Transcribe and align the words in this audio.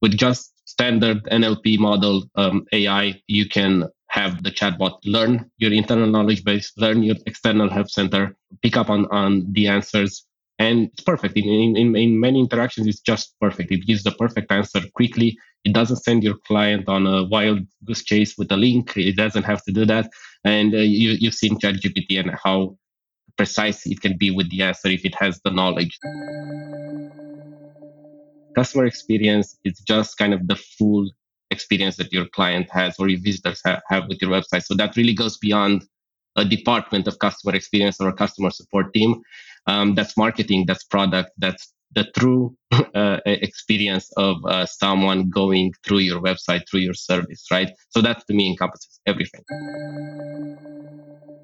with 0.00 0.16
just 0.16 0.52
standard 0.64 1.24
NLP 1.24 1.78
model 1.78 2.24
um, 2.36 2.66
AI, 2.72 3.20
you 3.26 3.48
can 3.48 3.88
have 4.08 4.42
the 4.42 4.50
chatbot 4.50 4.98
learn 5.04 5.50
your 5.58 5.72
internal 5.72 6.06
knowledge 6.06 6.42
base, 6.44 6.72
learn 6.76 7.02
your 7.02 7.16
external 7.26 7.68
help 7.68 7.90
center, 7.90 8.34
pick 8.62 8.76
up 8.76 8.90
on, 8.90 9.06
on 9.06 9.46
the 9.52 9.66
answers. 9.68 10.24
And 10.58 10.88
it's 10.92 11.04
perfect. 11.04 11.36
In, 11.36 11.76
in, 11.76 11.94
in 11.94 12.18
many 12.18 12.40
interactions, 12.40 12.86
it's 12.86 13.00
just 13.00 13.38
perfect. 13.40 13.70
It 13.70 13.86
gives 13.86 14.02
the 14.02 14.10
perfect 14.12 14.50
answer 14.50 14.80
quickly. 14.94 15.38
It 15.64 15.72
doesn't 15.72 15.98
send 15.98 16.24
your 16.24 16.36
client 16.46 16.88
on 16.88 17.06
a 17.06 17.24
wild 17.24 17.60
goose 17.84 18.02
chase 18.02 18.36
with 18.36 18.50
a 18.50 18.56
link. 18.56 18.96
It 18.96 19.16
doesn't 19.16 19.44
have 19.44 19.62
to 19.64 19.72
do 19.72 19.84
that. 19.86 20.10
And 20.44 20.74
uh, 20.74 20.78
you, 20.78 21.10
you've 21.10 21.34
seen 21.34 21.58
ChatGPT 21.58 22.18
and 22.18 22.32
how 22.42 22.76
precise 23.36 23.86
it 23.86 24.00
can 24.00 24.16
be 24.16 24.30
with 24.30 24.50
the 24.50 24.62
answer 24.62 24.88
if 24.88 25.04
it 25.04 25.14
has 25.16 25.40
the 25.44 25.50
knowledge. 25.50 25.96
Customer 28.54 28.86
experience 28.86 29.56
is 29.64 29.78
just 29.80 30.16
kind 30.18 30.34
of 30.34 30.46
the 30.46 30.56
full 30.56 31.08
experience 31.50 31.96
that 31.96 32.12
your 32.12 32.26
client 32.26 32.68
has 32.70 32.96
or 32.98 33.08
your 33.08 33.20
visitors 33.20 33.60
have, 33.64 33.80
have 33.88 34.08
with 34.08 34.20
your 34.20 34.30
website. 34.30 34.64
So 34.64 34.74
that 34.74 34.96
really 34.96 35.14
goes 35.14 35.38
beyond 35.38 35.84
a 36.36 36.44
department 36.44 37.08
of 37.08 37.18
customer 37.18 37.54
experience 37.54 38.00
or 38.00 38.08
a 38.08 38.12
customer 38.12 38.50
support 38.50 38.92
team. 38.94 39.22
Um, 39.66 39.94
that's 39.94 40.16
marketing, 40.16 40.64
that's 40.66 40.84
product, 40.84 41.30
that's 41.38 41.72
the 41.94 42.04
true 42.16 42.56
uh, 42.94 43.18
experience 43.24 44.10
of 44.16 44.36
uh, 44.44 44.66
someone 44.66 45.30
going 45.30 45.72
through 45.84 45.98
your 45.98 46.20
website, 46.20 46.62
through 46.68 46.80
your 46.80 46.94
service, 46.94 47.46
right? 47.50 47.70
So 47.90 48.02
that 48.02 48.26
to 48.26 48.34
me 48.34 48.50
encompasses 48.50 49.00
everything. 49.06 49.42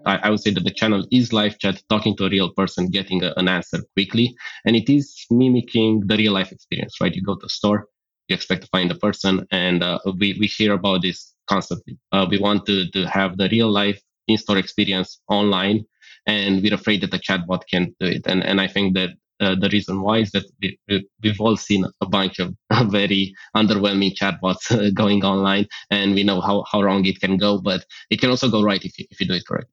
I, 0.07 0.17
I, 0.25 0.31
would 0.31 0.41
say 0.41 0.51
that 0.51 0.65
the 0.65 0.71
channel 0.71 1.07
is 1.11 1.33
live 1.33 1.59
chat, 1.59 1.83
talking 1.89 2.17
to 2.17 2.27
a 2.27 2.29
real 2.29 2.51
person, 2.51 2.91
getting 2.91 3.25
a, 3.25 3.33
an 3.37 3.49
answer 3.49 3.79
quickly, 3.95 4.37
and 4.67 4.77
it 4.77 4.91
is 4.91 5.25
mimicking 5.31 6.07
the 6.07 6.17
real 6.17 6.33
life 6.33 6.53
experience, 6.53 7.01
right? 7.01 7.15
You 7.15 7.23
go 7.23 7.37
to 7.37 7.47
a 7.47 7.49
store, 7.49 7.89
you 8.29 8.35
expect 8.35 8.63
to 8.63 8.69
find 8.69 8.91
a 8.91 8.97
person, 8.97 9.47
and 9.51 9.83
uh, 9.83 9.99
we 10.19 10.37
we 10.39 10.47
hear 10.47 10.75
about 10.75 11.03
this 11.03 11.35
constantly. 11.47 11.99
Uh, 12.13 12.27
we 12.29 12.39
want 12.39 12.67
to 12.67 12.91
to 12.91 13.07
have 13.07 13.39
the 13.39 13.49
real 13.51 13.71
life 13.71 14.01
in 14.29 14.37
store 14.37 14.59
experience 14.59 15.21
online, 15.29 15.85
and 16.27 16.63
we're 16.63 16.75
afraid 16.75 17.01
that 17.01 17.11
the 17.11 17.19
chatbot 17.19 17.63
can't 17.71 17.95
do 17.99 18.07
it. 18.07 18.27
And 18.27 18.45
and 18.45 18.61
I 18.61 18.69
think 18.69 18.95
that 18.95 19.11
uh, 19.41 19.55
the 19.59 19.69
reason 19.71 20.01
why 20.01 20.19
is 20.19 20.31
that 20.33 20.45
we, 20.61 20.79
have 20.89 21.41
all 21.41 21.57
seen 21.57 21.85
a 22.01 22.07
bunch 22.07 22.39
of 22.39 22.55
very 22.91 23.35
underwhelming 23.57 24.15
chatbots 24.15 24.71
uh, 24.71 24.91
going 24.91 25.25
online, 25.25 25.67
and 25.91 26.15
we 26.15 26.23
know 26.23 26.41
how, 26.41 26.65
how 26.71 26.83
wrong 26.83 27.05
it 27.05 27.21
can 27.21 27.37
go, 27.37 27.61
but 27.61 27.85
it 28.11 28.21
can 28.21 28.31
also 28.31 28.51
go 28.51 28.63
right 28.63 28.85
if 28.85 28.99
you, 28.99 29.07
if 29.11 29.21
you 29.21 29.27
do 29.27 29.35
it 29.35 29.47
correct. 29.47 29.71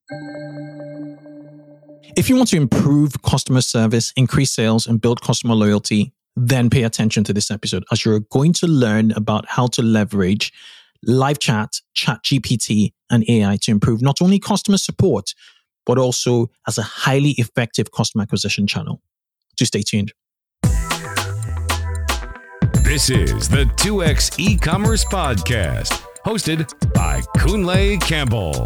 If 2.18 2.28
you 2.28 2.36
want 2.36 2.50
to 2.50 2.58
improve 2.58 3.22
customer 3.22 3.62
service, 3.62 4.12
increase 4.18 4.52
sales, 4.52 4.86
and 4.86 5.00
build 5.00 5.22
customer 5.22 5.56
loyalty, 5.56 6.14
then 6.36 6.70
pay 6.70 6.84
attention 6.84 7.24
to 7.26 7.34
this 7.34 7.52
episode 7.52 7.84
as 7.92 8.04
you're 8.04 8.20
going 8.20 8.54
to 8.54 8.68
learn 8.68 9.12
about 9.12 9.46
how 9.48 9.68
to 9.68 9.82
leverage 9.82 10.52
live 11.04 11.40
chat, 11.40 11.78
chat 11.94 12.20
GPT, 12.24 12.94
and 13.10 13.24
AI 13.30 13.58
to 13.62 13.72
improve 13.72 14.02
not 14.02 14.22
only 14.22 14.40
customer 14.40 14.78
support, 14.78 15.34
but 15.86 15.98
also 15.98 16.50
as 16.68 16.78
a 16.78 16.84
highly 16.84 17.32
effective 17.32 17.92
customer 17.92 18.24
acquisition 18.24 18.68
channel. 18.68 19.02
Do 19.62 19.66
stay 19.66 19.84
tuned. 19.84 20.12
This 22.82 23.12
is 23.12 23.48
the 23.48 23.70
2x 23.78 24.40
e-commerce 24.40 25.06
podcast, 25.06 26.02
hosted 26.26 26.68
by 26.96 27.22
Kunle 27.38 28.02
Campbell. 28.02 28.66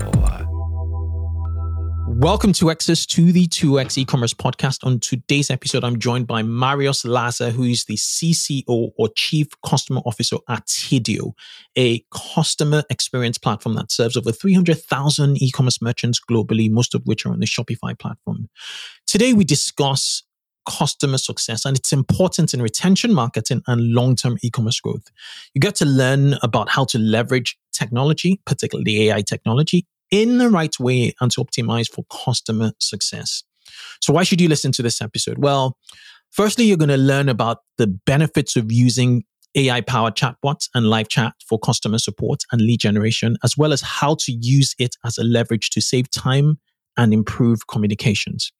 Welcome 2.08 2.54
to 2.54 2.70
Access 2.70 3.06
to 3.08 3.34
the 3.34 3.46
2x 3.46 3.98
e-commerce 3.98 4.34
podcast. 4.34 4.86
On 4.86 5.02
today's 5.02 5.52
episode, 5.52 5.84
I'm 5.84 6.00
joined 6.00 6.28
by 6.28 6.44
Marius 6.44 7.04
Laza, 7.04 7.52
who 7.52 7.64
is 7.64 7.84
the 7.84 7.98
CCO 7.98 8.92
or 8.98 9.10
Chief 9.18 9.48
Customer 9.66 10.00
Officer 10.06 10.38
at 10.48 10.66
Tidio, 10.66 11.34
a 11.76 12.06
customer 12.14 12.84
experience 12.90 13.38
platform 13.38 13.76
that 13.76 13.92
serves 13.92 14.16
over 14.16 14.32
300,000 14.32 15.44
e-commerce 15.44 15.82
merchants 15.82 16.22
globally, 16.32 16.72
most 16.72 16.96
of 16.96 17.02
which 17.04 17.26
are 17.26 17.34
on 17.34 17.42
the 17.42 17.46
Shopify 17.46 18.00
platform. 18.00 18.48
Today, 19.06 19.34
we 19.34 19.44
discuss 19.44 20.24
customer 20.68 21.18
success 21.18 21.66
and 21.66 21.78
its 21.78 21.94
important 21.94 22.54
in 22.54 22.62
retention 22.62 23.14
marketing 23.14 23.62
and 23.68 23.94
long-term 23.94 24.38
e-commerce 24.42 24.80
growth. 24.80 25.12
You 25.54 25.62
get 25.62 25.76
to 25.76 25.86
learn 25.86 26.36
about 26.42 26.70
how 26.70 26.86
to 26.86 27.00
leverage 27.00 27.58
technology, 27.72 28.42
particularly 28.46 29.10
AI 29.10 29.22
technology, 29.22 29.86
in 30.12 30.38
the 30.38 30.50
right 30.50 30.78
way 30.80 31.14
and 31.20 31.32
to 31.32 31.44
optimize 31.44 31.90
for 31.90 32.06
customer 32.12 32.72
success. 32.80 33.44
So 34.02 34.14
why 34.14 34.24
should 34.24 34.42
you 34.42 34.48
listen 34.48 34.72
to 34.74 34.82
this 34.82 35.02
episode? 35.02 35.40
Well, 35.40 35.78
firstly, 36.32 36.66
you're 36.66 36.78
going 36.78 36.90
to 36.90 36.98
learn 36.98 37.30
about 37.30 37.60
the 37.78 37.88
benefits 37.88 38.56
of 38.56 38.72
using 38.72 39.24
AI 39.56 39.82
powered 39.82 40.16
chatbots 40.16 40.70
and 40.76 40.90
live 40.90 41.08
chat 41.08 41.34
for 41.48 41.58
customer 41.58 41.98
support 41.98 42.44
and 42.52 42.62
lead 42.62 42.80
generation, 42.80 43.38
as 43.44 43.58
well 43.58 43.74
as 43.74 43.82
how 43.82 44.16
to 44.16 44.32
use 44.32 44.76
it 44.78 44.96
as 45.06 45.18
a 45.18 45.24
leverage 45.24 45.70
to 45.72 45.82
save 45.82 46.10
time 46.12 46.60
and 46.98 47.14
improve 47.14 47.68
communications. 47.68 48.52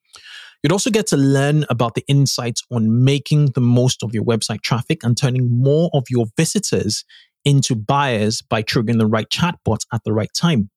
You'd 0.64 0.72
also 0.72 0.90
get 0.90 1.08
to 1.08 1.18
learn 1.18 1.66
about 1.70 1.94
the 1.94 2.04
insights 2.08 2.64
on 2.72 3.04
making 3.04 3.52
the 3.52 3.62
most 3.62 4.02
of 4.04 4.14
your 4.14 4.24
website 4.24 4.62
traffic 4.62 5.04
and 5.04 5.16
turning 5.16 5.48
more 5.52 5.90
of 5.94 6.06
your 6.10 6.26
visitors 6.38 7.04
into 7.44 7.76
buyers 7.76 8.42
by 8.42 8.64
triggering 8.64 8.98
the 8.98 9.06
right 9.06 9.30
chatbot 9.30 9.86
at 9.94 10.02
the 10.04 10.14
right 10.14 10.32
time. 10.36 10.70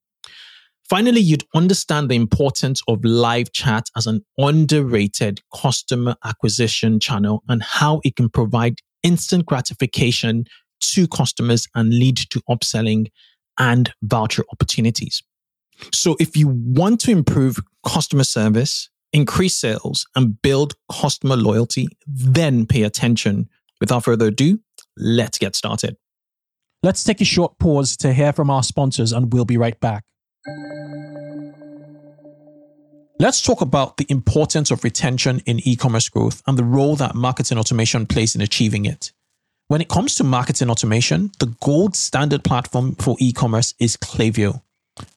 Finally, 0.89 1.21
you'd 1.21 1.45
understand 1.55 2.09
the 2.09 2.15
importance 2.15 2.81
of 2.89 3.05
live 3.05 3.53
chat 3.53 3.85
as 3.97 4.07
an 4.07 4.23
underrated 4.39 5.41
customer 5.55 6.17
acquisition 6.25 6.99
channel 6.99 7.43
and 7.49 7.63
how 7.63 8.01
it 8.05 8.17
can 8.17 8.31
provide 8.31 8.81
instant 9.03 9.45
gratification 9.45 10.45
to 10.81 11.07
customers 11.09 11.67
and 11.75 11.93
lead 11.93 12.17
to 12.17 12.41
upselling 12.49 13.07
and 13.59 13.93
voucher 14.03 14.45
opportunities. 14.53 15.23
So 15.93 16.17
if 16.19 16.37
you 16.37 16.49
want 16.49 17.01
to 17.03 17.11
improve 17.11 17.59
customer 17.87 18.25
service, 18.25 18.89
increase 19.13 19.57
sales, 19.57 20.07
and 20.15 20.41
build 20.43 20.75
customer 20.91 21.37
loyalty, 21.37 21.89
then 22.07 22.67
pay 22.67 22.83
attention. 22.83 23.49
Without 23.81 24.05
further 24.05 24.27
ado, 24.27 24.61
let's 24.97 25.39
get 25.39 25.55
started. 25.55 25.97
Let's 26.83 27.03
take 27.03 27.21
a 27.21 27.25
short 27.25 27.59
pause 27.59 27.97
to 27.99 28.13
hear 28.13 28.33
from 28.33 28.51
our 28.51 28.63
sponsors, 28.63 29.13
and 29.13 29.33
we'll 29.33 29.45
be 29.45 29.57
right 29.57 29.79
back. 29.81 30.05
Let's 33.21 33.43
talk 33.43 33.61
about 33.61 33.97
the 33.97 34.07
importance 34.09 34.71
of 34.71 34.85
retention 34.85 35.41
in 35.45 35.59
e 35.67 35.75
commerce 35.75 36.09
growth 36.09 36.41
and 36.47 36.57
the 36.57 36.63
role 36.63 36.95
that 36.97 37.17
marketing 37.17 37.59
automation 37.59 38.07
plays 38.07 38.37
in 38.37 38.41
achieving 38.41 38.85
it. 38.85 39.13
When 39.67 39.81
it 39.81 39.89
comes 39.89 40.15
to 40.15 40.25
marketing 40.25 40.71
automation, 40.71 41.33
the 41.41 41.53
gold 41.61 41.97
standard 41.97 42.45
platform 42.45 42.95
for 42.95 43.17
e 43.19 43.33
commerce 43.33 43.75
is 43.81 43.97
Klaviyo. 43.97 44.63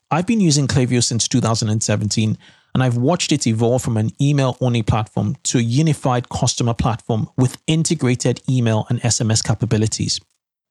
I've 0.09 0.25
been 0.25 0.41
using 0.41 0.68
Klaviyo 0.68 1.03
since 1.03 1.28
2017 1.28 2.38
and 2.73 2.83
I've 2.83 2.97
watched 2.97 3.31
it 3.31 3.47
evolve 3.47 3.81
from 3.81 3.97
an 3.97 4.11
email 4.21 4.57
only 4.61 4.83
platform 4.83 5.35
to 5.43 5.57
a 5.57 5.61
unified 5.61 6.29
customer 6.29 6.73
platform 6.73 7.29
with 7.37 7.61
integrated 7.67 8.41
email 8.49 8.85
and 8.89 9.01
SMS 9.01 9.43
capabilities. 9.43 10.19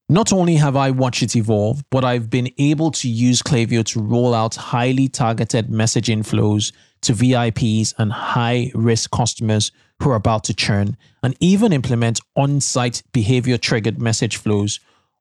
Not 0.08 0.32
only 0.32 0.56
have 0.56 0.74
I 0.74 0.90
watched 0.90 1.22
it 1.22 1.36
evolve, 1.36 1.84
but 1.90 2.04
I've 2.04 2.28
been 2.30 2.50
able 2.58 2.90
to 2.90 3.08
use 3.08 3.42
Klaviyo 3.42 3.84
to 3.84 4.00
roll 4.00 4.34
out 4.34 4.56
highly 4.56 5.06
targeted 5.06 5.68
messaging 5.68 6.26
flows 6.26 6.72
to 7.02 7.12
VIPs 7.12 7.94
and 7.96 8.12
high 8.12 8.72
risk 8.74 9.10
customers 9.12 9.70
who 10.02 10.10
are 10.10 10.16
about 10.16 10.44
to 10.44 10.54
churn, 10.54 10.96
and 11.22 11.36
even 11.38 11.72
implement 11.72 12.20
on 12.34 12.60
site 12.60 13.02
behavior 13.12 13.56
triggered 13.56 14.00
message 14.00 14.36
flows, 14.36 14.80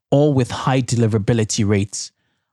all 0.09 0.33
with 0.33 0.49
high 0.49 0.81
deliverability 0.81 1.67
rates. 1.67 2.11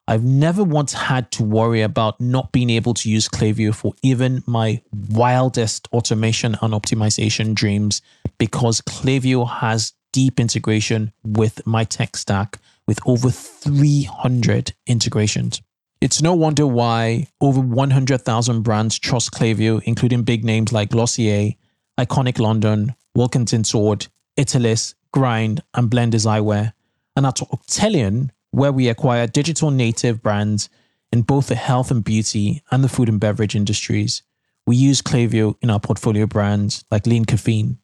I've 0.09 0.23
never 0.23 0.63
once 0.63 0.93
had 0.93 1.33
to 1.33 1.43
worry 1.43 1.83
about 1.83 2.21
not 2.21 2.53
being 2.53 2.71
able 2.71 2.95
to 2.95 3.11
use 3.11 3.29
Klaviyo 3.29 3.75
for 3.75 3.93
even 4.03 4.45
my 4.47 4.81
wildest 5.11 5.89
automation 5.93 6.57
and 6.63 6.73
optimization 6.73 7.55
dreams 7.55 8.03
because 8.39 8.81
Klaviyo 8.83 9.49
has 9.49 9.95
deep 10.13 10.39
integration 10.39 11.13
with 11.25 11.67
my 11.67 11.83
tech 11.83 12.17
stack 12.17 12.59
with 12.87 13.01
over 13.05 13.31
300 13.31 14.73
integrations. 14.87 15.61
It's 16.01 16.23
no 16.23 16.35
wonder 16.35 16.67
why 16.67 17.27
over 17.41 17.61
100,000 17.61 18.63
brands 18.63 18.99
trust 18.99 19.33
Klaviyo, 19.33 19.83
including 19.85 20.23
big 20.23 20.45
names 20.45 20.73
like 20.73 20.91
Glossier, 20.91 21.55
Iconic 21.99 22.39
London, 22.39 22.95
Wilkinson 23.17 23.65
Sword, 23.65 24.07
Italis, 24.37 24.95
Grind, 25.13 25.63
and 25.75 25.91
Blenders 25.91 26.27
Eyewear. 26.27 26.75
And 27.17 27.27
at 27.27 27.37
Octillion, 27.37 28.31
where 28.57 28.73
we 28.73 28.89
acquire 28.89 29.27
digital 29.27 29.71
native 29.71 30.23
brands 30.23 30.71
in 31.13 31.21
both 31.21 31.49
the 31.49 31.55
health 31.55 31.91
and 31.91 32.03
beauty 32.03 32.63
and 32.71 32.83
the 32.83 32.89
food 32.89 33.07
and 33.07 33.21
beverage 33.21 33.55
industries. 33.55 34.23
We 34.67 34.77
use 34.77 35.03
Klaviyo 35.03 35.57
in 35.61 35.69
our 35.69 35.79
portfolio 35.79 36.25
brands 36.25 36.83
like 36.91 37.07
Lean 37.07 37.27
Caffeine. 37.27 37.77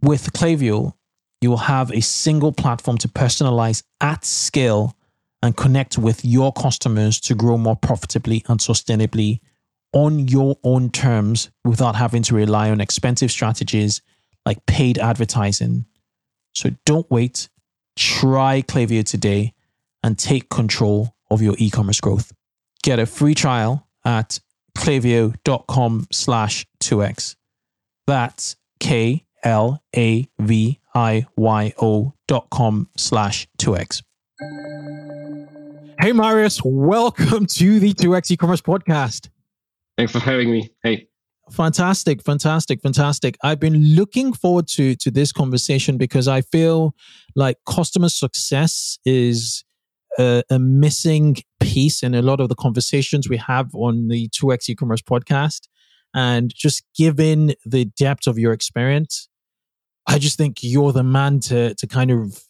With 0.00 0.32
Klaviyo, 0.32 0.94
you 1.40 1.50
will 1.50 1.58
have 1.58 1.92
a 1.92 2.02
single 2.02 2.50
platform 2.50 2.98
to 2.98 3.08
personalize 3.08 3.84
at 4.00 4.24
scale 4.24 4.96
and 5.44 5.56
connect 5.56 5.96
with 5.96 6.24
your 6.24 6.52
customers 6.52 7.20
to 7.20 7.36
grow 7.36 7.56
more 7.56 7.76
profitably 7.76 8.44
and 8.48 8.58
sustainably 8.58 9.38
on 9.92 10.26
your 10.26 10.56
own 10.64 10.90
terms 10.90 11.52
without 11.64 11.94
having 11.94 12.24
to 12.24 12.34
rely 12.34 12.68
on 12.68 12.80
expensive 12.80 13.30
strategies 13.30 14.02
like 14.44 14.66
paid 14.66 14.98
advertising. 14.98 15.86
So 16.52 16.70
don't 16.84 17.08
wait 17.12 17.48
try 17.96 18.62
Klaviyo 18.62 19.04
today 19.04 19.54
and 20.02 20.18
take 20.18 20.48
control 20.48 21.14
of 21.30 21.42
your 21.42 21.54
e-commerce 21.58 22.00
growth. 22.00 22.32
Get 22.82 22.98
a 22.98 23.06
free 23.06 23.34
trial 23.34 23.86
at 24.04 24.40
klaviyo.com 24.76 26.06
slash 26.10 26.66
2x. 26.82 27.36
That's 28.06 28.56
K 28.80 29.24
L 29.42 29.82
A 29.96 30.28
V 30.38 30.80
I 30.94 31.26
Y 31.36 31.74
O 31.80 32.14
dot 32.26 32.48
com 32.50 32.88
slash 32.96 33.46
2x. 33.58 34.02
Hey, 36.00 36.12
Marius, 36.12 36.60
welcome 36.64 37.46
to 37.46 37.78
the 37.78 37.94
2x 37.94 38.32
e-commerce 38.32 38.60
podcast. 38.60 39.28
Thanks 39.96 40.12
for 40.12 40.18
having 40.18 40.50
me. 40.50 40.72
Hey. 40.82 41.08
Fantastic, 41.52 42.22
fantastic, 42.22 42.80
fantastic. 42.80 43.36
I've 43.42 43.60
been 43.60 43.94
looking 43.94 44.32
forward 44.32 44.66
to 44.68 44.94
to 44.96 45.10
this 45.10 45.32
conversation 45.32 45.98
because 45.98 46.26
I 46.26 46.40
feel 46.40 46.94
like 47.36 47.58
customer 47.68 48.08
success 48.08 48.98
is 49.04 49.62
a, 50.18 50.42
a 50.50 50.58
missing 50.58 51.36
piece 51.60 52.02
in 52.02 52.14
a 52.14 52.22
lot 52.22 52.40
of 52.40 52.48
the 52.48 52.54
conversations 52.54 53.28
we 53.28 53.36
have 53.36 53.74
on 53.74 54.08
the 54.08 54.30
2x 54.30 54.70
e-commerce 54.70 55.02
podcast. 55.02 55.68
And 56.14 56.52
just 56.54 56.84
given 56.96 57.54
the 57.66 57.84
depth 57.84 58.26
of 58.26 58.38
your 58.38 58.52
experience, 58.52 59.28
I 60.06 60.18
just 60.18 60.38
think 60.38 60.58
you're 60.62 60.92
the 60.92 61.02
man 61.02 61.40
to 61.40 61.74
to 61.74 61.86
kind 61.86 62.10
of 62.10 62.42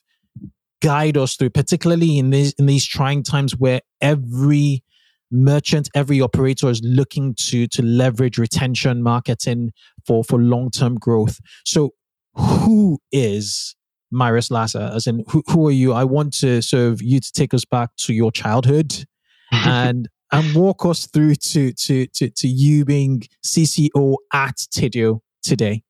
guide 0.81 1.17
us 1.17 1.35
through, 1.35 1.51
particularly 1.51 2.19
in 2.19 2.31
these 2.31 2.53
in 2.53 2.67
these 2.67 2.87
trying 2.87 3.25
times 3.25 3.57
where 3.57 3.81
every 4.01 4.85
merchant, 5.33 5.89
every 5.95 6.21
operator 6.21 6.69
is 6.69 6.81
looking 6.85 7.35
to 7.39 7.67
to 7.69 7.83
leverage 7.83 8.39
retention 8.39 9.03
marketing 9.03 9.73
for 10.07 10.23
for 10.23 10.39
long 10.39 10.71
term 10.71 10.97
growth. 10.97 11.41
So, 11.65 11.91
who 12.35 12.99
is 13.11 13.75
Marius 14.11 14.51
Laza? 14.51 14.95
As 14.95 15.07
in, 15.07 15.25
who, 15.29 15.43
who 15.49 15.67
are 15.69 15.73
you? 15.73 15.93
I 15.93 16.05
want 16.05 16.35
to 16.39 16.63
sort 16.63 16.93
of 16.93 17.03
you 17.03 17.21
to 17.21 17.33
take 17.33 17.55
us 17.55 17.65
back 17.65 17.91
to 17.99 18.13
your 18.13 18.31
childhood 18.31 19.05
and 19.53 20.09
and 20.31 20.55
walk 20.55 20.85
us 20.85 21.07
through 21.07 21.37
to 21.37 21.73
to 21.73 22.07
to 22.07 22.31
to 22.31 22.49
you 22.49 22.85
being 22.85 23.23
CCO 23.45 24.17
at 24.33 24.57
Tidio 24.57 25.21
today. 25.43 25.83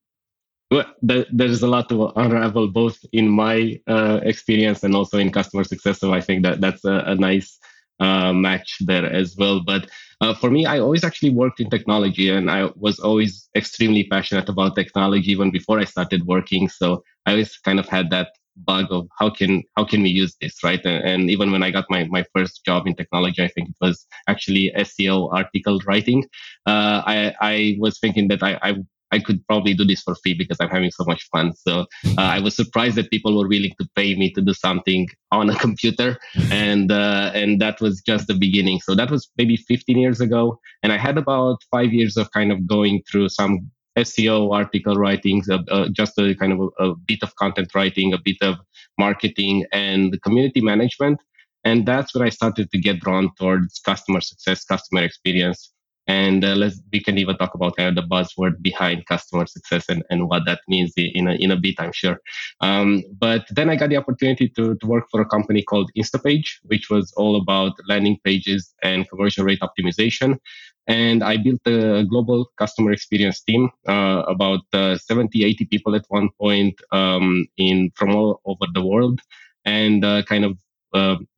Well, 0.71 0.85
there's 1.03 1.61
a 1.61 1.67
lot 1.67 1.87
to 1.89 2.07
unravel 2.15 2.67
both 2.69 2.97
in 3.11 3.29
my 3.29 3.79
uh, 3.85 4.21
experience 4.23 4.83
and 4.83 4.95
also 4.95 5.19
in 5.19 5.31
customer 5.31 5.63
success. 5.63 5.99
So 5.99 6.15
I 6.15 6.19
think 6.19 6.41
that 6.43 6.61
that's 6.61 6.83
a, 6.83 7.03
a 7.05 7.13
nice 7.13 7.59
uh, 7.99 8.33
match 8.33 8.77
there 8.81 9.05
as 9.05 9.35
well. 9.37 9.61
But 9.61 9.89
uh, 10.21 10.33
for 10.33 10.49
me, 10.49 10.65
I 10.65 10.79
always 10.79 11.03
actually 11.03 11.31
worked 11.31 11.59
in 11.59 11.69
technology 11.69 12.29
and 12.29 12.49
I 12.49 12.69
was 12.75 12.99
always 12.99 13.49
extremely 13.55 14.05
passionate 14.05 14.49
about 14.49 14.75
technology 14.75 15.31
even 15.31 15.51
before 15.51 15.79
I 15.79 15.85
started 15.85 16.25
working. 16.25 16.69
So 16.69 17.03
I 17.25 17.31
always 17.31 17.57
kind 17.57 17.79
of 17.79 17.87
had 17.87 18.09
that 18.11 18.29
bug 18.57 18.85
of 18.91 19.07
how 19.17 19.29
can 19.29 19.63
how 19.75 19.83
can 19.83 20.03
we 20.03 20.09
use 20.09 20.35
this 20.39 20.63
right 20.63 20.81
and, 20.85 21.03
and, 21.03 21.31
even 21.31 21.51
when 21.51 21.63
i 21.63 21.71
got 21.71 21.85
my, 21.89 22.03
my 22.05 22.23
first 22.35 22.63
job 22.65 22.85
in 22.85 22.93
technology 22.95 23.43
i 23.43 23.47
think 23.47 23.69
it 23.69 23.75
was 23.81 24.05
actually 24.27 24.71
seo 24.77 25.33
article 25.33 25.79
writing 25.87 26.23
uh, 26.67 27.01
I, 27.05 27.33
I 27.41 27.77
was 27.79 27.99
thinking 27.99 28.27
that 28.27 28.43
I, 28.43 28.59
I 28.61 28.75
I 29.13 29.19
could 29.19 29.45
probably 29.47 29.73
do 29.75 29.85
this 29.85 30.01
for 30.01 30.15
free 30.15 30.33
because 30.33 30.57
I'm 30.59 30.69
having 30.77 30.91
so 30.91 31.05
much 31.05 31.23
fun. 31.31 31.53
So 31.53 31.73
uh, 32.17 32.29
I 32.35 32.39
was 32.39 32.55
surprised 32.55 32.95
that 32.97 33.11
people 33.11 33.37
were 33.37 33.47
willing 33.47 33.75
to 33.79 33.87
pay 33.95 34.15
me 34.15 34.31
to 34.33 34.41
do 34.41 34.53
something 34.53 35.07
on 35.31 35.49
a 35.49 35.55
computer, 35.65 36.17
and 36.51 36.91
uh, 36.91 37.31
and 37.33 37.61
that 37.61 37.79
was 37.79 38.01
just 38.01 38.27
the 38.27 38.39
beginning. 38.47 38.79
So 38.79 38.95
that 38.95 39.11
was 39.11 39.29
maybe 39.37 39.55
15 39.55 39.97
years 39.97 40.19
ago, 40.19 40.59
and 40.81 40.91
I 40.91 40.97
had 40.97 41.17
about 41.17 41.57
five 41.69 41.93
years 41.93 42.17
of 42.17 42.31
kind 42.31 42.51
of 42.51 42.65
going 42.67 43.03
through 43.09 43.29
some 43.29 43.71
SEO 43.97 44.53
article 44.53 44.95
writings, 44.95 45.49
uh, 45.49 45.59
uh, 45.69 45.87
just 45.89 46.17
a 46.17 46.33
kind 46.35 46.53
of 46.53 46.59
a, 46.61 46.83
a, 46.83 46.95
bit 46.95 47.21
of 47.21 47.35
content 47.35 47.69
writing, 47.75 48.13
a 48.13 48.17
bit 48.17 48.37
of 48.41 48.55
marketing 48.97 49.65
and 49.71 50.19
community 50.23 50.61
management. 50.61 51.19
And 51.63 51.85
that's 51.85 52.13
where 52.13 52.25
I 52.25 52.29
started 52.29 52.71
to 52.71 52.77
get 52.77 52.99
drawn 52.99 53.29
towards 53.37 53.79
customer 53.79 54.19
success, 54.19 54.65
customer 54.65 55.03
experience, 55.03 55.72
and 56.07 56.43
uh, 56.43 56.55
let's 56.55 56.81
we 56.91 57.01
can 57.01 57.17
even 57.17 57.37
talk 57.37 57.53
about 57.53 57.75
kind 57.77 57.89
of 57.89 57.95
the 57.95 58.09
buzzword 58.09 58.61
behind 58.61 59.05
customer 59.05 59.45
success 59.45 59.85
and, 59.89 60.03
and 60.09 60.27
what 60.29 60.43
that 60.45 60.59
means 60.67 60.93
in 60.97 61.27
a, 61.27 61.33
in 61.35 61.51
a 61.51 61.55
bit 61.55 61.75
i'm 61.79 61.91
sure. 61.91 62.19
Um, 62.61 63.03
but 63.17 63.45
then 63.51 63.69
i 63.69 63.75
got 63.75 63.89
the 63.89 63.97
opportunity 63.97 64.49
to, 64.49 64.75
to 64.75 64.87
work 64.87 65.05
for 65.09 65.21
a 65.21 65.25
company 65.25 65.63
called 65.63 65.91
instapage 65.97 66.59
which 66.63 66.89
was 66.89 67.13
all 67.15 67.35
about 67.35 67.73
landing 67.87 68.17
pages 68.23 68.73
and 68.83 69.09
conversion 69.09 69.45
rate 69.45 69.59
optimization. 69.61 70.37
And 70.87 71.23
i 71.23 71.37
built 71.37 71.61
a 71.65 72.03
global 72.03 72.51
customer 72.57 72.91
experience 72.91 73.41
team 73.41 73.69
uh, 73.87 74.23
about 74.27 74.61
uh, 74.73 74.97
70 74.97 75.45
80 75.45 75.65
people 75.65 75.95
at 75.95 76.05
one 76.09 76.29
point 76.39 76.75
um, 76.91 77.45
in 77.57 77.91
from 77.95 78.13
all 78.15 78.41
over 78.45 78.65
the 78.73 78.85
world. 78.85 79.21
And 79.65 80.03
uh, 80.03 80.23
kind 80.23 80.43
of 80.43 80.57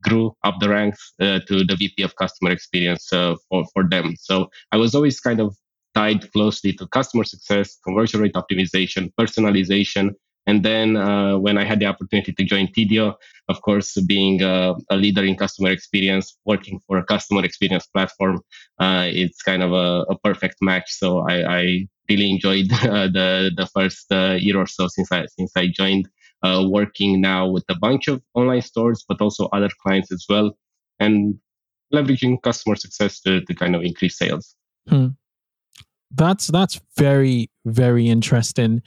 grew 0.03 0.35
up 0.43 0.55
the 0.59 0.69
ranks 0.69 1.13
uh, 1.19 1.39
to 1.47 1.63
the 1.63 1.75
VP 1.75 2.03
of 2.03 2.15
customer 2.15 2.51
experience 2.51 3.11
uh, 3.13 3.35
for, 3.49 3.65
for 3.73 3.87
them. 3.87 4.15
So 4.19 4.49
I 4.71 4.77
was 4.77 4.93
always 4.95 5.19
kind 5.19 5.39
of 5.39 5.55
tied 5.93 6.31
closely 6.33 6.73
to 6.73 6.87
customer 6.87 7.23
success, 7.23 7.77
conversion 7.83 8.21
rate 8.21 8.33
optimization, 8.33 9.11
personalization. 9.19 10.11
And 10.47 10.63
then 10.63 10.95
uh, 10.95 11.37
when 11.37 11.57
I 11.57 11.63
had 11.63 11.79
the 11.79 11.87
opportunity 11.87 12.31
to 12.33 12.43
join 12.43 12.67
Tidio, 12.67 13.15
of 13.49 13.61
course, 13.61 13.99
being 14.01 14.43
a, 14.43 14.75
a 14.91 14.95
leader 14.95 15.23
in 15.23 15.35
customer 15.35 15.71
experience, 15.71 16.37
working 16.45 16.79
for 16.85 16.97
a 16.97 17.03
customer 17.03 17.43
experience 17.43 17.87
platform, 17.87 18.41
uh, 18.79 19.07
it's 19.07 19.41
kind 19.41 19.63
of 19.63 19.71
a, 19.71 20.05
a, 20.11 20.19
perfect 20.19 20.57
match. 20.61 20.91
So 20.91 21.27
I, 21.27 21.57
I 21.59 21.87
really 22.09 22.29
enjoyed 22.29 22.71
uh, 22.73 23.07
the 23.07 23.51
the 23.55 23.67
first 23.73 24.05
year 24.11 24.57
or 24.57 24.67
so 24.67 24.87
since 24.87 25.11
I 25.11 25.25
since 25.25 25.51
I 25.55 25.67
joined 25.67 26.07
uh, 26.45 26.63
working 26.67 27.21
now 27.21 27.47
with 27.47 27.65
a 27.69 27.75
bunch 27.75 28.07
of 28.07 28.21
online 28.35 28.61
stores, 28.61 29.03
but 29.07 29.19
also 29.19 29.47
other 29.51 29.69
clients 29.81 30.11
as 30.11 30.25
well, 30.29 30.55
and 30.99 31.35
leveraging 31.93 32.41
customer 32.43 32.75
success 32.75 33.19
to, 33.21 33.41
to 33.45 33.53
kind 33.55 33.75
of 33.75 33.81
increase 33.81 34.17
sales. 34.17 34.55
Hmm. 34.87 35.07
That's 36.11 36.47
that's 36.47 36.79
very 36.97 37.49
very 37.65 38.07
interesting. 38.07 38.81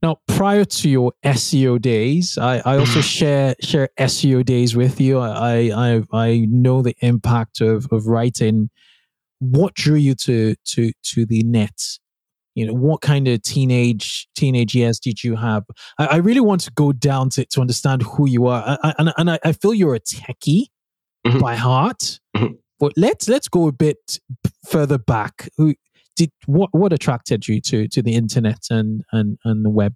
Now, 0.00 0.16
prior 0.28 0.64
to 0.64 0.88
your 0.88 1.12
SEO 1.24 1.80
days, 1.80 2.38
I, 2.38 2.62
I 2.64 2.78
also 2.78 3.00
share 3.18 3.54
share 3.60 3.90
SEO 3.98 4.44
days 4.44 4.74
with 4.74 5.00
you. 5.00 5.18
I 5.18 5.70
I 5.86 6.02
I 6.12 6.46
know 6.48 6.82
the 6.82 6.96
impact 7.00 7.60
of 7.60 7.86
of 7.92 8.06
writing. 8.06 8.70
What 9.40 9.74
drew 9.74 9.96
you 9.96 10.14
to 10.26 10.54
to 10.72 10.92
to 11.12 11.26
the 11.26 11.42
net? 11.44 11.80
You 12.58 12.66
know 12.66 12.74
what 12.74 13.00
kind 13.00 13.28
of 13.28 13.40
teenage 13.42 14.26
teenage 14.34 14.74
years 14.74 14.98
did 14.98 15.22
you 15.22 15.36
have? 15.36 15.64
I, 15.98 16.06
I 16.06 16.16
really 16.16 16.40
want 16.40 16.60
to 16.62 16.72
go 16.72 16.92
down 16.92 17.30
to, 17.30 17.44
to 17.46 17.60
understand 17.60 18.02
who 18.02 18.28
you 18.28 18.46
are. 18.46 18.76
I, 18.82 18.94
and, 18.98 19.12
and 19.16 19.30
I, 19.30 19.38
I 19.44 19.52
feel 19.52 19.72
you're 19.72 19.94
a 19.94 20.00
techie 20.00 20.64
mm-hmm. 21.24 21.38
by 21.38 21.54
heart. 21.54 22.18
Mm-hmm. 22.36 22.54
but 22.80 22.92
let's 22.96 23.28
let's 23.28 23.46
go 23.48 23.68
a 23.68 23.72
bit 23.72 24.18
further 24.66 24.98
back. 24.98 25.48
Who 25.56 25.74
did 26.16 26.30
what 26.46 26.70
what 26.72 26.92
attracted 26.92 27.46
you 27.46 27.60
to 27.60 27.86
to 27.88 28.02
the 28.02 28.14
internet 28.14 28.64
and 28.70 29.04
and 29.12 29.38
and 29.44 29.64
the 29.64 29.70
web 29.70 29.94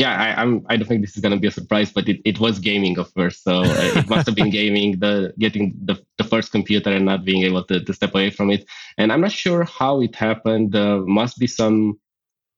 yeah, 0.00 0.16
I, 0.16 0.40
I'm. 0.40 0.64
I 0.70 0.78
don't 0.78 0.88
think 0.88 1.02
this 1.02 1.14
is 1.14 1.22
gonna 1.22 1.36
be 1.36 1.48
a 1.48 1.50
surprise, 1.50 1.92
but 1.92 2.08
it, 2.08 2.22
it 2.24 2.40
was 2.40 2.58
gaming 2.58 2.98
of 2.98 3.12
course. 3.12 3.38
so 3.38 3.60
uh, 3.60 3.98
it 4.00 4.08
must 4.12 4.24
have 4.26 4.34
been 4.34 4.48
gaming. 4.48 4.98
The 4.98 5.34
getting 5.38 5.76
the, 5.84 6.00
the 6.16 6.24
first 6.24 6.52
computer 6.52 6.90
and 6.90 7.04
not 7.04 7.26
being 7.26 7.42
able 7.44 7.64
to, 7.64 7.84
to 7.84 7.92
step 7.92 8.14
away 8.14 8.30
from 8.30 8.50
it, 8.50 8.64
and 8.96 9.12
I'm 9.12 9.20
not 9.20 9.32
sure 9.32 9.64
how 9.64 10.00
it 10.00 10.16
happened. 10.16 10.74
Uh, 10.74 11.00
must 11.04 11.38
be 11.38 11.46
some 11.46 12.00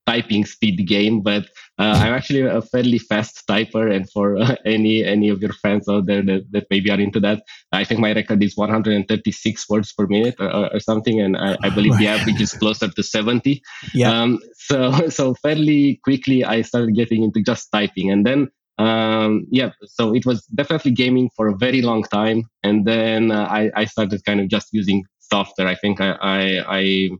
typing 0.07 0.45
speed 0.45 0.87
game, 0.87 1.21
but 1.21 1.45
uh, 1.79 1.95
I'm 2.03 2.13
actually 2.13 2.43
a 2.43 2.63
fairly 2.63 2.99
fast 2.99 3.45
typer. 3.49 3.95
And 3.95 4.11
for 4.11 4.37
uh, 4.37 4.57
any 4.65 5.05
any 5.05 5.29
of 5.29 5.41
your 5.41 5.53
friends 5.53 5.89
out 5.89 6.07
there 6.07 6.23
that, 6.23 6.51
that 6.51 6.67
maybe 6.71 6.91
are 6.91 7.01
into 7.01 7.21
that, 7.21 7.43
I 7.73 7.85
think 7.85 8.01
my 8.01 8.13
record 8.13 8.43
is 8.43 8.57
136 8.57 9.69
words 9.69 9.93
per 9.93 10.07
minute 10.07 10.37
or, 10.39 10.73
or 10.75 10.81
something, 10.81 11.21
and 11.21 11.37
I, 11.37 11.57
I 11.63 11.71
believe 11.71 11.99
the 11.99 12.09
average 12.09 12.41
is 12.41 12.53
closer 12.53 12.89
to 12.89 13.03
70. 13.03 13.63
Yeah. 13.95 14.11
Um, 14.11 14.39
so 14.55 14.93
so 15.09 15.35
fairly 15.35 16.01
quickly, 16.05 16.45
I 16.45 16.63
started 16.63 16.95
getting 16.95 17.23
into 17.23 17.43
just 17.43 17.71
typing, 17.73 18.11
and 18.11 18.27
then 18.27 18.49
um, 18.79 19.47
yeah, 19.51 19.71
so 19.85 20.15
it 20.15 20.27
was 20.27 20.45
definitely 20.47 20.93
gaming 20.93 21.31
for 21.37 21.49
a 21.49 21.57
very 21.57 21.83
long 21.83 22.03
time, 22.05 22.45
and 22.63 22.87
then 22.87 23.31
uh, 23.31 23.47
I, 23.51 23.71
I 23.77 23.85
started 23.85 24.25
kind 24.25 24.41
of 24.41 24.49
just 24.49 24.69
using 24.73 25.05
software. 25.21 25.69
I 25.69 25.75
think 25.75 26.01
I, 26.01 26.17
I, 26.21 26.65
I 26.69 27.11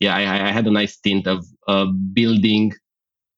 yeah, 0.00 0.14
I, 0.14 0.48
I, 0.48 0.52
had 0.52 0.66
a 0.66 0.70
nice 0.70 0.94
stint 0.94 1.26
of 1.26 1.44
uh, 1.68 1.86
building 2.12 2.72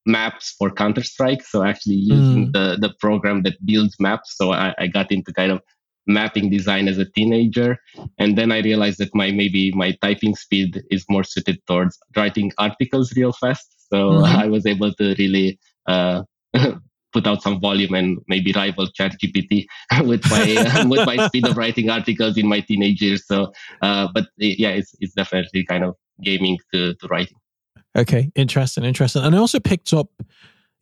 maps 0.06 0.54
for 0.58 0.70
Counter 0.70 1.02
Strike. 1.02 1.42
So 1.42 1.62
actually 1.62 1.96
using 1.96 2.48
mm. 2.48 2.52
the 2.52 2.78
the 2.80 2.94
program 3.00 3.42
that 3.42 3.64
builds 3.64 3.94
maps. 4.00 4.36
So 4.36 4.52
I, 4.52 4.74
I 4.78 4.86
got 4.88 5.12
into 5.12 5.32
kind 5.32 5.52
of 5.52 5.60
mapping 6.06 6.50
design 6.50 6.88
as 6.88 6.98
a 6.98 7.04
teenager, 7.04 7.78
and 8.18 8.36
then 8.36 8.50
I 8.50 8.60
realized 8.60 8.98
that 8.98 9.14
my 9.14 9.30
maybe 9.30 9.72
my 9.72 9.96
typing 10.02 10.34
speed 10.34 10.82
is 10.90 11.04
more 11.08 11.24
suited 11.24 11.58
towards 11.66 11.98
writing 12.16 12.52
articles 12.58 13.12
real 13.14 13.32
fast. 13.32 13.68
So 13.90 13.96
mm-hmm. 14.10 14.36
I 14.36 14.46
was 14.46 14.66
able 14.66 14.92
to 14.94 15.14
really. 15.18 15.58
Uh, 15.86 16.22
put 17.10 17.26
out 17.26 17.42
some 17.42 17.58
volume 17.58 17.94
and 17.94 18.18
maybe 18.28 18.52
rival 18.52 18.86
ChatGPT 18.86 19.64
with 20.04 20.22
my 20.30 20.84
with 20.86 21.06
my 21.06 21.26
speed 21.26 21.46
of 21.46 21.56
writing 21.56 21.88
articles 21.88 22.36
in 22.36 22.46
my 22.46 22.60
teenage 22.60 23.00
years. 23.00 23.26
So, 23.26 23.50
uh, 23.80 24.08
but 24.12 24.26
yeah, 24.36 24.70
it's 24.70 24.94
it's 25.00 25.14
definitely 25.14 25.64
kind 25.64 25.84
of 25.84 25.96
gaming 26.22 26.58
to, 26.72 26.94
to 26.94 27.06
writing. 27.08 27.36
Okay, 27.96 28.30
interesting, 28.34 28.84
interesting. 28.84 29.22
And 29.24 29.34
I 29.34 29.38
also 29.38 29.60
picked 29.60 29.92
up 29.92 30.08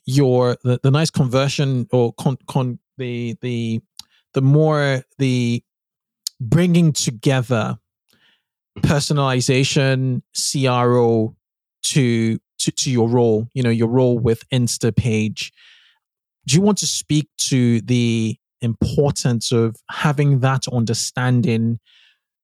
your 0.05 0.57
the, 0.63 0.79
the 0.83 0.91
nice 0.91 1.11
conversion 1.11 1.87
or 1.93 2.13
con, 2.15 2.37
con, 2.47 2.79
the 2.99 3.37
the 3.41 3.81
the 4.35 4.43
more 4.43 5.03
the 5.19 5.63
bringing 6.41 6.93
together 6.93 7.79
personalization 8.81 10.23
CRO 10.35 11.35
to, 11.83 12.39
to 12.59 12.71
to 12.71 12.91
your 12.91 13.09
role, 13.09 13.49
you 13.55 13.63
know, 13.63 13.71
your 13.71 13.89
role 13.89 14.19
with 14.19 14.49
Instapage. 14.51 15.51
Do 16.47 16.55
you 16.55 16.61
want 16.61 16.79
to 16.79 16.87
speak 16.87 17.29
to 17.49 17.81
the 17.81 18.37
importance 18.61 19.53
of 19.53 19.77
having 19.91 20.41
that 20.41 20.67
understanding 20.69 21.79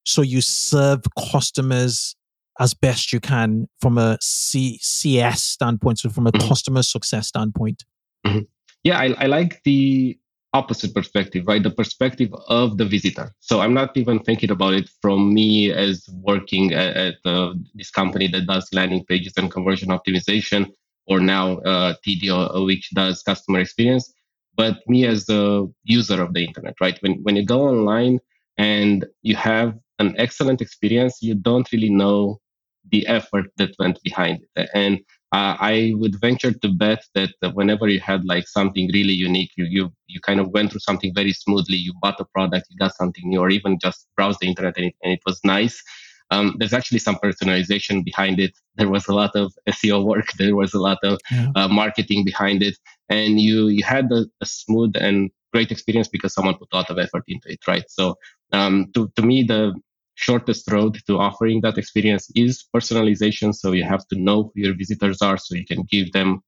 so 0.05 0.23
you 0.23 0.41
serve 0.41 1.03
customers 1.31 2.17
as 2.61 2.75
best 2.75 3.13
you 3.13 3.21
can 3.21 3.69
from 3.81 3.99
a 3.99 4.19
C- 4.21 4.79
CS 4.81 5.43
standpoint, 5.43 5.99
so 5.99 6.09
from 6.09 6.27
a 6.27 6.33
mm-hmm. 6.33 6.49
customer 6.49 6.83
success 6.83 7.29
standpoint? 7.29 7.85
Mm-hmm. 8.27 8.41
Yeah, 8.85 8.99
I, 8.99 9.15
I 9.19 9.27
like 9.27 9.63
the 9.65 10.19
opposite 10.55 10.95
perspective, 10.95 11.45
right? 11.47 11.63
The 11.63 11.71
perspective 11.71 12.31
of 12.49 12.77
the 12.77 12.85
visitor. 12.85 13.33
So 13.41 13.61
I'm 13.61 13.73
not 13.73 13.97
even 13.97 14.19
thinking 14.19 14.51
about 14.51 14.75
it 14.75 14.91
from 15.01 15.33
me 15.33 15.73
as 15.73 16.07
working 16.13 16.73
at, 16.75 16.97
at 16.97 17.15
uh, 17.25 17.55
this 17.75 17.91
company 17.91 18.29
that 18.29 18.47
does 18.47 18.69
landing 18.73 19.05
pages 19.05 19.33
and 19.37 19.51
conversion 19.51 19.89
optimization, 19.89 20.71
or 21.07 21.21
now 21.21 21.59
uh, 21.59 21.95
Tidio, 22.07 22.55
uh, 22.55 22.63
which 22.63 22.91
does 22.91 23.23
customer 23.23 23.61
experience, 23.61 24.13
but 24.55 24.79
me 24.87 25.07
as 25.07 25.27
the 25.27 25.73
user 25.85 26.23
of 26.23 26.35
the 26.35 26.45
internet, 26.45 26.75
right? 26.81 26.99
When 27.01 27.23
when 27.23 27.37
you 27.37 27.45
go 27.45 27.69
online 27.69 28.21
and 28.59 29.07
you 29.23 29.37
have 29.37 29.75
an 30.03 30.15
excellent 30.19 30.61
experience, 30.61 31.15
you 31.23 31.35
don't 31.35 31.71
really 31.73 31.91
know 31.91 32.41
the 32.91 33.07
effort 33.07 33.47
that 33.59 33.71
went 33.79 33.99
behind 34.03 34.41
it. 34.57 34.69
And 34.75 34.95
uh, 35.33 35.57
I 35.73 35.93
would 36.01 36.21
venture 36.21 36.53
to 36.53 36.69
bet 36.69 37.03
that 37.15 37.31
whenever 37.55 37.89
you 37.89 38.01
had 38.01 38.25
like 38.27 38.47
something 38.47 38.91
really 38.93 39.15
unique, 39.15 39.53
you, 39.57 39.65
you 39.77 39.93
you 40.07 40.21
kind 40.21 40.41
of 40.41 40.49
went 40.57 40.71
through 40.71 40.87
something 40.89 41.13
very 41.15 41.33
smoothly. 41.33 41.77
You 41.77 41.95
bought 42.03 42.21
a 42.21 42.27
product, 42.37 42.67
you 42.71 42.77
got 42.79 42.95
something 42.95 43.25
new, 43.27 43.41
or 43.41 43.51
even 43.59 43.79
just 43.87 44.07
browsed 44.17 44.41
the 44.41 44.49
internet 44.49 44.77
and 44.77 44.87
it, 44.87 44.95
and 45.03 45.13
it 45.13 45.23
was 45.25 45.41
nice. 45.57 45.83
Um, 46.33 46.57
there's 46.59 46.73
actually 46.79 46.99
some 46.99 47.17
personalization 47.17 48.05
behind 48.05 48.41
it. 48.41 48.53
There 48.77 48.89
was 48.89 49.07
a 49.07 49.15
lot 49.15 49.33
of 49.37 49.53
SEO 49.69 50.05
work. 50.05 50.29
There 50.39 50.57
was 50.57 50.73
a 50.75 50.81
lot 50.89 50.99
of 51.03 51.19
yeah. 51.31 51.49
uh, 51.57 51.69
marketing 51.69 52.25
behind 52.25 52.63
it, 52.63 52.77
and 53.09 53.41
you 53.47 53.69
you 53.77 53.85
had 53.85 54.07
a, 54.19 54.23
a, 54.45 54.47
smooth 54.47 54.93
and 55.07 55.31
great 55.55 55.71
experience 55.71 56.09
because 56.09 56.33
someone 56.35 56.57
put 56.57 56.73
a 56.73 56.77
lot 56.77 56.91
of 56.91 56.99
effort 56.99 57.25
into 57.29 57.47
it, 57.55 57.61
right? 57.73 57.87
So 57.89 58.05
um, 58.53 58.75
to 58.95 59.01
to 59.17 59.23
me, 59.31 59.37
the 59.53 59.61
shortest 60.15 60.71
road 60.71 60.99
to 61.07 61.19
offering 61.19 61.61
that 61.63 61.79
experience 61.79 62.31
is 62.35 62.65
personalization. 62.75 63.55
So 63.55 63.73
you 63.73 63.85
have 63.85 64.07
to 64.09 64.19
know 64.19 64.53
who 64.55 64.63
your 64.63 64.75
visitors 64.77 65.23
are 65.23 65.37
so 65.37 65.55
you 65.55 65.65
can 65.65 65.85
give 65.91 66.13
them 66.13 66.41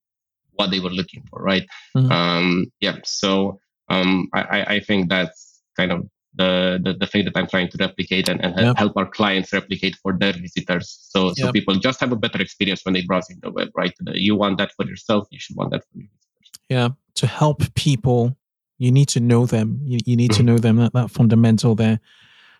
what 0.52 0.70
they 0.70 0.80
were 0.80 0.90
looking 0.90 1.24
for, 1.30 1.42
right? 1.42 1.66
Mm-hmm. 1.96 2.12
Um, 2.12 2.66
yeah. 2.80 2.98
So 3.04 3.58
um, 3.88 4.28
I, 4.34 4.64
I 4.76 4.80
think 4.80 5.08
that's 5.08 5.62
kind 5.76 5.92
of 5.92 6.06
the, 6.36 6.80
the, 6.82 6.94
the 6.94 7.06
thing 7.06 7.24
that 7.24 7.36
I'm 7.36 7.46
trying 7.46 7.68
to 7.70 7.76
replicate 7.78 8.28
and, 8.28 8.44
and 8.44 8.56
yep. 8.58 8.76
help 8.76 8.96
our 8.96 9.08
clients 9.08 9.52
replicate 9.52 9.96
for 9.96 10.16
their 10.18 10.32
visitors. 10.32 11.06
So 11.10 11.32
so 11.34 11.46
yep. 11.46 11.54
people 11.54 11.74
just 11.76 12.00
have 12.00 12.12
a 12.12 12.16
better 12.16 12.40
experience 12.40 12.84
when 12.84 12.94
they 12.94 13.02
browse 13.02 13.30
in 13.30 13.38
the 13.42 13.50
web, 13.50 13.68
right? 13.76 13.92
You 14.12 14.36
want 14.36 14.58
that 14.58 14.72
for 14.72 14.86
yourself, 14.86 15.26
you 15.30 15.38
should 15.40 15.56
want 15.56 15.70
that 15.72 15.82
for 15.84 15.98
your 15.98 16.08
visitors. 16.08 16.50
Yeah. 16.68 16.88
To 17.16 17.26
help 17.26 17.74
people, 17.74 18.36
you 18.78 18.90
need 18.90 19.08
to 19.08 19.20
know 19.20 19.46
them. 19.46 19.80
You, 19.84 20.00
you 20.04 20.16
need 20.16 20.32
mm-hmm. 20.32 20.38
to 20.38 20.52
know 20.52 20.58
them. 20.58 20.76
That 20.76 20.92
that 20.94 21.10
fundamental 21.10 21.76
there 21.76 22.00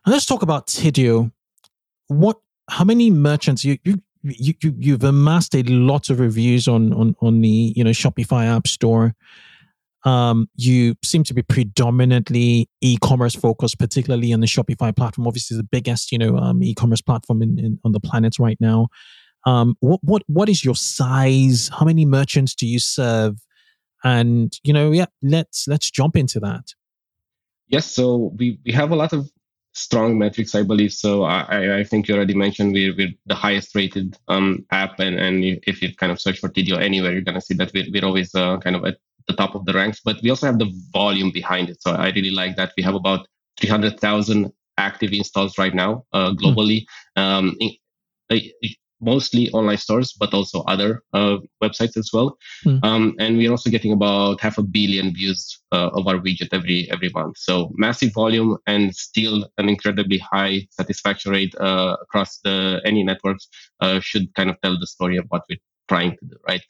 let's 0.07 0.27
talk 0.27 0.43
about 0.43 0.67
Tidio. 0.67 1.33
What? 2.09 2.39
How 2.71 2.85
many 2.85 3.11
merchants 3.11 3.65
you 3.65 3.79
you 3.85 4.03
you, 4.23 4.55
you 4.63 4.75
you've 4.79 5.05
amassed 5.05 5.55
a 5.55 5.63
lot 5.65 6.11
of 6.11 6.21
reviews 6.21 6.67
on 6.67 6.93
on 6.93 7.15
on 7.21 7.41
the 7.41 7.73
you 7.77 7.85
know 7.85 7.91
Shopify 7.91 8.47
App 8.47 8.67
Store. 8.67 9.15
Um, 10.05 10.51
you 10.57 10.97
seem 11.03 11.25
to 11.25 11.35
be 11.35 11.41
predominantly 11.43 12.69
e-commerce 12.83 13.35
focused, 13.35 13.79
particularly 13.79 14.35
on 14.35 14.41
the 14.41 14.47
Shopify 14.47 14.95
platform. 14.95 15.27
Obviously, 15.27 15.57
the 15.57 15.63
biggest 15.63 16.13
you 16.13 16.19
know 16.19 16.37
um, 16.37 16.63
e-commerce 16.63 17.01
platform 17.01 17.43
in, 17.43 17.59
in, 17.59 17.79
on 17.85 17.93
the 17.93 18.01
planet 18.01 18.39
right 18.39 18.59
now. 18.61 18.89
Um, 19.47 19.77
what 19.81 20.01
what 20.03 20.23
what 20.27 20.49
is 20.49 20.65
your 20.65 20.75
size? 20.75 21.71
How 21.79 21.85
many 21.85 22.05
merchants 22.05 22.55
do 22.55 22.67
you 22.67 22.79
serve? 22.79 23.39
And 24.03 24.53
you 24.63 24.73
know, 24.73 24.93
yeah, 24.93 25.07
let's 25.23 25.67
let's 25.67 25.91
jump 25.91 26.17
into 26.17 26.41
that. 26.41 26.75
Yes, 27.69 27.91
so 27.91 28.33
we 28.37 28.59
we 28.65 28.73
have 28.73 28.91
a 28.91 28.97
lot 28.97 29.13
of 29.13 29.31
strong 29.75 30.19
metrics, 30.19 30.55
I 30.55 30.63
believe. 30.63 30.93
So 30.93 31.25
I, 31.25 31.79
I 31.79 31.85
think 31.85 32.09
you 32.09 32.15
already 32.15 32.35
mentioned 32.35 32.73
we're, 32.73 32.95
we're 32.97 33.13
the 33.27 33.35
highest 33.35 33.75
rated 33.75 34.17
um, 34.29 34.65
app, 34.71 35.01
and, 35.01 35.19
and 35.19 35.45
if 35.67 35.83
you 35.83 35.95
kind 35.95 36.13
of 36.13 36.21
search 36.21 36.39
for 36.39 36.49
Tidio 36.49 36.81
anywhere, 36.81 37.13
you're 37.13 37.23
going 37.23 37.35
to 37.35 37.41
see 37.41 37.55
that 37.55 37.73
we're, 37.75 37.87
we're 37.93 38.05
always 38.05 38.35
uh, 38.35 38.59
kind 38.59 38.77
of 38.77 38.85
at 38.85 38.99
the 39.29 39.35
top 39.35 39.55
of 39.55 39.65
the 39.65 39.73
ranks. 39.73 40.01
But 40.05 40.17
we 40.23 40.31
also 40.31 40.47
have 40.47 40.59
the 40.59 40.73
volume 40.93 41.31
behind 41.31 41.69
it. 41.69 41.83
So 41.83 41.93
I 41.93 42.11
really 42.11 42.31
like 42.31 42.57
that. 42.57 42.73
We 42.77 42.83
have 42.83 42.95
about 42.95 43.27
300,000 43.61 44.53
active 44.79 45.13
installs 45.13 45.59
right 45.59 45.75
now 45.75 46.05
uh, 46.13 46.33
globally. 46.33 46.87
Mm-hmm. 47.17 47.23
Um, 47.23 47.57
mostly 49.05 49.51
online 49.51 49.77
stores, 49.77 50.13
but 50.19 50.33
also 50.35 50.63
other 50.63 51.03
uh, 51.13 51.37
websites 51.63 51.97
as 51.97 52.11
well. 52.13 52.37
Mm. 52.65 52.85
Um, 52.85 53.15
and 53.19 53.37
we're 53.37 53.51
also 53.51 53.71
getting 53.71 53.93
about 53.93 54.41
half 54.41 54.59
a 54.59 54.63
billion 54.63 55.15
views 55.15 55.61
uh, 55.73 55.91
of 55.93 56.07
our 56.07 56.19
widget 56.19 56.49
every 56.53 56.91
every 56.91 57.11
month. 57.15 57.39
So 57.39 57.71
massive 57.75 58.13
volume 58.13 58.57
and 58.67 58.95
still 58.95 59.49
an 59.59 59.69
incredibly 59.69 60.19
high 60.19 60.67
satisfaction 60.71 61.33
rate 61.33 61.55
uh, 61.61 61.97
across 62.03 62.39
the 62.41 62.81
any 62.85 63.05
networks 63.05 63.49
uh, 63.81 64.01
should 64.01 64.35
kind 64.35 64.51
of 64.51 64.61
tell 64.63 64.79
the 64.79 64.87
story 64.87 65.17
of 65.17 65.27
what 65.29 65.43
we're 65.49 65.59
trying 65.89 66.13
to 66.13 66.25
do, 66.27 66.37
right? 66.49 66.63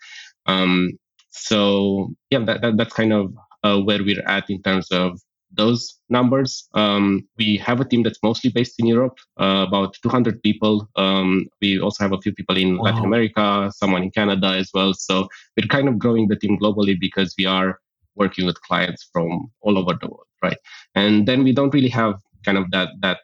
Um, 0.46 0.98
so 1.30 2.10
yeah, 2.30 2.44
that, 2.44 2.62
that, 2.62 2.76
that's 2.76 2.94
kind 2.94 3.12
of 3.12 3.32
uh, 3.62 3.78
where 3.80 4.02
we're 4.02 4.26
at 4.26 4.50
in 4.50 4.62
terms 4.62 4.90
of 4.90 5.18
those 5.56 5.98
numbers. 6.08 6.68
Um, 6.74 7.26
we 7.38 7.56
have 7.58 7.80
a 7.80 7.84
team 7.84 8.02
that's 8.02 8.18
mostly 8.22 8.50
based 8.50 8.78
in 8.78 8.86
Europe, 8.86 9.18
uh, 9.40 9.64
about 9.66 9.96
200 10.02 10.42
people. 10.42 10.88
Um, 10.96 11.46
we 11.60 11.80
also 11.80 12.04
have 12.04 12.12
a 12.12 12.20
few 12.20 12.32
people 12.32 12.56
in 12.56 12.78
wow. 12.78 12.84
Latin 12.84 13.04
America, 13.04 13.70
someone 13.74 14.02
in 14.02 14.10
Canada 14.10 14.48
as 14.48 14.70
well. 14.74 14.94
So 14.94 15.28
we're 15.56 15.68
kind 15.68 15.88
of 15.88 15.98
growing 15.98 16.28
the 16.28 16.36
team 16.36 16.58
globally 16.58 16.98
because 16.98 17.34
we 17.38 17.46
are 17.46 17.78
working 18.16 18.46
with 18.46 18.60
clients 18.62 19.08
from 19.12 19.50
all 19.60 19.78
over 19.78 19.98
the 20.00 20.08
world, 20.08 20.26
right? 20.42 20.58
And 20.94 21.26
then 21.26 21.44
we 21.44 21.52
don't 21.52 21.74
really 21.74 21.88
have 21.88 22.14
kind 22.44 22.58
of 22.58 22.70
that 22.70 22.90
that 23.00 23.18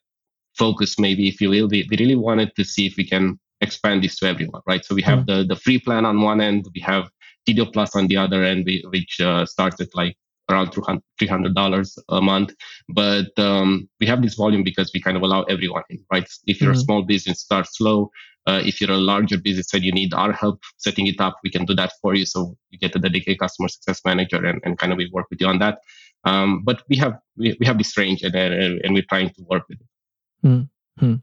focus, 0.57 0.99
maybe 0.99 1.29
if 1.29 1.41
you 1.41 1.51
will. 1.51 1.69
We, 1.69 1.87
we 1.91 1.97
really 1.97 2.17
wanted 2.17 2.55
to 2.57 2.65
see 2.65 2.87
if 2.87 2.97
we 2.97 3.07
can 3.07 3.39
expand 3.61 4.03
this 4.03 4.19
to 4.19 4.27
everyone, 4.27 4.63
right? 4.67 4.85
So 4.85 4.95
we 4.95 5.03
have 5.03 5.21
mm 5.21 5.27
the 5.27 5.45
the 5.45 5.57
free 5.57 5.79
plan 5.79 6.05
on 6.05 6.21
one 6.21 6.41
end, 6.41 6.67
we 6.75 6.81
have 6.81 7.11
Tidio 7.47 7.73
Plus 7.73 7.95
on 7.97 8.07
the 8.09 8.17
other 8.17 8.43
end, 8.43 8.69
which 8.91 9.21
uh, 9.21 9.47
starts 9.47 9.81
at 9.81 9.89
like 9.95 10.17
around 10.51 10.73
$300 10.73 11.99
a 12.09 12.21
month. 12.21 12.55
But 12.89 13.39
um, 13.39 13.89
we 14.01 14.07
have 14.07 14.23
this 14.23 14.35
volume 14.35 14.65
because 14.65 14.91
we 14.95 15.01
kind 15.01 15.17
of 15.17 15.23
allow 15.23 15.43
everyone 15.45 15.83
in, 15.91 16.05
right? 16.13 16.29
If 16.47 16.61
you're 16.61 16.73
mm-hmm. 16.73 16.79
a 16.79 16.85
small 16.85 17.03
business, 17.03 17.41
start 17.41 17.67
slow. 17.71 18.11
Uh, 18.47 18.63
if 18.65 18.81
you're 18.81 18.91
a 18.91 18.97
larger 18.97 19.39
business 19.39 19.73
and 19.75 19.85
you 19.85 19.93
need 19.93 20.15
our 20.15 20.33
help 20.33 20.61
setting 20.79 21.07
it 21.07 21.21
up, 21.21 21.37
we 21.45 21.51
can 21.51 21.65
do 21.65 21.75
that 21.75 21.93
for 22.01 22.15
you. 22.15 22.25
So 22.25 22.57
you 22.71 22.79
get 22.79 22.97
a 22.97 22.99
dedicated 22.99 23.39
customer 23.39 23.69
success 23.69 24.01
manager 24.05 24.45
and, 24.45 24.61
and 24.65 24.79
kind 24.79 24.93
of 24.93 24.99
we 24.99 25.11
work 25.13 25.27
with 25.31 25.41
you 25.41 25.47
on 25.47 25.59
that. 25.59 25.79
Um, 26.25 26.63
but 26.65 26.83
we 26.89 26.97
have 26.97 27.19
we, 27.37 27.57
we 27.61 27.67
have 27.67 27.79
this 27.79 27.97
range 27.97 28.23
and, 28.23 28.35
and, 28.35 28.81
and 28.83 28.95
we're 28.95 29.05
trying 29.09 29.31
to 29.31 29.43
work 29.49 29.65
with 29.69 29.79
it. 29.81 30.47
Mm-hmm 30.47 31.15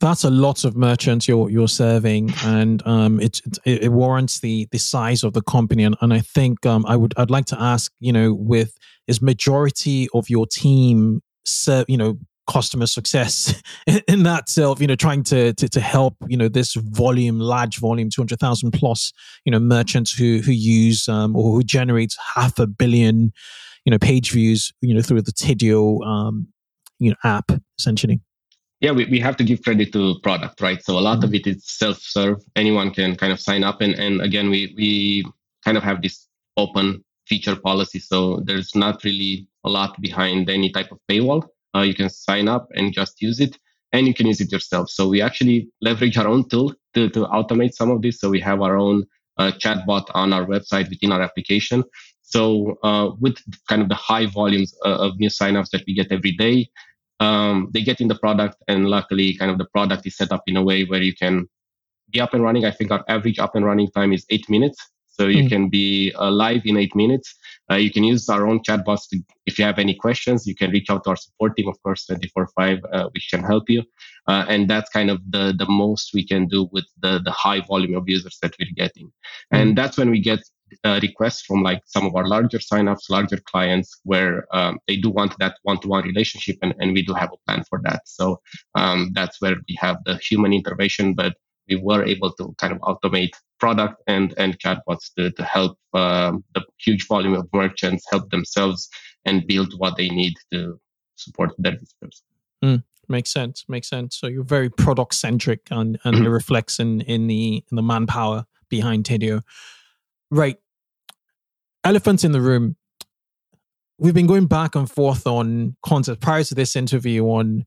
that's 0.00 0.24
a 0.24 0.30
lot 0.30 0.64
of 0.64 0.76
merchants 0.76 1.26
you're 1.26 1.48
you're 1.50 1.68
serving, 1.68 2.32
and 2.44 2.86
um, 2.86 3.20
it, 3.20 3.40
it, 3.64 3.84
it 3.84 3.92
warrants 3.92 4.40
the 4.40 4.68
the 4.70 4.78
size 4.78 5.24
of 5.24 5.32
the 5.32 5.42
company. 5.42 5.84
And, 5.84 5.96
and 6.00 6.12
I 6.12 6.20
think 6.20 6.66
um, 6.66 6.84
I 6.86 6.96
would 6.96 7.14
I'd 7.16 7.30
like 7.30 7.46
to 7.46 7.60
ask, 7.60 7.92
you 8.00 8.12
know, 8.12 8.34
with 8.34 8.76
is 9.06 9.22
majority 9.22 10.08
of 10.12 10.28
your 10.28 10.46
team, 10.46 11.22
serve, 11.44 11.86
you 11.88 11.96
know, 11.96 12.18
customer 12.46 12.86
success 12.86 13.60
in 14.08 14.22
that 14.24 14.48
self, 14.48 14.80
you 14.80 14.86
know, 14.86 14.96
trying 14.96 15.22
to, 15.24 15.54
to 15.54 15.68
to 15.68 15.80
help, 15.80 16.16
you 16.28 16.36
know, 16.36 16.48
this 16.48 16.74
volume, 16.74 17.38
large 17.38 17.78
volume, 17.78 18.10
two 18.10 18.20
hundred 18.20 18.38
thousand 18.38 18.72
plus, 18.72 19.12
you 19.44 19.50
know, 19.50 19.58
merchants 19.58 20.12
who 20.12 20.40
who 20.40 20.52
use 20.52 21.08
um, 21.08 21.34
or 21.34 21.52
who 21.52 21.62
generates 21.62 22.16
half 22.34 22.58
a 22.58 22.66
billion, 22.66 23.32
you 23.84 23.90
know, 23.90 23.98
page 23.98 24.30
views, 24.30 24.72
you 24.82 24.94
know, 24.94 25.00
through 25.00 25.22
the 25.22 25.32
Tidio, 25.32 26.04
um, 26.06 26.48
you 26.98 27.10
know, 27.10 27.16
app 27.24 27.50
essentially 27.78 28.20
yeah, 28.86 28.92
we, 28.92 29.04
we 29.06 29.18
have 29.18 29.36
to 29.36 29.42
give 29.42 29.62
credit 29.62 29.92
to 29.92 30.14
product, 30.22 30.60
right? 30.60 30.80
So 30.80 30.96
a 30.96 31.00
lot 31.00 31.24
of 31.24 31.30
mm-hmm. 31.30 31.48
it 31.50 31.56
is 31.56 31.64
self-serve. 31.66 32.38
Anyone 32.54 32.92
can 32.92 33.16
kind 33.16 33.32
of 33.32 33.40
sign 33.40 33.64
up. 33.64 33.80
And, 33.80 33.94
and 33.94 34.22
again, 34.22 34.48
we, 34.48 34.74
we 34.76 35.24
kind 35.64 35.76
of 35.76 35.82
have 35.82 36.02
this 36.02 36.28
open 36.56 37.04
feature 37.26 37.56
policy. 37.56 37.98
So 37.98 38.42
there's 38.44 38.76
not 38.76 39.02
really 39.02 39.48
a 39.64 39.70
lot 39.70 40.00
behind 40.00 40.48
any 40.48 40.70
type 40.70 40.92
of 40.92 40.98
paywall. 41.10 41.48
Uh, 41.74 41.80
you 41.80 41.94
can 41.94 42.08
sign 42.08 42.46
up 42.46 42.68
and 42.76 42.92
just 42.92 43.20
use 43.20 43.40
it 43.40 43.58
and 43.90 44.06
you 44.06 44.14
can 44.14 44.28
use 44.28 44.40
it 44.40 44.52
yourself. 44.52 44.88
So 44.88 45.08
we 45.08 45.20
actually 45.20 45.68
leverage 45.80 46.16
our 46.16 46.28
own 46.28 46.48
tool 46.48 46.72
to, 46.94 47.08
to 47.10 47.26
automate 47.26 47.74
some 47.74 47.90
of 47.90 48.02
this. 48.02 48.20
So 48.20 48.30
we 48.30 48.40
have 48.40 48.62
our 48.62 48.76
own 48.76 49.04
uh, 49.36 49.50
chatbot 49.58 50.04
on 50.14 50.32
our 50.32 50.46
website 50.46 50.88
within 50.90 51.10
our 51.10 51.22
application. 51.22 51.82
So 52.22 52.78
uh, 52.84 53.10
with 53.18 53.38
kind 53.68 53.82
of 53.82 53.88
the 53.88 53.96
high 53.96 54.26
volumes 54.26 54.72
uh, 54.84 54.98
of 55.06 55.18
new 55.18 55.28
signups 55.28 55.70
that 55.70 55.82
we 55.88 55.94
get 55.94 56.12
every 56.12 56.32
day, 56.32 56.70
um, 57.20 57.68
they 57.72 57.82
get 57.82 58.00
in 58.00 58.08
the 58.08 58.18
product 58.18 58.56
and 58.68 58.88
luckily 58.88 59.34
kind 59.36 59.50
of 59.50 59.58
the 59.58 59.66
product 59.66 60.06
is 60.06 60.16
set 60.16 60.32
up 60.32 60.42
in 60.46 60.56
a 60.56 60.62
way 60.62 60.84
where 60.84 61.02
you 61.02 61.14
can 61.14 61.46
be 62.10 62.20
up 62.20 62.34
and 62.34 62.42
running 62.42 62.64
i 62.64 62.70
think 62.70 62.90
our 62.90 63.04
average 63.08 63.38
up 63.38 63.54
and 63.54 63.64
running 63.64 63.88
time 63.88 64.12
is 64.12 64.24
eight 64.30 64.48
minutes 64.48 64.78
So 65.18 65.28
you 65.28 65.44
mm. 65.44 65.48
can 65.48 65.68
be 65.68 66.12
uh, 66.18 66.30
live 66.30 66.62
in 66.66 66.76
eight 66.76 66.94
minutes. 66.94 67.34
Uh, 67.70 67.76
you 67.76 67.90
can 67.90 68.04
use 68.04 68.28
our 68.28 68.46
own 68.46 68.60
chatbots. 68.60 69.08
To, 69.10 69.18
if 69.46 69.58
you 69.58 69.64
have 69.64 69.78
any 69.78 69.94
questions, 69.94 70.46
you 70.46 70.54
can 70.54 70.70
reach 70.70 70.90
out 70.90 71.04
to 71.04 71.10
our 71.10 71.16
support 71.16 71.56
team, 71.56 71.68
of 71.68 71.82
course, 71.82 72.04
24 72.06 72.48
5, 72.48 72.78
uh, 72.92 73.08
which 73.14 73.28
can 73.30 73.42
help 73.42 73.70
you. 73.70 73.82
Uh, 74.28 74.44
and 74.48 74.68
that's 74.68 74.90
kind 74.90 75.10
of 75.10 75.20
the, 75.30 75.54
the 75.56 75.66
most 75.68 76.10
we 76.12 76.26
can 76.26 76.46
do 76.46 76.68
with 76.70 76.84
the, 77.00 77.20
the 77.24 77.30
high 77.30 77.60
volume 77.60 77.94
of 77.94 78.08
users 78.08 78.38
that 78.42 78.54
we're 78.58 78.68
getting. 78.74 79.06
Mm. 79.06 79.58
And 79.58 79.78
that's 79.78 79.96
when 79.96 80.10
we 80.10 80.20
get 80.20 80.40
uh, 80.84 80.98
requests 81.02 81.42
from 81.42 81.62
like 81.62 81.82
some 81.86 82.06
of 82.06 82.14
our 82.14 82.26
larger 82.26 82.58
signups, 82.58 83.10
larger 83.10 83.38
clients, 83.38 84.00
where 84.04 84.46
um, 84.54 84.78
they 84.88 84.96
do 84.96 85.10
want 85.10 85.34
that 85.38 85.56
one-to-one 85.62 86.04
relationship, 86.04 86.56
and, 86.62 86.74
and 86.78 86.92
we 86.92 87.02
do 87.02 87.14
have 87.14 87.30
a 87.32 87.36
plan 87.46 87.64
for 87.68 87.80
that. 87.84 88.02
So 88.06 88.40
um, 88.74 89.10
that's 89.14 89.40
where 89.40 89.56
we 89.68 89.76
have 89.78 89.98
the 90.04 90.16
human 90.16 90.52
intervention, 90.52 91.14
but 91.14 91.34
we 91.68 91.76
were 91.76 92.04
able 92.04 92.32
to 92.34 92.54
kind 92.58 92.72
of 92.72 92.80
automate 92.80 93.32
product 93.58 94.02
and 94.06 94.34
and 94.36 94.58
chatbots 94.58 95.12
to, 95.16 95.30
to 95.32 95.44
help 95.44 95.78
um, 95.94 96.44
the 96.54 96.62
huge 96.78 97.06
volume 97.06 97.34
of 97.34 97.48
merchants 97.52 98.04
help 98.10 98.30
themselves 98.30 98.88
and 99.24 99.46
build 99.46 99.74
what 99.78 99.96
they 99.96 100.08
need 100.08 100.34
to 100.52 100.78
support 101.16 101.50
their 101.58 101.72
visitors. 101.72 102.22
Mm, 102.64 102.82
makes 103.08 103.32
sense. 103.32 103.64
Makes 103.68 103.88
sense. 103.88 104.16
So 104.16 104.26
you're 104.26 104.44
very 104.44 104.70
product 104.70 105.14
centric, 105.14 105.68
and 105.70 105.98
and 106.04 106.26
it 106.26 106.30
reflects 106.30 106.78
in 106.78 107.00
in 107.02 107.26
the 107.26 107.64
in 107.70 107.76
the 107.76 107.82
manpower 107.82 108.46
behind 108.68 109.04
Tidio. 109.04 109.42
Right. 110.30 110.56
Elephants 111.84 112.24
in 112.24 112.32
the 112.32 112.40
room. 112.40 112.76
We've 113.98 114.14
been 114.14 114.26
going 114.26 114.46
back 114.46 114.74
and 114.74 114.90
forth 114.90 115.26
on 115.26 115.76
content 115.82 116.20
prior 116.20 116.44
to 116.44 116.54
this 116.54 116.76
interview 116.76 117.24
on 117.24 117.64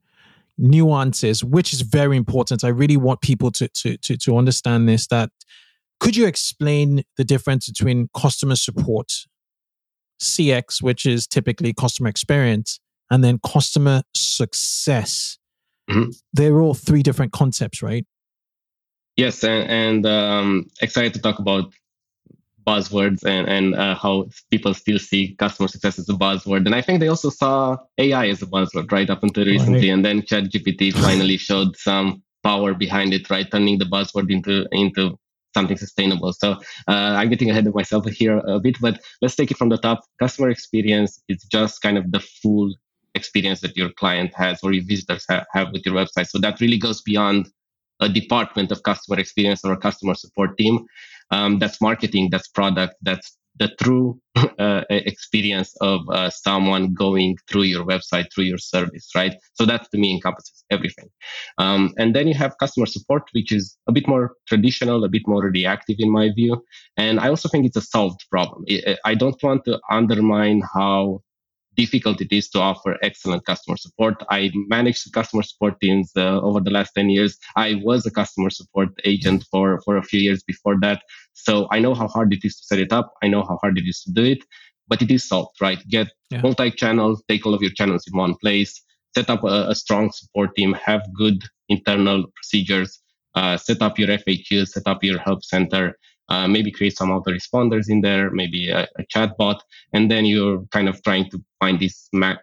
nuances, 0.57 1.43
which 1.43 1.73
is 1.73 1.81
very 1.81 2.17
important. 2.17 2.63
I 2.63 2.67
really 2.67 2.97
want 2.97 3.21
people 3.21 3.51
to 3.51 3.67
to 3.67 3.97
to, 3.97 4.17
to 4.17 4.37
understand 4.37 4.87
this. 4.87 5.07
That 5.07 5.31
could 5.99 6.15
you 6.15 6.27
explain 6.27 7.03
the 7.17 7.23
difference 7.23 7.67
between 7.67 8.09
customer 8.15 8.55
support, 8.55 9.11
CX, 10.21 10.81
which 10.81 11.05
is 11.05 11.25
typically 11.25 11.73
customer 11.73 12.09
experience, 12.09 12.79
and 13.09 13.23
then 13.23 13.39
customer 13.43 14.03
success? 14.13 15.39
Mm-hmm. 15.89 16.11
They're 16.33 16.61
all 16.61 16.75
three 16.75 17.01
different 17.01 17.31
concepts, 17.31 17.81
right? 17.81 18.05
Yes, 19.15 19.43
and, 19.43 19.69
and 19.69 20.05
um, 20.05 20.67
excited 20.81 21.13
to 21.15 21.19
talk 21.19 21.39
about 21.39 21.73
buzzwords 22.69 23.21
and, 23.33 23.45
and 23.55 23.67
uh, 23.83 23.95
how 23.95 24.15
people 24.51 24.73
still 24.73 24.99
see 24.99 25.35
customer 25.43 25.67
success 25.67 25.97
as 25.99 26.09
a 26.09 26.17
buzzword. 26.25 26.63
And 26.67 26.75
I 26.75 26.81
think 26.81 26.99
they 26.99 27.11
also 27.15 27.29
saw 27.29 27.77
AI 27.97 28.27
as 28.33 28.41
a 28.41 28.49
buzzword 28.55 28.91
right 28.91 29.09
up 29.09 29.23
until 29.23 29.45
recently. 29.45 29.89
And 29.93 30.05
then 30.05 30.21
ChatGPT 30.21 30.93
finally 30.93 31.37
showed 31.37 31.75
some 31.77 32.21
power 32.43 32.73
behind 32.73 33.13
it, 33.13 33.29
right? 33.29 33.49
Turning 33.51 33.79
the 33.79 33.85
buzzword 33.95 34.31
into 34.35 34.67
into 34.71 35.17
something 35.55 35.77
sustainable. 35.77 36.31
So 36.33 36.51
uh, 36.87 37.11
I'm 37.19 37.29
getting 37.29 37.49
ahead 37.49 37.67
of 37.67 37.73
myself 37.73 38.05
here 38.21 38.37
a 38.37 38.59
bit, 38.59 38.77
but 38.79 39.01
let's 39.21 39.35
take 39.35 39.51
it 39.51 39.57
from 39.57 39.69
the 39.69 39.77
top. 39.77 39.99
Customer 40.19 40.49
experience 40.49 41.21
is 41.27 41.43
just 41.51 41.81
kind 41.81 41.97
of 41.97 42.11
the 42.11 42.19
full 42.19 42.69
experience 43.15 43.59
that 43.61 43.75
your 43.75 43.89
client 44.01 44.31
has 44.35 44.59
or 44.63 44.71
your 44.71 44.85
visitors 44.85 45.25
have, 45.29 45.45
have 45.53 45.67
with 45.73 45.83
your 45.85 45.95
website. 45.95 46.27
So 46.27 46.37
that 46.39 46.61
really 46.61 46.77
goes 46.77 47.01
beyond 47.01 47.49
a 47.99 48.07
department 48.07 48.71
of 48.71 48.83
customer 48.83 49.19
experience 49.19 49.65
or 49.65 49.73
a 49.73 49.77
customer 49.77 50.13
support 50.13 50.57
team 50.57 50.85
um, 51.31 51.59
that's 51.59 51.81
marketing 51.81 52.29
that's 52.31 52.47
product 52.47 52.95
that's 53.01 53.37
the 53.59 53.69
true 53.81 54.19
uh, 54.59 54.83
experience 54.89 55.75
of 55.81 56.01
uh, 56.09 56.29
someone 56.29 56.93
going 56.93 57.37
through 57.49 57.63
your 57.63 57.85
website 57.85 58.27
through 58.33 58.45
your 58.45 58.57
service 58.57 59.09
right? 59.15 59.35
So 59.53 59.65
that 59.65 59.87
to 59.91 59.97
me 59.97 60.13
encompasses 60.13 60.63
everything. 60.71 61.09
Um, 61.57 61.93
and 61.97 62.15
then 62.15 62.27
you 62.27 62.33
have 62.35 62.57
customer 62.59 62.85
support 62.85 63.23
which 63.33 63.51
is 63.51 63.77
a 63.87 63.91
bit 63.91 64.07
more 64.07 64.33
traditional 64.47 65.03
a 65.03 65.09
bit 65.09 65.23
more 65.27 65.43
reactive 65.43 65.97
in 65.99 66.11
my 66.11 66.29
view. 66.33 66.63
And 66.97 67.19
i 67.19 67.27
also 67.27 67.49
think 67.49 67.65
it's 67.65 67.77
a 67.77 67.81
solved 67.81 68.25
problem. 68.29 68.65
I 69.05 69.13
don't 69.13 69.41
want 69.43 69.65
to 69.65 69.79
undermine 69.91 70.61
how 70.73 71.21
difficult 71.79 72.19
it 72.19 72.31
is 72.39 72.49
to 72.49 72.59
offer 72.59 72.91
excellent 73.01 73.45
customer 73.45 73.77
support. 73.77 74.15
I 74.29 74.51
managed 74.75 75.13
customer 75.13 75.43
support 75.43 75.79
teams 75.79 76.11
uh, 76.15 76.41
over 76.47 76.59
the 76.59 76.73
last 76.77 76.91
10 76.95 77.09
years. 77.09 77.37
I 77.55 77.69
was 77.89 78.05
a 78.05 78.11
customer 78.11 78.49
support 78.49 78.89
agent 79.05 79.45
for, 79.49 79.79
for 79.85 79.95
a 79.97 80.03
few 80.03 80.19
years 80.27 80.43
before 80.43 80.77
that. 80.81 80.99
So 81.33 81.67
I 81.71 81.79
know 81.79 81.93
how 81.93 82.07
hard 82.07 82.33
it 82.33 82.43
is 82.43 82.55
to 82.57 82.63
set 82.69 82.79
it 82.79 82.91
up. 82.91 83.13
I 83.23 83.27
know 83.29 83.43
how 83.49 83.57
hard 83.61 83.77
it 83.77 83.87
is 83.87 84.01
to 84.03 84.11
do 84.11 84.25
it, 84.25 84.41
but 84.89 85.01
it 85.01 85.09
is 85.09 85.23
solved, 85.31 85.55
right? 85.61 85.81
Get 85.87 86.07
yeah. 86.29 86.41
multi 86.41 86.69
channel, 86.71 87.17
take 87.29 87.45
all 87.45 87.53
of 87.53 87.61
your 87.61 87.75
channels 87.79 88.03
in 88.11 88.17
one 88.17 88.35
place, 88.43 88.73
set 89.15 89.29
up 89.29 89.43
a, 89.43 89.69
a 89.73 89.75
strong 89.75 90.11
support 90.11 90.55
team, 90.57 90.73
have 90.73 91.01
good 91.23 91.39
internal 91.69 92.25
procedures, 92.35 92.99
uh, 93.35 93.55
set 93.55 93.81
up 93.81 93.97
your 93.97 94.09
FAQ, 94.09 94.67
set 94.67 94.83
up 94.85 95.03
your 95.03 95.19
help 95.19 95.43
center, 95.43 95.95
uh, 96.29 96.47
maybe 96.47 96.71
create 96.71 96.95
some 96.97 97.09
autoresponders 97.09 97.89
in 97.89 98.01
there, 98.01 98.29
maybe 98.31 98.69
a, 98.69 98.87
a 98.97 99.03
chat 99.09 99.37
bot, 99.37 99.63
and 99.93 100.09
then 100.09 100.25
you're 100.25 100.63
kind 100.71 100.87
of 100.87 101.01
trying 101.03 101.29
to 101.31 101.43
find 101.59 101.79
this 101.79 102.09
ma- 102.13 102.35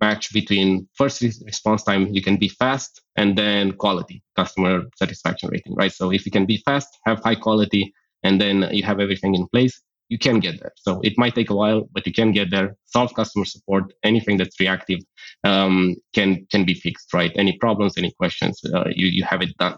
match 0.00 0.32
between 0.32 0.88
first 0.94 1.22
response 1.22 1.82
time, 1.82 2.08
you 2.08 2.22
can 2.22 2.36
be 2.36 2.48
fast, 2.48 3.02
and 3.16 3.36
then 3.36 3.72
quality, 3.72 4.22
customer 4.36 4.82
satisfaction 4.96 5.48
rating, 5.50 5.74
right? 5.74 5.92
So 5.92 6.12
if 6.12 6.26
you 6.26 6.32
can 6.32 6.46
be 6.46 6.62
fast, 6.64 6.88
have 7.06 7.20
high 7.22 7.34
quality, 7.34 7.92
and 8.22 8.40
then 8.40 8.68
you 8.72 8.82
have 8.84 9.00
everything 9.00 9.34
in 9.34 9.46
place, 9.48 9.80
you 10.08 10.18
can 10.18 10.38
get 10.40 10.60
there. 10.60 10.72
So 10.76 11.00
it 11.02 11.14
might 11.16 11.34
take 11.34 11.50
a 11.50 11.54
while, 11.54 11.88
but 11.92 12.06
you 12.06 12.12
can 12.12 12.32
get 12.32 12.50
there. 12.50 12.76
Solve 12.86 13.12
customer 13.14 13.44
support. 13.44 13.92
Anything 14.04 14.36
that's 14.36 14.58
reactive 14.60 15.00
um, 15.44 15.96
can 16.14 16.46
can 16.50 16.64
be 16.64 16.74
fixed, 16.74 17.12
right? 17.12 17.32
Any 17.34 17.56
problems, 17.58 17.98
any 17.98 18.12
questions, 18.12 18.60
uh, 18.72 18.84
you 18.94 19.08
you 19.08 19.24
have 19.24 19.42
it 19.42 19.56
done. 19.58 19.76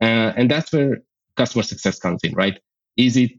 Uh, 0.00 0.32
and 0.36 0.50
that's 0.50 0.72
where 0.72 0.98
customer 1.40 1.64
success 1.72 1.96
comes 1.98 2.20
in, 2.26 2.32
right? 2.34 2.56
Is 3.06 3.16
it 3.16 3.32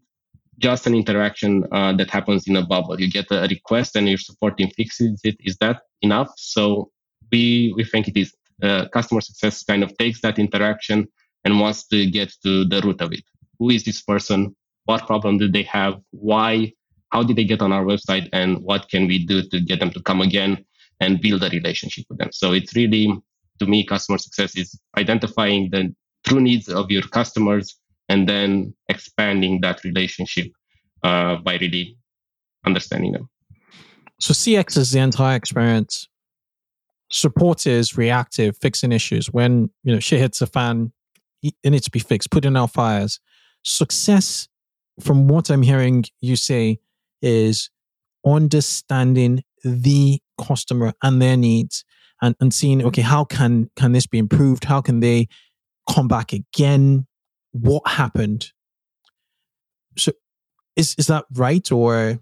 just 0.67 0.87
an 0.87 0.95
interaction 1.01 1.51
uh, 1.71 1.93
that 1.99 2.09
happens 2.17 2.47
in 2.49 2.55
a 2.55 2.65
bubble? 2.73 2.99
You 2.99 3.09
get 3.19 3.27
a 3.31 3.47
request 3.55 3.95
and 3.95 4.07
your 4.11 4.21
support 4.29 4.53
team 4.57 4.69
fixes 4.79 5.21
it. 5.29 5.37
Is 5.49 5.55
that 5.63 5.77
enough? 6.07 6.31
So 6.53 6.91
we 7.31 7.43
we 7.77 7.83
think 7.91 8.07
it 8.11 8.17
is. 8.23 8.29
Uh, 8.67 8.85
customer 8.97 9.21
success 9.21 9.63
kind 9.63 9.81
of 9.85 9.89
takes 9.97 10.19
that 10.21 10.37
interaction 10.37 11.07
and 11.43 11.59
wants 11.63 11.79
to 11.91 11.97
get 12.17 12.29
to 12.45 12.51
the 12.71 12.79
root 12.85 13.01
of 13.01 13.09
it. 13.17 13.25
Who 13.57 13.67
is 13.75 13.83
this 13.83 14.01
person? 14.11 14.39
What 14.89 15.07
problem 15.11 15.33
do 15.39 15.47
they 15.55 15.65
have? 15.79 15.93
Why? 16.29 16.51
How 17.13 17.21
did 17.23 17.35
they 17.37 17.47
get 17.53 17.61
on 17.65 17.71
our 17.77 17.85
website? 17.91 18.27
And 18.39 18.49
what 18.69 18.83
can 18.93 19.03
we 19.11 19.17
do 19.33 19.37
to 19.51 19.57
get 19.69 19.79
them 19.79 19.91
to 19.95 20.01
come 20.09 20.21
again 20.21 20.53
and 21.03 21.21
build 21.25 21.41
a 21.43 21.49
relationship 21.49 22.05
with 22.09 22.19
them? 22.19 22.31
So 22.31 22.53
it's 22.53 22.75
really, 22.81 23.05
to 23.59 23.65
me, 23.65 23.77
customer 23.93 24.19
success 24.19 24.55
is 24.55 24.69
identifying 25.03 25.69
the 25.71 25.81
true 26.27 26.41
needs 26.49 26.69
of 26.69 26.91
your 26.95 27.05
customers 27.19 27.80
and 28.11 28.27
then 28.27 28.75
expanding 28.89 29.61
that 29.61 29.81
relationship 29.85 30.47
uh, 31.01 31.37
by 31.37 31.55
really 31.61 31.97
understanding 32.65 33.13
them. 33.13 33.29
So 34.19 34.33
CX 34.33 34.77
is 34.77 34.91
the 34.91 34.99
entire 34.99 35.37
experience. 35.37 36.09
Support 37.09 37.65
is 37.65 37.97
reactive, 37.97 38.57
fixing 38.57 38.91
issues. 38.91 39.27
When 39.27 39.69
you 39.83 39.93
know 39.93 39.99
shit 39.99 40.19
hits 40.19 40.41
a 40.41 40.47
fan, 40.47 40.91
it 41.41 41.69
needs 41.71 41.85
to 41.85 41.91
be 41.91 41.99
fixed. 41.99 42.31
Putting 42.31 42.57
out 42.57 42.71
fires. 42.71 43.21
Success, 43.63 44.49
from 44.99 45.29
what 45.29 45.49
I'm 45.49 45.61
hearing 45.61 46.03
you 46.19 46.35
say, 46.35 46.79
is 47.21 47.69
understanding 48.25 49.43
the 49.63 50.19
customer 50.37 50.93
and 51.01 51.21
their 51.21 51.37
needs 51.37 51.85
and, 52.21 52.35
and 52.39 52.53
seeing 52.53 52.83
okay 52.85 53.01
how 53.01 53.23
can 53.23 53.69
can 53.75 53.91
this 53.91 54.07
be 54.07 54.17
improved 54.17 54.63
how 54.65 54.81
can 54.81 54.99
they 54.99 55.27
come 55.89 56.07
back 56.07 56.33
again 56.33 57.05
what 57.51 57.87
happened. 57.87 58.51
So 59.97 60.11
is 60.75 60.95
is 60.97 61.07
that 61.07 61.25
right 61.33 61.69
or 61.71 62.19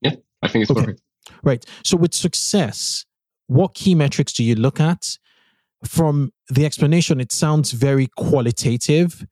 Yeah, 0.00 0.16
I 0.42 0.48
think 0.48 0.62
it's 0.62 0.70
okay. 0.70 0.80
perfect. 0.80 1.02
Right. 1.42 1.64
So 1.84 1.96
with 1.96 2.14
success, 2.14 3.04
what 3.46 3.74
key 3.74 3.94
metrics 3.94 4.32
do 4.32 4.44
you 4.44 4.54
look 4.54 4.80
at? 4.80 5.18
From 5.84 6.32
the 6.48 6.64
explanation, 6.64 7.20
it 7.20 7.32
sounds 7.32 7.72
very 7.72 8.08
qualitative. 8.16 9.26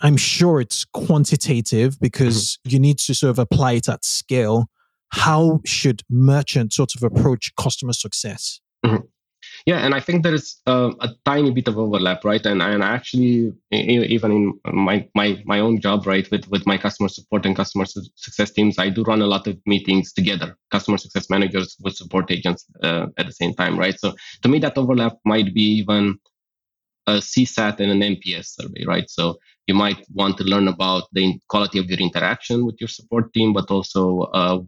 I'm 0.00 0.16
sure 0.16 0.60
it's 0.60 0.84
quantitative 0.84 1.98
because 2.00 2.56
mm-hmm. 2.56 2.74
you 2.74 2.78
need 2.80 2.98
to 3.00 3.14
sort 3.14 3.30
of 3.30 3.38
apply 3.38 3.72
it 3.72 3.88
at 3.88 4.04
scale. 4.04 4.66
How 5.10 5.60
should 5.64 6.02
merchants 6.08 6.76
sort 6.76 6.94
of 6.94 7.02
approach 7.02 7.52
customer 7.56 7.92
success? 7.92 8.60
Mm-hmm. 8.84 9.06
Yeah, 9.68 9.80
and 9.84 9.94
I 9.94 10.00
think 10.00 10.22
there 10.22 10.32
is 10.32 10.62
uh, 10.66 10.92
a 11.00 11.10
tiny 11.26 11.50
bit 11.50 11.68
of 11.68 11.76
overlap, 11.78 12.24
right? 12.24 12.44
And 12.46 12.62
and 12.62 12.82
actually, 12.82 13.52
even 13.70 14.30
in 14.32 14.44
my 14.86 15.06
my 15.14 15.42
my 15.44 15.60
own 15.60 15.76
job, 15.86 16.06
right, 16.06 16.26
with 16.30 16.48
with 16.48 16.64
my 16.66 16.78
customer 16.78 17.10
support 17.10 17.44
and 17.44 17.54
customer 17.54 17.84
success 18.24 18.50
teams, 18.50 18.78
I 18.78 18.88
do 18.88 19.02
run 19.02 19.20
a 19.20 19.26
lot 19.34 19.46
of 19.46 19.58
meetings 19.66 20.14
together, 20.14 20.56
customer 20.70 20.96
success 20.96 21.28
managers 21.28 21.76
with 21.84 21.96
support 21.96 22.30
agents 22.30 22.64
uh, 22.82 23.08
at 23.18 23.26
the 23.26 23.32
same 23.40 23.52
time, 23.62 23.78
right? 23.78 23.98
So 24.00 24.14
to 24.42 24.48
me, 24.48 24.58
that 24.60 24.78
overlap 24.78 25.14
might 25.26 25.52
be 25.52 25.66
even 25.82 26.18
a 27.06 27.20
CSAT 27.20 27.80
and 27.80 27.90
an 27.92 28.02
NPS 28.02 28.56
survey, 28.56 28.84
right? 28.86 29.08
So 29.10 29.38
you 29.66 29.74
might 29.74 30.04
want 30.14 30.38
to 30.38 30.44
learn 30.44 30.68
about 30.68 31.04
the 31.12 31.38
quality 31.48 31.78
of 31.78 31.86
your 31.90 31.98
interaction 32.00 32.66
with 32.66 32.76
your 32.80 32.88
support 32.88 33.32
team, 33.34 33.52
but 33.54 33.70
also 33.70 34.20
uh, 34.40 34.60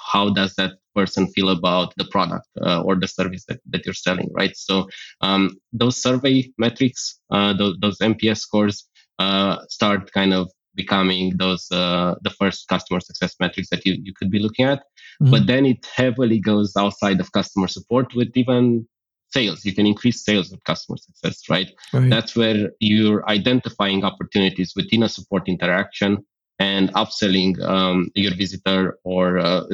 how 0.00 0.30
does 0.30 0.54
that 0.56 0.72
person 0.98 1.26
feel 1.34 1.50
about 1.50 1.88
the 1.96 2.06
product 2.14 2.46
uh, 2.66 2.80
or 2.82 2.94
the 2.96 3.08
service 3.18 3.44
that, 3.48 3.60
that 3.70 3.84
you're 3.84 4.02
selling, 4.06 4.30
right? 4.40 4.56
So 4.56 4.88
um, 5.20 5.42
those 5.72 5.96
survey 6.00 6.36
metrics, 6.58 7.20
uh, 7.30 7.52
those, 7.60 7.76
those 7.80 7.98
NPS 7.98 8.38
scores 8.38 8.88
uh, 9.18 9.56
start 9.68 10.12
kind 10.12 10.32
of 10.32 10.50
becoming 10.74 11.36
those 11.36 11.66
uh, 11.72 12.14
the 12.22 12.30
first 12.30 12.68
customer 12.68 13.00
success 13.00 13.34
metrics 13.40 13.70
that 13.70 13.84
you, 13.86 13.94
you 14.06 14.12
could 14.18 14.30
be 14.30 14.38
looking 14.38 14.66
at. 14.66 14.80
Mm-hmm. 15.22 15.30
But 15.30 15.46
then 15.46 15.64
it 15.66 15.86
heavily 15.94 16.38
goes 16.38 16.76
outside 16.76 17.18
of 17.20 17.32
customer 17.32 17.68
support 17.68 18.14
with 18.14 18.30
even 18.34 18.86
sales. 19.30 19.64
You 19.64 19.74
can 19.74 19.86
increase 19.86 20.24
sales 20.24 20.50
with 20.50 20.62
customer 20.64 20.98
success, 20.98 21.42
right? 21.48 21.70
right? 21.92 22.10
That's 22.10 22.36
where 22.36 22.70
you're 22.80 23.28
identifying 23.28 24.04
opportunities 24.04 24.74
within 24.76 25.02
a 25.02 25.08
support 25.08 25.48
interaction 25.48 26.24
and 26.58 26.92
upselling 26.94 27.60
um, 27.62 28.08
your 28.14 28.34
visitor 28.34 28.98
or 29.04 29.38
uh, 29.38 29.64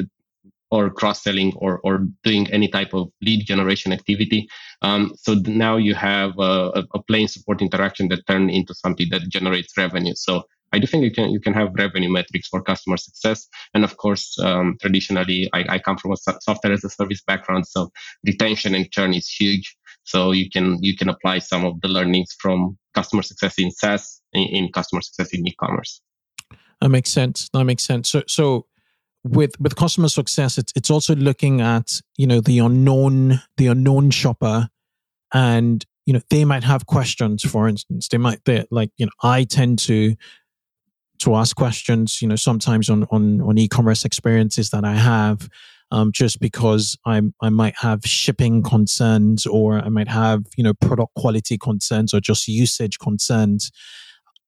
or 0.73 0.89
cross-selling 0.89 1.53
or, 1.57 1.79
or 1.83 2.07
doing 2.23 2.51
any 2.51 2.67
type 2.67 2.93
of 2.95 3.07
lead 3.21 3.45
generation 3.45 3.93
activity. 3.93 4.47
Um, 4.81 5.13
so 5.15 5.35
now 5.45 5.77
you 5.77 5.93
have 5.93 6.31
a, 6.39 6.83
a 6.95 7.03
plain 7.03 7.27
support 7.27 7.61
interaction 7.61 8.07
that 8.09 8.25
turn 8.25 8.49
into 8.49 8.73
something 8.73 9.07
that 9.11 9.29
generates 9.29 9.77
revenue. 9.77 10.15
So 10.15 10.43
I 10.73 10.79
do 10.79 10.87
think 10.87 11.03
you 11.03 11.11
can 11.11 11.29
you 11.29 11.39
can 11.39 11.53
have 11.53 11.69
revenue 11.77 12.11
metrics 12.11 12.47
for 12.47 12.59
customer 12.63 12.97
success, 12.97 13.47
and 13.75 13.83
of 13.83 13.97
course, 13.97 14.39
um, 14.39 14.75
traditionally, 14.81 15.47
I, 15.53 15.59
I, 15.75 15.77
come 15.77 15.97
from 15.97 16.13
a 16.13 16.17
software 16.17 16.73
as 16.73 16.83
a 16.83 16.89
service 16.89 17.21
background, 17.21 17.67
so 17.67 17.91
retention 18.25 18.73
and 18.73 18.91
churn 18.91 19.13
is 19.13 19.29
huge. 19.29 19.75
So 20.03 20.31
you 20.31 20.49
can 20.49 20.81
you 20.81 20.97
can 20.97 21.09
apply 21.09 21.39
some 21.39 21.63
of 21.63 21.79
the 21.81 21.89
learnings 21.89 22.35
from 22.39 22.75
customer 22.95 23.21
success 23.21 23.59
in 23.59 23.69
SaaS 23.69 24.19
in, 24.33 24.45
in 24.57 24.71
customer 24.71 25.01
success 25.01 25.29
in 25.31 25.47
e-commerce. 25.47 26.01
That 26.81 26.89
makes 26.89 27.11
sense. 27.11 27.49
That 27.53 27.65
makes 27.65 27.83
sense. 27.83 28.09
So 28.09 28.23
so 28.27 28.65
with 29.23 29.59
with 29.59 29.75
customer 29.75 30.09
success, 30.09 30.57
it's 30.57 30.73
it's 30.75 30.89
also 30.89 31.15
looking 31.15 31.61
at 31.61 32.01
you 32.17 32.27
know 32.27 32.41
the 32.41 32.59
unknown 32.59 33.41
the 33.57 33.67
unknown 33.67 34.11
shopper, 34.11 34.69
and 35.33 35.85
you 36.05 36.13
know 36.13 36.21
they 36.29 36.45
might 36.45 36.63
have 36.63 36.85
questions. 36.85 37.43
For 37.43 37.67
instance, 37.67 38.07
they 38.09 38.17
might 38.17 38.43
they 38.45 38.65
like 38.69 38.91
you 38.97 39.05
know 39.05 39.11
I 39.21 39.43
tend 39.45 39.79
to 39.79 40.15
to 41.19 41.35
ask 41.35 41.55
questions, 41.55 42.21
you 42.21 42.27
know, 42.27 42.35
sometimes 42.35 42.89
on 42.89 43.05
on 43.11 43.41
on 43.41 43.57
e-commerce 43.57 44.03
experiences 44.03 44.71
that 44.71 44.83
I 44.83 44.95
have, 44.95 45.49
um, 45.91 46.11
just 46.11 46.39
because 46.39 46.97
I 47.05 47.21
I 47.41 47.49
might 47.49 47.75
have 47.77 48.03
shipping 48.03 48.61
concerns 48.61 49.45
or 49.45 49.79
I 49.79 49.89
might 49.89 50.09
have 50.09 50.43
you 50.57 50.63
know 50.63 50.73
product 50.73 51.13
quality 51.15 51.57
concerns 51.57 52.13
or 52.13 52.19
just 52.19 52.47
usage 52.49 52.99
concerns, 52.99 53.71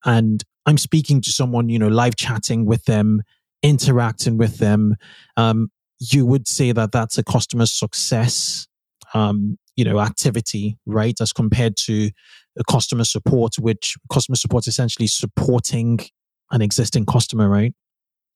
and 0.04 0.44
I'm 0.66 0.78
speaking 0.78 1.22
to 1.22 1.32
someone, 1.32 1.70
you 1.70 1.80
know, 1.80 1.88
live 1.88 2.16
chatting 2.16 2.66
with 2.66 2.86
them, 2.86 3.22
interacting 3.66 4.38
with 4.38 4.60
them. 4.60 4.96
Um, 5.38 5.72
you 6.00 6.26
would 6.26 6.48
say 6.48 6.72
that 6.72 6.92
that's 6.92 7.18
a 7.18 7.24
customer 7.24 7.66
success, 7.66 8.68
um, 9.14 9.58
you 9.76 9.84
know, 9.84 10.00
activity, 10.00 10.78
right? 10.86 11.20
As 11.20 11.34
compared 11.34 11.76
to 11.86 12.12
customer 12.70 13.06
support, 13.06 13.56
which 13.58 13.96
customer 14.12 14.36
support 14.36 14.64
is 14.64 14.74
essentially 14.74 15.08
supporting 15.08 16.00
an 16.52 16.62
existing 16.62 17.06
customer, 17.06 17.50
right? 17.50 17.74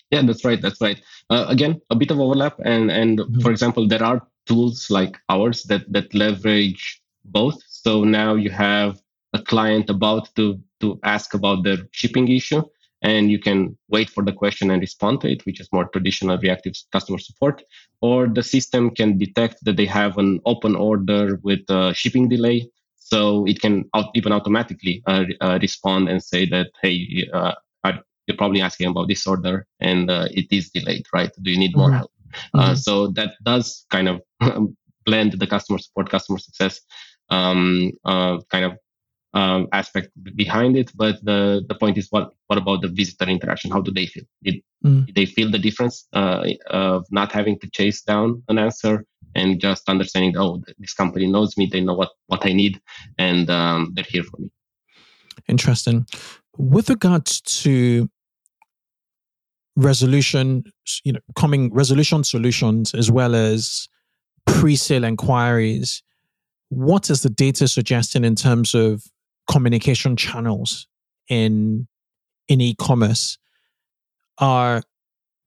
Yeah, 0.10 0.24
that's 0.24 0.44
right. 0.44 0.60
That's 0.60 0.82
right. 0.82 1.00
Uh, 1.30 1.46
again, 1.48 1.80
a 1.92 1.96
bit 1.96 2.10
of 2.10 2.20
overlap, 2.20 2.60
and 2.66 2.90
and 2.90 3.20
mm-hmm. 3.20 3.42
for 3.42 3.52
example, 3.52 3.88
there 3.88 4.04
are 4.04 4.26
tools 4.48 4.90
like 4.90 5.18
ours 5.30 5.64
that 5.64 5.92
that 5.94 6.14
leverage 6.16 7.02
both. 7.26 7.62
So 7.68 8.04
now 8.04 8.34
you 8.34 8.50
have 8.50 9.00
a 9.34 9.40
client 9.40 9.90
about 9.92 10.34
to 10.38 10.60
to 10.82 11.00
ask 11.04 11.36
about 11.36 11.64
their 11.64 11.78
shipping 11.92 12.28
issue, 12.30 12.64
and 13.02 13.32
you 13.32 13.40
can 13.40 13.78
wait 13.88 14.10
for 14.10 14.24
the 14.24 14.34
question 14.34 14.72
and 14.72 14.82
respond 14.82 15.22
to 15.22 15.32
it, 15.32 15.46
which 15.46 15.60
is 15.60 15.70
more 15.72 15.88
traditional 15.90 16.38
reactive 16.38 16.74
customer 16.92 17.18
support. 17.18 17.64
Or 18.02 18.28
the 18.28 18.44
system 18.44 18.92
can 18.92 19.18
detect 19.18 19.64
that 19.64 19.78
they 19.78 19.86
have 19.86 20.18
an 20.18 20.40
open 20.46 20.76
order 20.76 21.40
with 21.44 21.62
a 21.70 21.94
shipping 21.94 22.30
delay, 22.30 22.70
so 22.98 23.46
it 23.46 23.62
can 23.62 23.86
out, 23.96 24.12
even 24.16 24.32
automatically 24.32 25.02
uh, 25.08 25.26
uh, 25.42 25.60
respond 25.62 26.10
and 26.10 26.24
say 26.24 26.46
that, 26.48 26.68
hey, 26.82 27.28
uh, 27.34 27.54
you're 28.30 28.38
probably 28.38 28.62
asking 28.62 28.88
about 28.88 29.08
this 29.08 29.26
order 29.26 29.66
and 29.80 30.10
uh, 30.10 30.28
it 30.32 30.46
is 30.52 30.70
delayed, 30.70 31.06
right? 31.12 31.32
Do 31.42 31.50
you 31.50 31.58
need 31.58 31.76
more 31.76 31.88
mm-hmm. 31.88 31.98
help? 31.98 32.12
Uh, 32.54 32.60
mm-hmm. 32.60 32.76
so 32.76 33.08
that 33.08 33.34
does 33.44 33.86
kind 33.90 34.08
of 34.08 34.22
blend 35.06 35.34
the 35.34 35.48
customer 35.48 35.80
support, 35.80 36.12
customer 36.12 36.38
success 36.38 36.80
um, 37.32 37.92
uh, 38.06 38.38
kind 38.52 38.66
of 38.66 38.78
um, 39.34 39.68
aspect 39.72 40.10
behind 40.36 40.78
it. 40.78 40.92
But 40.96 41.24
the, 41.24 41.64
the 41.68 41.76
point 41.76 41.98
is, 41.98 42.08
what 42.10 42.34
what 42.48 42.58
about 42.58 42.82
the 42.82 42.88
visitor 42.88 43.30
interaction? 43.30 43.72
How 43.72 43.82
do 43.82 43.92
they 43.92 44.06
feel? 44.06 44.24
Did, 44.44 44.62
mm. 44.86 45.06
did 45.06 45.16
they 45.16 45.26
feel 45.26 45.52
the 45.52 45.60
difference 45.60 46.08
uh, 46.14 46.46
of 46.68 47.06
not 47.12 47.32
having 47.32 47.60
to 47.60 47.70
chase 47.70 48.02
down 48.02 48.44
an 48.48 48.58
answer 48.58 49.06
and 49.36 49.60
just 49.60 49.88
understanding, 49.88 50.36
oh, 50.38 50.64
this 50.80 50.94
company 50.94 51.28
knows 51.28 51.56
me, 51.58 51.70
they 51.72 51.82
know 51.82 51.94
what 51.94 52.10
what 52.28 52.46
I 52.46 52.54
need, 52.54 52.82
and 53.18 53.50
um, 53.50 53.92
they're 53.94 54.06
here 54.08 54.24
for 54.24 54.38
me. 54.38 54.50
Interesting. 55.48 56.06
With 56.58 56.90
regards 56.90 57.42
to 57.64 58.10
resolution, 59.76 60.64
you 61.04 61.14
know, 61.14 61.20
coming 61.36 61.74
resolution 61.74 62.24
solutions 62.24 62.94
as 62.94 63.10
well 63.10 63.34
as 63.34 63.88
pre-sale 64.46 65.04
inquiries, 65.04 66.04
what 66.70 67.10
is 67.10 67.22
the 67.22 67.30
data 67.30 67.68
suggesting 67.68 68.24
in 68.24 68.36
terms 68.36 68.76
of 68.76 69.04
communication 69.50 70.16
channels 70.16 70.88
in 71.28 71.88
in 72.48 72.62
e-commerce? 72.62 73.38
Are 74.38 74.82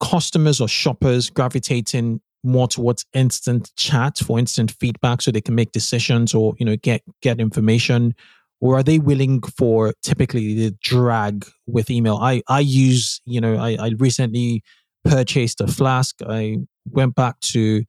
customers 0.03 0.61
or 0.61 0.69
shoppers 0.69 1.31
gravitating 1.31 2.21
more 2.45 2.67
towards 2.67 3.07
instant 3.15 3.71
chat 3.77 4.19
for 4.19 4.39
instant 4.39 4.73
feedback 4.73 5.23
so 5.23 5.31
they 5.31 5.41
can 5.41 5.55
make 5.55 5.73
decisions 5.73 6.35
or 6.35 6.55
you 6.59 6.67
know 6.67 6.77
get 6.77 7.03
get 7.23 7.41
information 7.41 8.15
or 8.63 8.77
are 8.77 8.83
they 8.85 9.01
willing 9.01 9.43
for 9.43 9.93
typically 10.05 10.55
the 10.55 10.71
drag 10.81 11.45
with 11.67 11.91
email? 11.91 12.17
I, 12.23 12.43
I 12.47 12.61
use, 12.61 13.21
you 13.27 13.41
know, 13.41 13.57
I, 13.57 13.75
I 13.75 13.91
recently 13.99 14.63
purchased 15.05 15.61
a 15.61 15.67
flask. 15.67 16.15
I 16.25 16.59
went 16.89 17.17
back 17.17 17.41
to, 17.41 17.83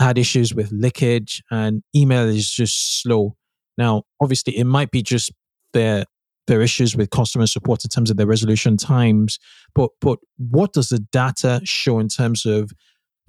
I 0.00 0.04
had 0.04 0.18
issues 0.18 0.52
with 0.52 0.72
leakage 0.72 1.44
and 1.52 1.84
email 1.94 2.28
is 2.28 2.50
just 2.50 3.00
slow. 3.02 3.36
Now, 3.78 4.02
obviously, 4.20 4.58
it 4.58 4.64
might 4.64 4.90
be 4.90 5.00
just 5.00 5.30
their 5.72 6.04
their 6.46 6.60
issues 6.60 6.96
with 6.96 7.10
customer 7.10 7.46
support 7.46 7.84
in 7.84 7.88
terms 7.88 8.10
of 8.10 8.16
their 8.16 8.26
resolution 8.26 8.76
times, 8.76 9.38
but 9.74 9.90
but 10.00 10.18
what 10.36 10.72
does 10.72 10.88
the 10.88 11.00
data 11.12 11.60
show 11.64 11.98
in 11.98 12.08
terms 12.08 12.46
of 12.46 12.72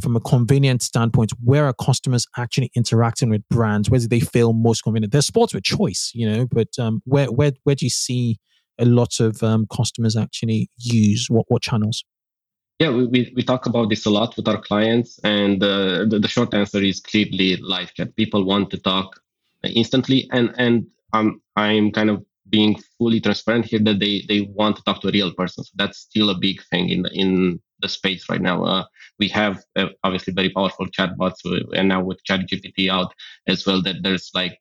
from 0.02 0.16
a 0.16 0.20
convenience 0.20 0.86
standpoint, 0.86 1.32
where 1.44 1.66
are 1.66 1.74
customers 1.74 2.28
actually 2.38 2.70
interacting 2.76 3.30
with 3.30 3.42
brands? 3.50 3.90
Where 3.90 4.00
do 4.00 4.08
they 4.08 4.20
feel 4.20 4.54
most 4.54 4.84
convenient? 4.84 5.12
There's 5.12 5.26
sports 5.26 5.54
with 5.54 5.64
choice, 5.64 6.12
you 6.14 6.30
know, 6.30 6.46
but 6.46 6.68
um, 6.80 7.02
where 7.06 7.28
where 7.28 7.52
where 7.64 7.76
do 7.76 7.86
you 7.86 7.90
see 7.90 8.38
a 8.80 8.86
lot 8.86 9.20
of 9.20 9.42
um, 9.42 9.66
customers 9.76 10.16
actually 10.16 10.70
use 10.78 11.28
what 11.30 11.46
what 11.48 11.62
channels? 11.62 12.04
Yeah, 12.80 12.92
we, 12.92 13.08
we, 13.08 13.34
we 13.36 13.42
talk 13.42 13.66
about 13.66 13.90
this 13.90 14.06
a 14.06 14.12
lot 14.12 14.38
with 14.38 14.48
our 14.48 14.62
clients, 14.62 15.20
and 15.24 15.64
uh, 15.64 16.06
the, 16.06 16.20
the 16.22 16.28
short 16.28 16.54
answer 16.54 16.78
is 16.78 17.00
clearly 17.00 17.58
live 17.58 17.92
chat. 17.96 18.16
People 18.16 18.46
want 18.46 18.70
to 18.72 18.78
talk 18.78 19.20
instantly, 19.64 20.30
and 20.32 20.54
and 20.58 20.86
um, 21.14 21.42
I'm 21.56 21.92
kind 21.92 22.10
of 22.10 22.24
being 22.50 22.80
fully 22.98 23.20
transparent 23.20 23.66
here 23.66 23.80
that 23.80 24.00
they 24.00 24.24
they 24.28 24.42
want 24.54 24.78
to 24.78 24.84
talk 24.84 25.02
to 25.02 25.10
a 25.10 25.12
real 25.12 25.34
person. 25.34 25.64
So 25.64 25.72
that's 25.76 26.00
still 26.00 26.30
a 26.30 26.38
big 26.38 26.62
thing 26.64 26.90
in 26.90 27.02
the, 27.04 27.12
in 27.14 27.60
the 27.82 27.90
space 27.90 28.30
right 28.30 28.42
now. 28.42 28.64
Uh, 28.64 28.86
we 29.20 29.28
have 29.30 29.64
uh, 29.76 29.88
obviously 30.04 30.34
very 30.34 30.50
powerful 30.50 30.88
chatbots, 30.88 31.46
uh, 31.46 31.66
and 31.76 31.90
now 31.90 32.02
with 32.04 32.20
ChatGPT 32.30 32.90
out 32.90 33.14
as 33.48 33.66
well, 33.66 33.82
that 33.84 33.98
there's 34.04 34.32
like 34.34 34.58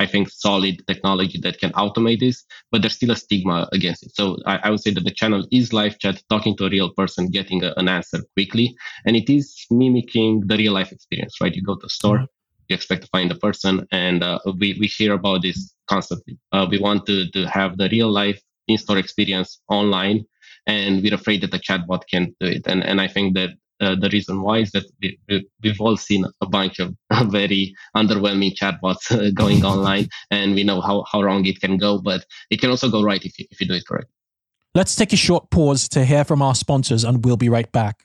I 0.00 0.06
think 0.06 0.30
solid 0.30 0.86
technology 0.86 1.40
that 1.40 1.58
can 1.58 1.72
automate 1.72 2.20
this, 2.20 2.44
but 2.70 2.82
there's 2.82 2.94
still 2.94 3.10
a 3.10 3.16
stigma 3.16 3.68
against 3.72 4.04
it. 4.04 4.14
So 4.14 4.38
I, 4.46 4.58
I 4.64 4.70
would 4.70 4.80
say 4.80 4.92
that 4.92 5.04
the 5.04 5.10
channel 5.10 5.44
is 5.50 5.72
live 5.72 5.98
chat, 5.98 6.22
talking 6.30 6.56
to 6.56 6.66
a 6.66 6.70
real 6.70 6.90
person, 6.90 7.30
getting 7.30 7.64
a, 7.64 7.74
an 7.76 7.88
answer 7.88 8.20
quickly, 8.34 8.76
and 9.04 9.16
it 9.16 9.28
is 9.28 9.66
mimicking 9.70 10.44
the 10.46 10.56
real 10.56 10.72
life 10.72 10.92
experience, 10.92 11.40
right? 11.40 11.54
You 11.54 11.62
go 11.62 11.76
to 11.76 11.86
a 11.86 11.90
store, 11.90 12.18
mm-hmm. 12.18 12.37
You 12.68 12.74
expect 12.74 13.02
to 13.02 13.08
find 13.08 13.30
a 13.30 13.36
person, 13.36 13.86
and 13.92 14.22
uh, 14.22 14.38
we 14.58 14.76
we 14.80 14.86
hear 14.86 15.14
about 15.14 15.42
this 15.42 15.74
constantly. 15.88 16.38
Uh, 16.52 16.66
we 16.70 16.78
want 16.78 17.06
to 17.06 17.30
to 17.30 17.46
have 17.46 17.76
the 17.76 17.88
real 17.90 18.10
life 18.10 18.40
in 18.68 18.78
store 18.78 18.98
experience 18.98 19.60
online 19.68 20.24
and 20.68 21.02
we're 21.02 21.14
afraid 21.14 21.40
that 21.40 21.50
the 21.50 21.58
chatbot 21.58 22.02
can't 22.10 22.34
do 22.38 22.46
it. 22.46 22.66
And 22.66 22.84
and 22.84 23.00
I 23.00 23.08
think 23.08 23.34
that 23.34 23.50
uh, 23.80 23.94
the 23.94 24.10
reason 24.10 24.42
why 24.42 24.58
is 24.58 24.70
that 24.72 24.84
we, 25.00 25.18
have 25.64 25.80
all 25.80 25.96
seen 25.96 26.24
a 26.40 26.46
bunch 26.46 26.78
of 26.78 26.94
very 27.30 27.74
underwhelming 27.96 28.54
chatbots 28.54 29.10
uh, 29.10 29.30
going 29.32 29.64
online, 29.64 30.08
and 30.30 30.54
we 30.54 30.64
know 30.64 30.80
how, 30.80 31.04
how 31.10 31.22
wrong 31.22 31.44
it 31.46 31.60
can 31.60 31.78
go, 31.78 31.98
but 31.98 32.24
it 32.50 32.60
can 32.60 32.70
also 32.70 32.90
go 32.90 33.02
right 33.02 33.24
if 33.24 33.38
you, 33.38 33.46
if 33.50 33.60
you 33.60 33.68
do 33.68 33.74
it 33.74 33.86
correct. 33.86 34.10
Let's 34.74 34.96
take 34.96 35.12
a 35.12 35.16
short 35.16 35.50
pause 35.50 35.88
to 35.90 36.04
hear 36.04 36.24
from 36.24 36.42
our 36.42 36.54
sponsors, 36.54 37.04
and 37.04 37.24
we'll 37.24 37.36
be 37.36 37.48
right 37.48 37.70
back. 37.70 38.04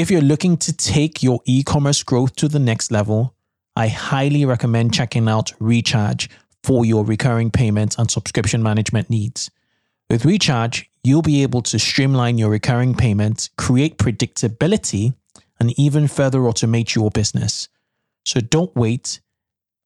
If 0.00 0.10
you're 0.10 0.22
looking 0.22 0.56
to 0.56 0.72
take 0.72 1.22
your 1.22 1.40
e 1.44 1.62
commerce 1.62 2.02
growth 2.02 2.34
to 2.36 2.48
the 2.48 2.58
next 2.58 2.90
level, 2.90 3.34
I 3.76 3.88
highly 3.88 4.46
recommend 4.46 4.94
checking 4.94 5.28
out 5.28 5.52
Recharge 5.60 6.30
for 6.64 6.86
your 6.86 7.04
recurring 7.04 7.50
payments 7.50 7.98
and 7.98 8.10
subscription 8.10 8.62
management 8.62 9.10
needs. 9.10 9.50
With 10.08 10.24
Recharge, 10.24 10.90
you'll 11.04 11.20
be 11.20 11.42
able 11.42 11.60
to 11.60 11.78
streamline 11.78 12.38
your 12.38 12.48
recurring 12.48 12.94
payments, 12.94 13.50
create 13.58 13.98
predictability, 13.98 15.12
and 15.60 15.78
even 15.78 16.08
further 16.08 16.38
automate 16.38 16.94
your 16.94 17.10
business. 17.10 17.68
So 18.24 18.40
don't 18.40 18.74
wait. 18.74 19.20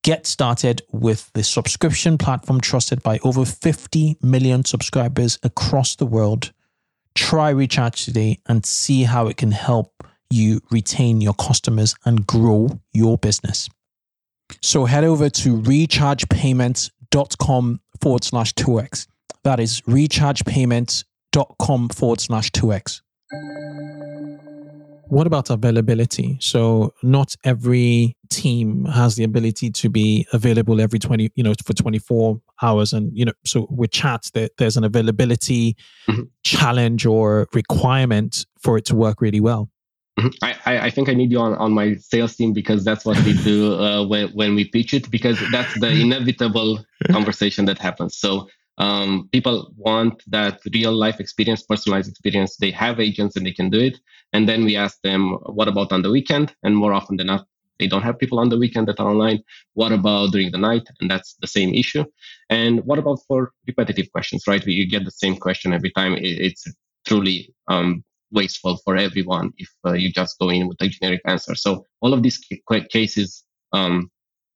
Get 0.05 0.29
started 0.29 0.83
with 0.93 1.29
the 1.33 1.43
subscription 1.43 2.19
platform 2.19 2.61
trusted 2.61 3.03
by 3.03 3.19
over 3.25 3.45
50 3.45 4.19
million 4.23 4.65
subscribers 4.65 5.41
across 5.43 5.97
the 5.97 6.07
world. 6.07 6.53
Try 7.15 7.51
Recharge 7.51 8.05
today 8.05 8.41
and 8.47 8.67
see 8.67 9.05
how 9.05 9.29
it 9.29 9.37
can 9.37 9.53
help 9.53 9.93
you 10.31 10.61
retain 10.71 11.21
your 11.21 11.35
customers 11.35 11.95
and 12.05 12.27
grow 12.27 12.81
your 12.93 13.17
business. 13.19 13.69
So 14.63 14.85
head 14.85 15.05
over 15.05 15.31
to 15.31 15.61
rechargepayments.com 15.61 17.81
forward 18.01 18.25
slash 18.25 18.53
2x. 18.55 19.07
That 19.45 19.61
is 19.61 19.81
rechargepayments.com 19.83 21.89
forward 21.91 22.21
slash 22.21 22.51
2x. 22.51 23.03
What 25.09 25.27
about 25.27 25.51
availability? 25.51 26.39
So 26.41 26.95
not 27.03 27.37
every 27.45 28.17
team 28.31 28.87
has 28.87 29.17
the 29.17 29.25
ability 29.25 29.71
to 29.71 29.89
be 29.89 30.27
available 30.33 30.81
every 30.81 30.99
20, 30.99 31.31
you 31.35 31.45
know, 31.45 31.53
for 31.65 31.73
24 31.73 32.41
hours. 32.65 32.93
And, 32.93 33.11
you 33.15 33.25
know, 33.25 33.33
so 33.45 33.67
with 33.71 33.91
chat, 33.91 34.23
there, 34.35 34.49
there's 34.59 34.77
an 34.77 34.85
availability 34.85 35.77
mm-hmm. 36.09 36.23
challenge 36.43 37.07
or 37.07 37.49
requirement 37.53 38.47
for 38.59 38.77
it 38.79 38.85
to 38.87 38.95
work 38.97 39.21
really 39.21 39.41
well. 39.41 39.71
Mm-hmm. 40.19 40.45
I, 40.69 40.87
I 40.87 40.91
think 40.91 41.09
I 41.09 41.15
need 41.15 41.33
you 41.33 41.41
on, 41.41 41.55
on 41.55 41.73
my 41.73 41.97
sales 41.97 42.37
team 42.37 42.53
because 42.53 42.85
that's 42.85 43.05
what 43.05 43.21
we 43.25 43.33
do 43.43 43.75
uh, 43.85 44.07
when, 44.07 44.29
when 44.29 44.55
we 44.55 44.65
pitch 44.65 44.95
it 44.95 45.11
because 45.11 45.39
that's 45.51 45.79
the 45.81 45.89
inevitable 46.05 46.85
conversation 47.11 47.65
that 47.67 47.79
happens. 47.79 48.17
So 48.17 48.49
um, 48.79 49.29
people 49.33 49.73
want 49.77 50.23
that 50.29 50.61
real 50.73 50.93
life 50.93 51.21
experience, 51.21 51.63
personalized 51.63 52.11
experience. 52.11 52.57
They 52.57 52.71
have 52.73 53.01
agents 53.01 53.37
and 53.37 53.47
they 53.47 53.53
can 53.53 53.71
do 53.71 53.81
it. 53.81 53.99
And 54.33 54.49
then 54.49 54.65
we 54.65 54.77
ask 54.77 55.01
them, 55.03 55.39
what 55.47 55.69
about 55.69 55.93
on 55.93 56.03
the 56.03 56.11
weekend? 56.11 56.55
And 56.63 56.77
more 56.77 56.93
often 56.93 57.17
than 57.17 57.29
not, 57.29 57.47
they 57.79 57.87
don't 57.87 58.03
have 58.03 58.19
people 58.19 58.39
on 58.39 58.49
the 58.49 58.59
weekend 58.59 58.89
that 58.89 59.01
are 59.01 59.09
online. 59.09 59.41
What 59.75 59.93
about 59.93 60.33
during 60.33 60.53
the 60.53 60.59
night? 60.59 60.87
And 61.01 61.11
that's 61.11 61.35
the 61.41 61.47
same 61.47 61.75
issue. 61.75 62.05
And 62.49 62.81
what 62.85 62.99
about 62.99 63.19
for 63.27 63.53
repetitive 63.67 64.11
questions, 64.13 64.45
right? 64.47 64.65
You 64.67 64.89
get 64.89 65.05
the 65.05 65.11
same 65.11 65.37
question 65.37 65.73
every 65.73 65.91
time. 65.91 66.15
It's 66.19 66.65
truly 67.07 67.55
um, 67.69 68.05
wasteful 68.31 68.79
for 68.85 68.97
everyone 68.97 69.53
if 69.59 69.71
uh, 69.87 69.93
you 69.93 70.13
just 70.13 70.39
go 70.39 70.51
in 70.51 70.69
with 70.69 70.79
a 70.81 70.89
generic 70.89 71.21
answer. 71.27 71.55
So 71.55 71.85
all 72.01 72.13
of 72.13 72.23
these 72.23 72.41
cases 72.91 73.45
um, 73.73 74.11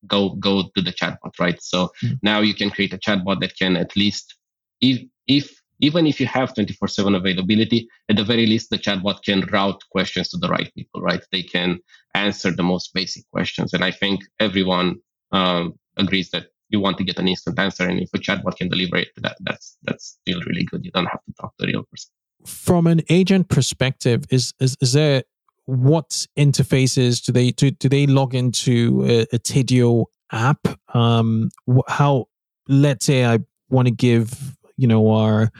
go 0.07 0.31
go 0.37 0.65
to 0.75 0.83
the 0.83 0.93
chatbot, 0.93 1.39
right? 1.39 1.61
So 1.63 1.91
mm-hmm. 2.03 2.15
now 2.23 2.41
you 2.41 2.55
can 2.55 2.71
create 2.71 2.93
a 2.93 2.99
chatbot 2.99 3.41
that 3.41 3.57
can 3.57 3.77
at 3.77 3.97
least, 3.97 4.37
if 4.81 5.03
if 5.27 5.58
even 5.81 6.07
if 6.07 6.21
you 6.21 6.27
have 6.27 6.55
24/7 6.55 7.17
availability, 7.17 7.89
at 8.09 8.17
the 8.17 8.25
very 8.25 8.47
least 8.47 8.71
the 8.71 8.79
chatbot 8.79 9.23
can 9.23 9.41
route 9.53 9.83
questions 9.91 10.29
to 10.31 10.39
the 10.39 10.49
right 10.49 10.73
people, 10.75 11.01
right? 11.01 11.25
They 11.33 11.43
can 11.43 11.79
answer 12.15 12.51
the 12.51 12.63
most 12.63 12.93
basic 12.95 13.25
questions, 13.31 13.73
and 13.73 13.85
I 13.85 13.91
think 13.91 14.21
everyone 14.41 14.97
um, 15.33 15.75
agrees 15.97 16.31
that 16.31 16.47
you 16.71 16.81
want 16.81 16.99
to 16.99 17.05
get 17.05 17.19
an 17.19 17.29
instant 17.29 17.59
answer, 17.59 17.89
and 17.89 18.01
if 18.01 18.11
a 18.15 18.19
chatbot 18.19 18.57
can 18.57 18.69
deliver 18.69 18.97
it, 18.97 19.09
that, 19.17 19.37
that's 19.41 19.77
that's 19.83 20.19
still 20.21 20.41
really 20.47 20.65
good. 20.65 20.85
You 20.85 20.91
don't 20.91 21.07
have 21.07 21.25
to 21.25 21.33
talk 21.41 21.57
to 21.59 21.65
a 21.65 21.67
real 21.69 21.85
person. 21.85 22.11
From 22.47 22.87
an 22.87 23.03
agent 23.09 23.49
perspective, 23.49 24.25
is 24.31 24.55
is, 24.61 24.77
is 24.81 24.93
there 24.93 25.23
what 25.69 26.27
interfaces 26.39 27.23
do 27.23 27.31
they 27.31 27.51
do, 27.51 27.71
do 27.71 27.91
they 27.91 28.07
log 28.07 28.35
into 28.35 29.05
a, 29.07 29.21
a 29.35 29.39
Tidio 29.39 30.07
app? 30.33 30.67
Um, 30.95 31.51
how 31.89 32.29
let's 32.69 33.05
say 33.05 33.27
I 33.27 33.41
want 33.69 33.87
to 33.87 33.93
give 33.93 34.48
you 34.79 34.87
know 34.87 35.11
our 35.11 35.51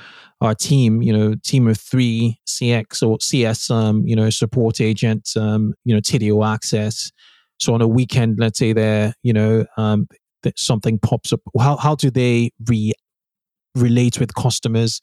our 0.41 0.55
team 0.55 1.03
you 1.03 1.13
know 1.13 1.35
team 1.45 1.67
of 1.67 1.79
three 1.79 2.39
CX 2.47 3.07
or 3.07 3.19
CS 3.21 3.71
um, 3.71 4.07
you 4.07 4.17
know 4.17 4.31
support 4.31 4.81
agent 4.81 5.29
um, 5.37 5.75
you 5.85 5.95
know 5.95 6.01
Tidio 6.01 6.47
access. 6.47 7.11
So 7.61 7.75
on 7.75 7.83
a 7.83 7.89
weekend, 7.89 8.39
let's 8.39 8.59
say 8.59 8.73
there 8.73 9.15
you 9.23 9.33
know 9.33 9.67
um, 9.77 10.09
that 10.45 10.59
something 10.59 10.99
pops 10.99 11.33
up. 11.33 11.41
How 11.59 11.77
how 11.77 11.95
do 11.95 12.11
they 12.11 12.53
re 12.67 12.93
relate 13.75 14.19
with 14.19 14.35
customers 14.35 15.01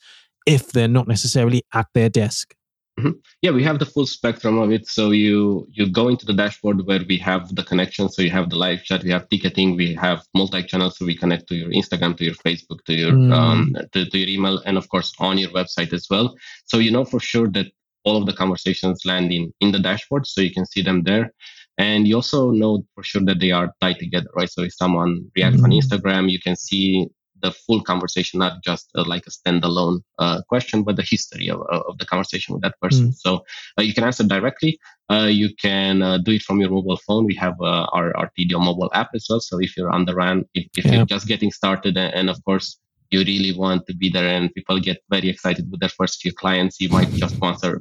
if 0.48 0.72
they're 0.72 0.88
not 0.88 1.08
necessarily 1.08 1.64
at 1.74 1.88
their 1.94 2.10
desk? 2.10 2.56
Mm-hmm. 3.00 3.12
Yeah, 3.42 3.52
we 3.52 3.62
have 3.64 3.80
the 3.80 3.86
full 3.86 4.06
spectrum 4.06 4.58
of 4.58 4.72
it. 4.72 4.88
So 4.88 5.12
you 5.12 5.68
you 5.72 5.90
go 5.90 6.08
into 6.08 6.26
the 6.26 6.34
dashboard 6.34 6.88
where 6.88 7.04
we 7.08 7.18
have 7.18 7.54
the 7.54 7.64
connection. 7.64 8.08
So 8.08 8.22
you 8.22 8.30
have 8.32 8.50
the 8.50 8.56
live 8.56 8.84
chat, 8.84 9.04
we 9.04 9.12
have 9.12 9.28
ticketing, 9.28 9.76
we 9.76 9.94
have 9.96 10.24
multi-channel. 10.34 10.92
So 10.92 11.06
we 11.06 11.16
connect 11.18 11.48
to 11.48 11.56
your 11.56 11.72
Instagram, 11.72 12.16
to 12.18 12.24
your 12.24 12.36
Facebook, 12.36 12.86
to 12.86 12.94
your 12.94 13.12
mm. 13.12 13.34
um, 13.34 13.76
to, 13.92 14.10
to 14.10 14.18
your 14.18 14.30
email, 14.30 14.62
and 14.66 14.78
of 14.78 14.88
course 14.88 15.14
on 15.20 15.38
your 15.38 15.50
website 15.50 15.92
as 15.92 16.08
well. 16.10 16.36
So 16.66 16.78
you 16.78 16.90
know 16.90 17.04
for 17.04 17.20
sure 17.20 17.50
that 17.50 17.68
all 18.06 18.16
of 18.16 18.28
the 18.28 18.34
conversations 18.34 19.06
land 19.06 19.34
in 19.34 19.54
in 19.60 19.74
the 19.74 19.80
dashboard, 19.80 20.26
so 20.26 20.40
you 20.40 20.54
can 20.54 20.66
see 20.66 20.82
them 20.82 21.04
there. 21.04 21.34
And 21.78 22.08
you 22.08 22.16
also 22.16 22.52
know 22.52 22.86
for 22.96 23.04
sure 23.04 23.26
that 23.26 23.42
they 23.42 23.52
are 23.52 23.74
tied 23.82 24.00
together, 24.00 24.30
right? 24.38 24.50
So 24.50 24.62
if 24.62 24.74
someone 24.74 25.30
reacts 25.36 25.60
mm. 25.60 25.66
on 25.66 25.72
Instagram, 25.72 26.32
you 26.32 26.40
can 26.40 26.56
see 26.56 27.08
the 27.46 27.52
full 27.66 27.82
conversation, 27.92 28.40
not 28.46 28.54
just 28.64 28.86
uh, 28.96 29.04
like 29.14 29.26
a 29.28 29.34
standalone 29.38 29.98
uh, 30.24 30.42
question, 30.52 30.78
but 30.84 30.96
the 30.96 31.08
history 31.14 31.48
of, 31.54 31.60
of 31.90 31.98
the 32.00 32.08
conversation 32.14 32.50
with 32.54 32.64
that 32.64 32.76
person. 32.82 33.08
Mm. 33.10 33.16
So 33.24 33.30
uh, 33.78 33.84
you 33.88 33.94
can 33.94 34.04
answer 34.04 34.26
directly. 34.36 34.80
Uh, 35.14 35.30
you 35.42 35.50
can 35.66 36.02
uh, 36.02 36.18
do 36.28 36.32
it 36.38 36.44
from 36.48 36.60
your 36.62 36.72
mobile 36.78 37.02
phone. 37.06 37.26
We 37.26 37.36
have 37.46 37.56
uh, 37.62 37.86
our, 37.96 38.08
our 38.18 38.30
Tidio 38.34 38.60
mobile 38.70 38.92
app 38.94 39.10
as 39.14 39.26
well. 39.30 39.42
So 39.50 39.60
if 39.66 39.78
you're 39.78 39.96
on 39.98 40.06
the 40.06 40.16
run, 40.16 40.38
if, 40.54 40.66
if 40.80 40.86
yeah. 40.86 40.94
you're 40.94 41.14
just 41.16 41.28
getting 41.28 41.52
started, 41.52 41.96
and, 41.98 42.14
and 42.14 42.30
of 42.30 42.44
course, 42.44 42.80
you 43.12 43.20
really 43.20 43.54
want 43.64 43.86
to 43.88 43.94
be 43.96 44.10
there 44.10 44.28
and 44.28 44.54
people 44.54 44.80
get 44.80 44.98
very 45.10 45.30
excited 45.30 45.70
with 45.70 45.80
their 45.80 45.96
first 46.00 46.22
few 46.22 46.34
clients 46.34 46.82
you 46.82 46.90
might 46.90 47.10
just 47.24 47.40
want 47.40 47.58
to, 47.62 47.80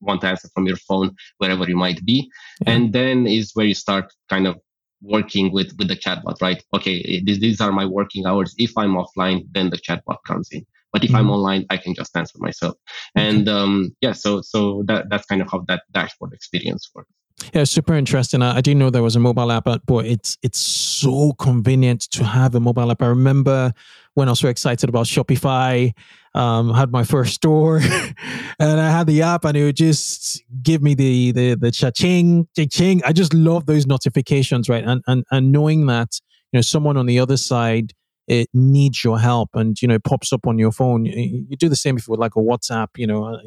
want 0.00 0.20
to 0.20 0.26
answer 0.26 0.48
from 0.52 0.66
your 0.66 0.76
phone 0.88 1.14
wherever 1.38 1.64
you 1.68 1.76
might 1.76 2.04
be 2.04 2.28
and 2.66 2.92
then 2.92 3.26
is 3.26 3.52
where 3.54 3.66
you 3.66 3.74
start 3.86 4.12
kind 4.28 4.46
of 4.48 4.54
working 5.04 5.52
with 5.52 5.72
with 5.78 5.88
the 5.88 5.96
chatbot, 5.96 6.40
right? 6.40 6.62
Okay, 6.74 7.22
these, 7.24 7.40
these 7.40 7.60
are 7.60 7.72
my 7.72 7.86
working 7.86 8.26
hours. 8.26 8.54
If 8.58 8.72
I'm 8.76 8.94
offline, 8.94 9.46
then 9.52 9.70
the 9.70 9.78
chatbot 9.78 10.18
comes 10.26 10.48
in. 10.50 10.66
But 10.92 11.02
if 11.04 11.10
mm-hmm. 11.10 11.16
I'm 11.16 11.30
online, 11.30 11.66
I 11.70 11.76
can 11.76 11.94
just 11.94 12.16
answer 12.16 12.38
myself. 12.38 12.76
And 13.16 13.48
um, 13.48 13.94
yeah, 14.00 14.12
so 14.12 14.40
so 14.42 14.82
that 14.86 15.10
that's 15.10 15.26
kind 15.26 15.42
of 15.42 15.48
how 15.50 15.64
that 15.68 15.82
dashboard 15.92 16.32
experience 16.32 16.90
works. 16.94 17.10
Yeah, 17.52 17.64
super 17.64 17.94
interesting. 17.94 18.42
I, 18.42 18.56
I, 18.56 18.60
didn't 18.60 18.78
know 18.78 18.90
there 18.90 19.02
was 19.02 19.16
a 19.16 19.20
mobile 19.20 19.52
app, 19.52 19.64
but 19.64 20.06
it's 20.06 20.38
it's 20.42 20.58
so 20.58 21.32
convenient 21.34 22.02
to 22.12 22.24
have 22.24 22.54
a 22.54 22.60
mobile 22.60 22.90
app. 22.90 23.02
I 23.02 23.06
remember 23.06 23.72
when 24.14 24.28
I 24.28 24.32
was 24.32 24.40
so 24.40 24.48
excited 24.48 24.88
about 24.88 25.06
Shopify, 25.06 25.92
um, 26.34 26.72
had 26.72 26.90
my 26.90 27.04
first 27.04 27.34
store, 27.34 27.78
and 28.58 28.80
I 28.80 28.90
had 28.90 29.06
the 29.06 29.22
app, 29.22 29.44
and 29.44 29.56
it 29.56 29.64
would 29.64 29.76
just 29.76 30.42
give 30.62 30.82
me 30.82 30.94
the 30.94 31.32
the 31.32 31.54
the 31.54 31.70
cha-ching, 31.70 32.48
cha-ching. 32.56 33.02
I 33.04 33.12
just 33.12 33.34
love 33.34 33.66
those 33.66 33.86
notifications, 33.86 34.68
right? 34.68 34.84
And 34.84 35.02
and 35.06 35.24
and 35.30 35.52
knowing 35.52 35.86
that 35.86 36.18
you 36.52 36.58
know 36.58 36.62
someone 36.62 36.96
on 36.96 37.06
the 37.06 37.18
other 37.18 37.36
side 37.36 37.92
it 38.26 38.48
needs 38.54 39.04
your 39.04 39.18
help 39.18 39.50
and 39.52 39.80
you 39.82 39.88
know 39.88 39.96
it 39.96 40.04
pops 40.04 40.32
up 40.32 40.46
on 40.46 40.56
your 40.56 40.72
phone 40.72 41.04
you, 41.04 41.44
you 41.46 41.56
do 41.58 41.68
the 41.68 41.76
same 41.76 41.98
if 41.98 42.08
with 42.08 42.18
like 42.18 42.34
a 42.36 42.38
whatsapp 42.38 42.88
you 42.96 43.06
know 43.06 43.26
uh, 43.26 43.38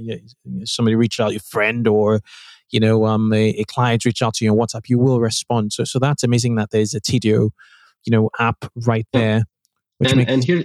somebody 0.66 0.96
reach 0.96 1.20
out 1.20 1.32
your 1.32 1.40
friend 1.40 1.88
or 1.88 2.20
you 2.70 2.80
know, 2.80 3.06
um, 3.06 3.34
a, 3.34 3.50
a 3.50 3.64
client 3.66 4.06
reach 4.06 4.22
out 4.22 4.36
to 4.36 4.46
you 4.46 4.52
on 4.52 4.58
WhatsApp, 4.58 4.90
you 4.90 5.00
will 5.00 5.20
respond. 5.20 5.74
So, 5.74 5.84
so 5.84 6.00
that's 6.00 6.24
amazing 6.24 6.56
that 6.56 6.72
there's 6.72 6.94
a 6.94 7.02
Tidio, 7.02 7.52
you 8.06 8.12
know, 8.12 8.30
app 8.40 8.66
right 8.86 9.08
there. 9.14 9.44
Which 9.98 10.12
and, 10.12 10.18
makes- 10.18 10.32
and 10.32 10.44
here, 10.44 10.64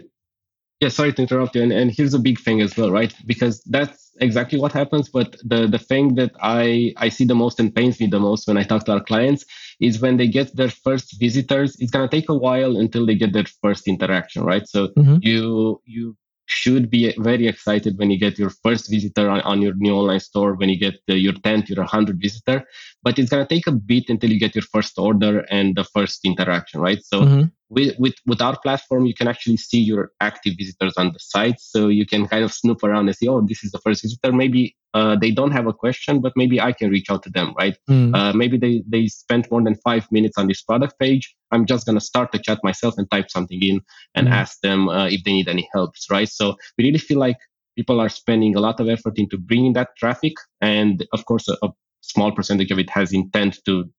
yeah, 0.81 0.88
sorry 0.88 1.12
to 1.12 1.23
interrupt 1.23 1.55
you. 1.55 1.62
And, 1.62 1.73
and 1.73 1.93
here's 1.93 2.12
a 2.12 2.19
big 2.19 2.41
thing 2.41 2.61
as 2.61 2.77
well, 2.77 2.91
right? 2.91 3.15
Because 3.25 3.62
that's 3.65 4.11
exactly 4.21 4.59
what 4.59 4.73
happens. 4.73 5.09
But 5.09 5.37
the, 5.45 5.69
the 5.69 5.79
thing 5.79 6.17
that 6.17 6.33
I, 6.41 6.93
I 6.97 7.09
see 7.09 7.25
the 7.25 7.37
most 7.37 7.61
and 7.61 7.73
pains 7.73 8.01
me 8.01 8.09
the 8.09 8.19
most 8.19 8.49
when 8.49 8.57
I 8.57 8.65
talk 8.65 8.85
to 8.87 8.93
our 8.93 9.05
clients 9.05 9.45
is 9.79 10.01
when 10.01 10.17
they 10.17 10.27
get 10.27 10.57
their 10.57 10.71
first 10.71 11.21
visitors, 11.21 11.77
it's 11.79 11.93
going 11.93 12.09
to 12.09 12.15
take 12.15 12.29
a 12.29 12.35
while 12.35 12.77
until 12.77 13.07
they 13.07 13.15
get 13.15 13.33
their 13.33 13.45
first 13.62 13.87
interaction, 13.87 14.43
right? 14.43 14.67
So 14.67 14.88
mm-hmm. 14.88 15.19
you, 15.21 15.81
you 15.85 16.17
should 16.46 16.90
be 16.90 17.14
very 17.18 17.46
excited 17.46 17.98
when 17.98 18.11
you 18.11 18.18
get 18.18 18.38
your 18.38 18.50
first 18.50 18.90
visitor 18.90 19.28
on, 19.31 19.40
on 19.42 19.62
your 19.62 19.74
new 19.74 19.94
online 19.94 20.20
store, 20.20 20.55
when 20.55 20.68
you 20.68 20.78
get 20.78 20.94
the, 21.07 21.16
your 21.16 21.35
10th, 21.35 21.68
your 21.68 21.78
100 21.78 22.20
visitor. 22.20 22.64
But 23.03 23.19
it's 23.19 23.31
going 23.31 23.45
to 23.45 23.55
take 23.55 23.67
a 23.67 23.73
bit 23.73 24.05
until 24.09 24.31
you 24.31 24.38
get 24.38 24.55
your 24.55 24.62
first 24.62 24.99
order 24.99 25.41
and 25.51 25.75
the 25.75 25.85
first 25.85 26.21
interaction, 26.25 26.81
right? 26.81 27.03
So 27.05 27.23
mm-hmm 27.23 27.45
with, 27.73 27.99
with, 27.99 28.15
with 28.27 28.43
our 28.43 28.59
platform, 28.61 29.07
you 29.07 29.15
can 29.15 29.27
actually 29.27 29.57
see 29.57 29.81
your 29.81 30.12
active 30.21 30.55
visitors 30.59 30.93
on 30.99 31.12
the 31.12 31.19
site. 31.19 31.59
So 31.59 31.88
you 31.88 32.05
can 32.05 32.29
kind 32.29 32.45
of 32.45 32.53
snoop 32.53 32.83
around 32.85 33.09
and 33.09 33.17
see, 33.17 33.29
oh, 33.29 33.41
this 33.41 33.65
is 33.65 33.73
the 33.73 33.79
first 33.79 34.03
visitor. 34.03 34.31
Maybe 34.31 34.77
uh, 34.93 35.17
they 35.17 35.31
don't 35.31 35.53
have 35.53 35.67
a 35.67 35.73
question, 35.73 36.21
but 36.21 36.35
maybe 36.37 36.61
I 36.61 36.73
can 36.73 36.91
reach 36.91 37.09
out 37.09 37.23
to 37.23 37.31
them, 37.31 37.55
right? 37.59 37.77
Mm. 37.88 38.15
Uh, 38.15 38.33
maybe 38.35 38.59
they, 38.59 38.85
they 38.87 39.07
spent 39.07 39.51
more 39.51 39.62
than 39.62 39.75
five 39.77 40.07
minutes 40.12 40.37
on 40.37 40.49
this 40.49 40.61
product 40.61 40.99
page. 40.99 41.35
I'm 41.51 41.65
just 41.65 41.87
going 41.87 41.99
to 41.99 42.05
start 42.05 42.31
the 42.31 42.38
chat 42.38 42.59
myself 42.62 42.95
and 42.99 43.11
type 43.11 43.31
something 43.31 43.62
in 43.62 43.81
and 44.15 44.29
mm. 44.29 44.33
ask 44.33 44.61
them 44.61 44.91
uh, 44.91 45.07
if 45.07 45.25
they 45.25 45.33
need 45.33 45.49
any 45.49 45.67
helps, 45.73 46.11
right? 46.11 46.29
So 46.29 46.57
we 46.77 46.85
really 46.85 46.99
feel 46.99 47.19
like 47.19 47.38
people 47.75 48.01
are 48.01 48.11
spending 48.11 48.55
a 48.55 48.61
lot 48.61 48.81
of 48.81 48.88
effort 48.91 49.19
into 49.19 49.38
bringing 49.38 49.73
that 49.73 49.97
traffic. 49.97 50.35
And 50.61 51.07
of 51.15 51.25
course, 51.25 51.49
a, 51.49 51.57
a 51.62 51.71
small 52.03 52.33
percentage 52.33 52.71
of 52.71 52.79
it 52.79 52.91
has 52.91 53.12
intent 53.12 53.59
to 53.65 53.91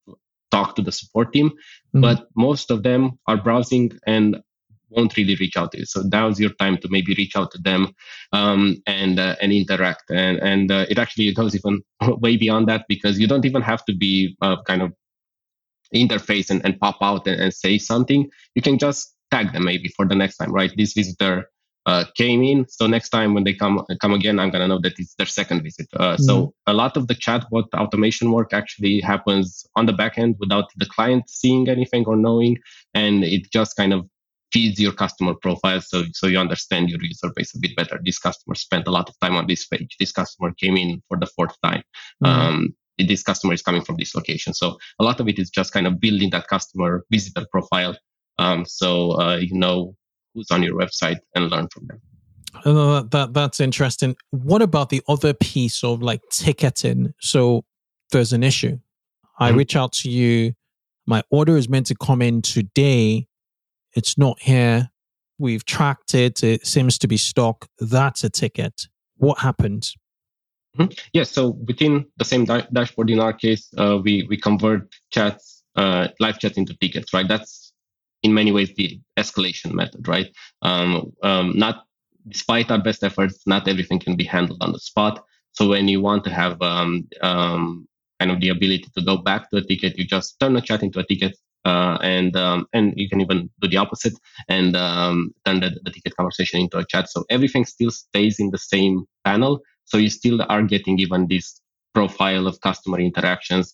talk 0.52 0.76
to 0.76 0.82
the 0.82 0.92
support 0.92 1.34
team, 1.34 1.50
mm-hmm. 1.50 2.02
but 2.02 2.28
most 2.36 2.70
of 2.70 2.84
them 2.84 3.18
are 3.28 3.38
browsing 3.38 3.92
and 4.06 4.38
won't 4.90 5.18
really 5.18 5.36
reach 5.36 5.58
out 5.58 5.72
to 5.72 5.80
you. 5.80 5.86
So 5.86 6.04
now's 6.04 6.40
your 6.40 6.52
time 6.60 6.78
to 6.78 6.88
maybe 6.90 7.16
reach 7.18 7.36
out 7.36 7.50
to 7.52 7.58
them 7.58 7.94
um, 8.32 8.82
and 8.86 9.20
uh, 9.20 9.36
and 9.42 9.52
interact. 9.52 10.04
And 10.12 10.38
and 10.38 10.72
uh, 10.72 10.86
it 10.90 11.00
actually 11.00 11.34
goes 11.34 11.56
even 11.56 11.82
way 12.24 12.38
beyond 12.38 12.68
that 12.68 12.86
because 12.88 13.20
you 13.20 13.28
don't 13.28 13.46
even 13.46 13.64
have 13.64 13.84
to 13.86 13.96
be 13.96 14.38
uh, 14.42 14.62
kind 14.64 14.84
of 14.84 14.94
interface 15.96 16.50
and, 16.50 16.64
and 16.66 16.80
pop 16.80 16.98
out 17.02 17.28
and, 17.28 17.40
and 17.40 17.54
say 17.54 17.78
something, 17.78 18.30
you 18.56 18.62
can 18.62 18.78
just 18.78 19.16
tag 19.32 19.54
them 19.54 19.66
maybe 19.66 19.90
for 19.96 20.08
the 20.08 20.16
next 20.16 20.38
time, 20.38 20.52
right? 20.52 20.72
This 20.78 20.94
visitor 20.94 21.50
uh, 21.86 22.06
came 22.16 22.42
in. 22.44 22.66
So 22.70 22.88
next 22.88 23.10
time 23.10 23.34
when 23.34 23.44
they 23.44 23.54
come 23.54 23.86
come 24.02 24.14
again, 24.14 24.40
I'm 24.40 24.50
gonna 24.50 24.68
know 24.68 24.80
that 24.80 25.00
it's 25.00 25.16
their 25.16 25.28
second 25.28 25.64
visit. 25.64 25.88
Uh, 25.94 26.14
mm-hmm. 26.14 26.24
So 26.24 26.54
a 26.68 26.74
lot 26.74 26.98
of 26.98 27.08
the 27.08 27.16
chatbot 27.16 27.68
automation 27.74 28.32
work 28.32 28.54
actually 28.54 29.02
happens 29.02 29.66
on 29.76 29.86
the 29.86 29.94
back 29.94 30.18
end 30.18 30.36
without 30.40 30.70
the 30.78 30.86
client 30.86 31.30
seeing 31.30 31.68
anything 31.70 32.06
or 32.06 32.16
knowing, 32.16 32.58
and 32.94 33.24
it 33.24 33.52
just 33.52 33.76
kind 33.76 33.94
of 33.94 34.08
feeds 34.54 34.80
your 34.80 34.94
customer 34.94 35.34
profile 35.34 35.82
so 35.82 36.04
so 36.14 36.28
you 36.28 36.38
understand 36.38 36.88
your 36.88 37.02
user 37.02 37.32
base 37.36 37.56
a 37.56 37.60
bit 37.60 37.76
better. 37.76 38.00
This 38.04 38.20
customer 38.20 38.56
spent 38.56 38.88
a 38.88 38.92
lot 38.92 39.10
of 39.10 39.20
time 39.20 39.36
on 39.36 39.48
this 39.48 39.66
page. 39.66 39.96
This 40.00 40.12
customer 40.12 40.54
came 40.54 40.78
in 40.78 41.02
for 41.08 41.18
the 41.18 41.26
fourth 41.26 41.56
time. 41.62 41.84
Mm-hmm. 42.24 42.26
Um, 42.26 42.76
this 43.00 43.24
customer 43.24 43.54
is 43.54 43.64
coming 43.64 43.84
from 43.84 43.98
this 43.98 44.14
location. 44.14 44.54
So 44.54 44.78
a 45.00 45.04
lot 45.04 45.20
of 45.20 45.28
it 45.28 45.40
is 45.40 45.50
just 45.50 45.74
kind 45.74 45.88
of 45.88 46.00
building 46.00 46.30
that 46.30 46.48
customer 46.48 47.04
visitor 47.10 47.48
profile. 47.52 47.98
Um, 48.38 48.66
so 48.66 49.20
uh, 49.20 49.38
you 49.38 49.56
know 49.58 49.96
who's 50.34 50.50
on 50.52 50.64
your 50.64 50.76
website 50.76 51.20
and 51.36 51.50
learn 51.50 51.68
from 51.70 51.88
them. 51.88 52.02
Uh, 52.66 53.04
that 53.12 53.34
that's 53.34 53.60
interesting. 53.60 54.16
What 54.30 54.62
about 54.62 54.90
the 54.90 55.02
other 55.08 55.34
piece 55.34 55.84
of 55.84 56.02
like 56.02 56.22
ticketing? 56.30 57.14
So 57.20 57.66
there's 58.12 58.34
an 58.34 58.44
issue. 58.44 58.80
I 59.40 59.50
mm-hmm. 59.50 59.58
reach 59.58 59.76
out 59.76 59.92
to 59.94 60.10
you. 60.10 60.54
My 61.06 61.24
order 61.30 61.58
is 61.58 61.68
meant 61.68 61.88
to 61.88 61.96
come 61.96 62.22
in 62.22 62.42
today. 62.42 63.28
It's 63.96 64.18
not 64.18 64.40
here. 64.40 64.90
We've 65.40 65.66
tracked 65.66 66.14
it. 66.16 66.44
It 66.44 66.66
seems 66.66 66.98
to 67.00 67.08
be 67.08 67.18
stock. 67.18 67.68
That's 67.80 68.24
a 68.24 68.30
ticket. 68.30 68.88
What 69.18 69.40
happened? 69.40 69.90
Mm-hmm. 70.78 70.92
Yes. 70.92 71.10
Yeah, 71.14 71.24
so 71.24 71.50
within 71.68 72.06
the 72.18 72.26
same 72.26 72.46
da- 72.46 72.68
dashboard, 72.72 73.10
in 73.10 73.20
our 73.20 73.34
case, 73.34 73.72
uh, 73.78 74.00
we 74.04 74.26
we 74.30 74.38
convert 74.38 74.94
chats, 75.12 75.64
uh, 75.76 76.08
live 76.20 76.40
chat 76.40 76.58
into 76.58 76.76
tickets. 76.76 77.14
Right. 77.14 77.28
That's 77.28 77.63
in 78.24 78.34
many 78.34 78.52
ways 78.52 78.74
the 78.76 79.00
escalation 79.20 79.74
method, 79.74 80.08
right? 80.08 80.28
Um, 80.64 81.14
um, 81.24 81.54
not 81.58 81.86
despite 82.30 82.72
our 82.72 82.82
best 82.82 83.04
efforts, 83.04 83.42
not 83.48 83.68
everything 83.68 84.00
can 84.00 84.16
be 84.16 84.26
handled 84.26 84.60
on 84.64 84.74
the 84.74 84.80
spot. 84.80 85.24
So 85.54 85.70
when 85.70 85.88
you 85.90 86.02
want 86.02 86.24
to 86.26 86.32
have 86.32 86.62
um, 86.62 87.08
um 87.22 87.88
kind 88.20 88.32
of 88.32 88.42
the 88.42 88.50
ability 88.50 88.88
to 88.98 89.04
go 89.06 89.18
back 89.18 89.52
to 89.52 89.58
a 89.58 89.64
ticket, 89.64 89.98
you 90.00 90.06
just 90.06 90.40
turn 90.42 90.58
a 90.58 90.62
chat 90.62 90.84
into 90.84 91.00
a 91.00 91.06
ticket, 91.06 91.38
uh, 91.66 91.98
and 92.02 92.36
um, 92.38 92.68
and 92.74 92.94
you 92.98 93.10
can 93.10 93.22
even 93.22 93.50
do 93.62 93.70
the 93.70 93.78
opposite 93.78 94.14
and 94.50 94.76
um, 94.78 95.32
turn 95.46 95.62
the, 95.62 95.72
the 95.86 95.92
ticket 95.92 96.16
conversation 96.18 96.62
into 96.62 96.78
a 96.80 96.86
chat. 96.86 97.10
So 97.10 97.26
everything 97.32 97.66
still 97.66 97.92
stays 97.92 98.40
in 98.40 98.52
the 98.52 98.60
same 98.60 99.06
panel. 99.26 99.62
So 99.86 99.98
you 100.00 100.10
still 100.10 100.42
are 100.50 100.64
getting 100.64 101.00
even 101.00 101.28
this 101.28 101.62
profile 101.94 102.48
of 102.48 102.60
customer 102.62 103.00
interactions 103.00 103.74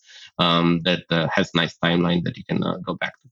that 0.84 1.04
uh, 1.10 1.28
has 1.34 1.50
nice 1.54 1.76
timeline 1.84 2.24
that 2.24 2.36
you 2.38 2.44
can 2.48 2.64
uh, 2.64 2.78
go 2.86 2.94
back 2.96 3.14
to. 3.22 3.29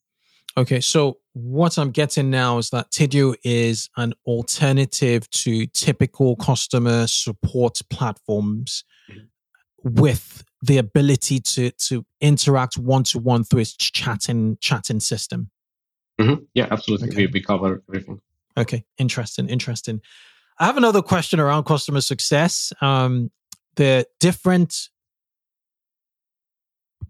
Okay, 0.58 0.80
so 0.80 1.18
what 1.34 1.78
I'm 1.78 1.92
getting 1.92 2.30
now 2.30 2.58
is 2.58 2.70
that 2.70 2.90
Tidio 2.90 3.36
is 3.44 3.88
an 3.96 4.12
alternative 4.26 5.30
to 5.30 5.66
typical 5.68 6.34
customer 6.34 7.06
support 7.06 7.80
platforms 7.90 8.82
mm-hmm. 9.08 10.00
with 10.00 10.42
the 10.60 10.78
ability 10.78 11.38
to 11.38 11.70
to 11.70 12.04
interact 12.20 12.76
one 12.76 13.04
to 13.04 13.20
one 13.20 13.44
through 13.44 13.60
its 13.60 13.76
chatting 13.76 14.58
chatting 14.60 14.98
system. 14.98 15.48
Mm-hmm. 16.20 16.42
Yeah, 16.54 16.66
absolutely. 16.72 17.10
Okay. 17.10 17.26
We, 17.26 17.34
we 17.34 17.40
cover 17.40 17.84
everything. 17.88 18.20
Okay, 18.56 18.84
interesting, 18.98 19.48
interesting. 19.48 20.00
I 20.58 20.66
have 20.66 20.76
another 20.76 21.02
question 21.02 21.38
around 21.38 21.66
customer 21.66 22.00
success. 22.00 22.72
Um, 22.80 23.30
the 23.76 24.08
different 24.18 24.88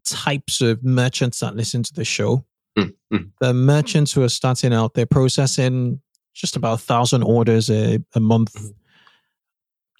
types 0.05 0.61
of 0.61 0.85
merchants 0.85 1.41
that 1.41 1.57
listen 1.57 1.83
to 1.85 1.95
the 1.95 2.05
show 2.05 2.45
Mm-hmm. 2.79 3.17
The 3.41 3.55
merchants 3.55 4.13
who 4.13 4.23
are 4.23 4.29
starting 4.29 4.73
out, 4.73 4.95
they're 4.95 5.07
processing 5.07 6.01
just 6.35 6.57
about 6.57 6.75
a 6.75 6.83
thousand 6.83 7.23
orders 7.23 7.69
a, 7.71 7.99
a 8.15 8.21
month. 8.21 8.55
Mm-hmm. 8.55 8.69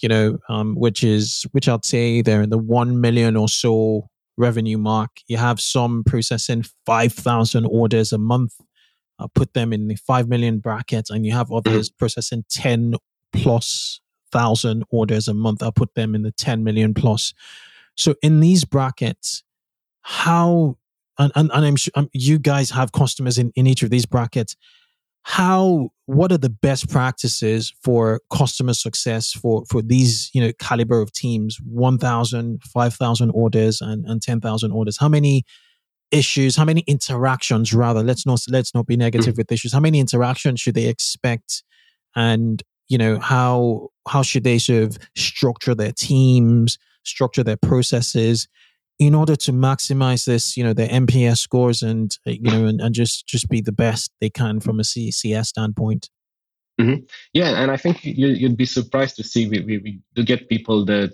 You 0.01 0.09
know, 0.09 0.39
um, 0.49 0.77
which 0.77 1.03
is 1.03 1.45
which 1.51 1.69
I'd 1.69 1.85
say 1.85 2.23
they're 2.23 2.43
in 2.43 2.51
the 2.51 2.59
one 2.59 3.01
million 3.01 3.37
or 3.37 3.49
so 3.49 4.09
revenue 4.37 4.79
mark. 4.79 5.11
You 5.27 5.39
have 5.39 5.61
some 5.61 6.05
processing 6.05 6.65
five 6.87 7.13
thousand 7.13 7.67
orders 7.67 8.13
a 8.13 8.19
month. 8.19 8.55
I 9.19 9.27
put 9.35 9.55
them 9.55 9.73
in 9.73 9.89
the 9.89 9.97
five 9.97 10.29
million 10.29 10.61
bracket, 10.61 11.11
and 11.11 11.27
you 11.27 11.33
have 11.33 11.51
others 11.51 11.91
mm-hmm. 11.91 11.99
processing 11.99 12.45
ten 12.49 12.95
plus 13.33 14.01
thousand 14.31 14.85
orders 14.91 15.27
a 15.27 15.35
month. 15.35 15.63
I 15.63 15.71
put 15.75 15.95
them 15.95 16.15
in 16.15 16.23
the 16.23 16.33
ten 16.33 16.63
million 16.63 16.95
plus. 16.95 17.35
So 17.97 18.15
in 18.23 18.39
these 18.39 18.65
brackets, 18.65 19.43
how 20.03 20.77
and, 21.19 21.33
and, 21.35 21.51
and 21.53 21.65
I'm 21.65 21.77
sure 21.77 21.93
um, 21.95 22.09
you 22.13 22.39
guys 22.39 22.71
have 22.71 22.93
customers 22.93 23.39
in, 23.39 23.53
in 23.55 23.67
each 23.67 23.83
of 23.83 23.91
these 23.91 24.07
brackets. 24.07 24.57
How, 25.23 25.91
what 26.07 26.33
are 26.33 26.39
the 26.39 26.49
best 26.49 26.89
practices 26.89 27.73
for 27.83 28.21
customer 28.33 28.73
success 28.73 29.33
for, 29.33 29.65
for 29.69 29.83
these, 29.83 30.31
you 30.33 30.41
know, 30.41 30.53
caliber 30.59 31.03
of 31.03 31.13
teams, 31.13 31.59
1,000, 31.65 32.63
5,000 32.63 33.31
orders 33.31 33.81
and, 33.81 34.07
and 34.07 34.23
10,000 34.23 34.73
orders? 34.73 34.97
How 34.99 35.09
many 35.09 35.45
issues, 36.11 36.57
how 36.57 36.65
many 36.65 36.83
interactions 36.87 37.75
rather, 37.75 38.03
let's 38.03 38.27
not, 38.27 38.41
let's 38.49 38.75
not 38.75 38.87
be 38.87 38.97
negative 38.97 39.35
mm-hmm. 39.35 39.41
with 39.41 39.53
issues. 39.53 39.73
How 39.73 39.81
many 39.81 40.01
interactions 40.01 40.61
should 40.61 40.75
they 40.75 40.87
expect? 40.87 41.63
And, 42.17 42.63
you 42.89 42.99
know, 42.99 43.19
how, 43.19 43.89
how 44.07 44.23
should 44.23 44.45
they 44.45 44.59
sort 44.59 44.85
of 44.85 44.99
structure 45.17 45.75
their 45.75 45.93
teams, 45.93 46.79
structure 47.05 47.45
their 47.45 47.57
processes? 47.57 48.49
In 48.99 49.15
order 49.15 49.37
to 49.37 49.53
maximize 49.53 50.25
this, 50.25 50.57
you 50.57 50.65
know, 50.65 50.73
their 50.73 50.89
NPS 50.89 51.39
scores 51.39 51.83
and 51.83 52.11
uh, 52.27 52.31
you 52.31 52.51
know, 52.51 52.67
and, 52.67 52.81
and 52.81 52.95
just 52.95 53.27
just 53.27 53.49
be 53.49 53.61
the 53.61 53.73
best 53.73 54.11
they 54.21 54.31
can 54.31 54.61
from 54.61 54.81
a 54.81 54.83
CCS 54.83 55.47
standpoint. 55.47 56.11
Mm-hmm. 56.81 57.05
Yeah, 57.33 57.61
and 57.61 57.71
I 57.71 57.77
think 57.77 58.05
you, 58.05 58.49
would 58.49 58.57
be 58.57 58.65
surprised 58.65 59.17
to 59.17 59.25
see 59.25 59.49
we, 59.49 59.61
we, 59.61 59.79
we 59.79 60.01
do 60.15 60.23
get 60.23 60.49
people 60.49 60.85
that 60.87 61.13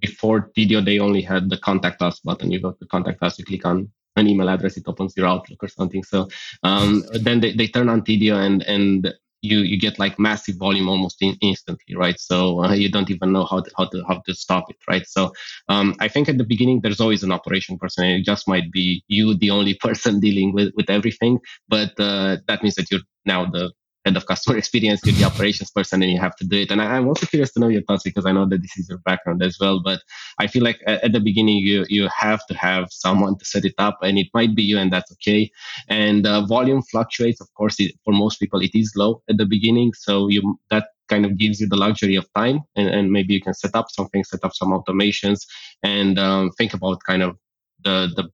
before 0.00 0.50
Tidio 0.56 0.84
they 0.84 0.98
only 0.98 1.22
had 1.22 1.48
the 1.48 1.58
contact 1.58 2.02
us 2.02 2.20
button. 2.20 2.50
You 2.50 2.60
go 2.60 2.72
to 2.72 2.86
contact 2.86 3.22
us, 3.22 3.38
you 3.38 3.44
click 3.44 3.64
on 3.64 3.88
an 4.16 4.26
email 4.26 4.48
address, 4.48 4.76
it 4.76 4.84
opens 4.86 5.16
your 5.16 5.26
Outlook 5.26 5.62
or 5.62 5.68
something. 5.68 6.02
So 6.02 6.28
um, 6.62 7.04
then 7.12 7.40
they, 7.40 7.52
they 7.52 7.68
turn 7.68 7.88
on 7.88 8.02
Tidio 8.02 8.34
and 8.34 8.62
and 8.62 9.14
you 9.42 9.58
you 9.60 9.78
get 9.78 9.98
like 9.98 10.18
massive 10.18 10.56
volume 10.56 10.88
almost 10.88 11.16
in, 11.20 11.36
instantly, 11.40 11.94
right? 11.96 12.18
So 12.18 12.64
uh, 12.64 12.72
you 12.72 12.90
don't 12.90 13.10
even 13.10 13.32
know 13.32 13.44
how 13.44 13.60
to, 13.60 13.70
how 13.76 13.86
to 13.86 14.04
how 14.08 14.22
to 14.26 14.34
stop 14.34 14.70
it, 14.70 14.76
right? 14.88 15.06
So 15.06 15.32
um, 15.68 15.94
I 16.00 16.08
think 16.08 16.28
at 16.28 16.38
the 16.38 16.44
beginning 16.44 16.80
there's 16.80 17.00
always 17.00 17.22
an 17.22 17.32
operation 17.32 17.78
person. 17.78 18.04
It 18.06 18.24
just 18.24 18.48
might 18.48 18.70
be 18.72 19.02
you 19.08 19.36
the 19.36 19.50
only 19.50 19.74
person 19.80 20.20
dealing 20.20 20.52
with 20.52 20.72
with 20.76 20.90
everything, 20.90 21.38
but 21.68 21.98
uh, 21.98 22.38
that 22.48 22.62
means 22.62 22.74
that 22.76 22.90
you're 22.90 23.00
now 23.24 23.46
the 23.46 23.72
head 24.06 24.16
of 24.16 24.26
customer 24.26 24.56
experience, 24.62 25.00
you're 25.04 25.14
the 25.14 25.24
operations 25.24 25.70
person, 25.70 26.02
and 26.02 26.10
you 26.10 26.18
have 26.18 26.36
to 26.36 26.46
do 26.46 26.58
it. 26.60 26.70
And 26.70 26.80
I, 26.80 26.96
am 26.96 27.08
also 27.08 27.26
curious 27.26 27.52
to 27.52 27.60
know 27.60 27.68
your 27.68 27.82
thoughts 27.82 28.04
because 28.04 28.24
I 28.24 28.32
know 28.32 28.46
that 28.48 28.62
this 28.62 28.76
is 28.78 28.88
your 28.88 28.98
background 28.98 29.42
as 29.42 29.58
well. 29.60 29.82
But 29.82 30.00
I 30.38 30.46
feel 30.46 30.62
like 30.62 30.80
at, 30.86 31.04
at, 31.04 31.12
the 31.12 31.20
beginning, 31.20 31.58
you 31.58 31.84
you 31.88 32.08
have 32.16 32.46
to 32.46 32.54
have 32.54 32.86
someone 32.90 33.36
to 33.38 33.44
set 33.44 33.64
it 33.64 33.74
up, 33.78 33.98
and 34.02 34.18
it 34.18 34.28
might 34.32 34.54
be 34.54 34.62
you, 34.62 34.78
and 34.78 34.92
that's 34.92 35.12
okay. 35.12 35.50
And 35.88 36.26
uh, 36.26 36.46
volume 36.46 36.82
fluctuates, 36.82 37.40
of 37.40 37.52
course. 37.54 37.80
It, 37.80 37.92
for 38.04 38.14
most 38.14 38.38
people, 38.38 38.60
it 38.60 38.74
is 38.74 38.92
low 38.96 39.22
at 39.28 39.36
the 39.36 39.46
beginning, 39.46 39.92
so 39.94 40.28
you 40.28 40.58
that 40.70 40.88
kind 41.08 41.24
of 41.24 41.38
gives 41.38 41.60
you 41.60 41.68
the 41.68 41.76
luxury 41.76 42.16
of 42.16 42.26
time, 42.34 42.60
and, 42.76 42.88
and 42.88 43.12
maybe 43.12 43.34
you 43.34 43.40
can 43.40 43.54
set 43.54 43.74
up 43.74 43.90
something, 43.90 44.24
set 44.24 44.44
up 44.44 44.54
some 44.54 44.70
automations, 44.70 45.46
and 45.82 46.18
um, 46.18 46.50
think 46.58 46.74
about 46.74 46.98
kind 47.06 47.22
of 47.22 47.36
the 47.84 48.10
the 48.16 48.28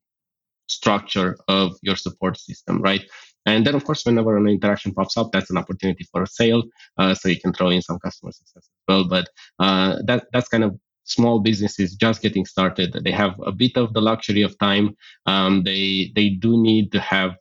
structure 0.68 1.36
of 1.48 1.76
your 1.82 1.96
support 1.96 2.38
system, 2.38 2.80
right? 2.80 3.04
And 3.46 3.66
then, 3.66 3.74
of 3.74 3.84
course, 3.84 4.04
whenever 4.04 4.36
an 4.36 4.46
interaction 4.48 4.94
pops 4.94 5.16
up, 5.16 5.30
that's 5.32 5.50
an 5.50 5.58
opportunity 5.58 6.04
for 6.10 6.22
a 6.22 6.26
sale. 6.26 6.62
Uh, 6.98 7.14
so 7.14 7.28
you 7.28 7.40
can 7.40 7.52
throw 7.52 7.70
in 7.70 7.82
some 7.82 7.98
customer 7.98 8.32
success 8.32 8.64
as 8.64 8.84
well. 8.86 9.08
But 9.08 9.28
uh, 9.58 9.96
that 10.06 10.26
that's 10.32 10.48
kind 10.48 10.64
of 10.64 10.78
small 11.04 11.40
businesses 11.40 11.94
just 11.94 12.22
getting 12.22 12.46
started. 12.46 12.96
They 13.04 13.10
have 13.10 13.34
a 13.44 13.52
bit 13.52 13.76
of 13.76 13.92
the 13.92 14.00
luxury 14.00 14.42
of 14.42 14.58
time. 14.58 14.96
Um, 15.26 15.62
they 15.64 16.12
they 16.14 16.30
do 16.30 16.60
need 16.60 16.92
to 16.92 17.00
have 17.00 17.32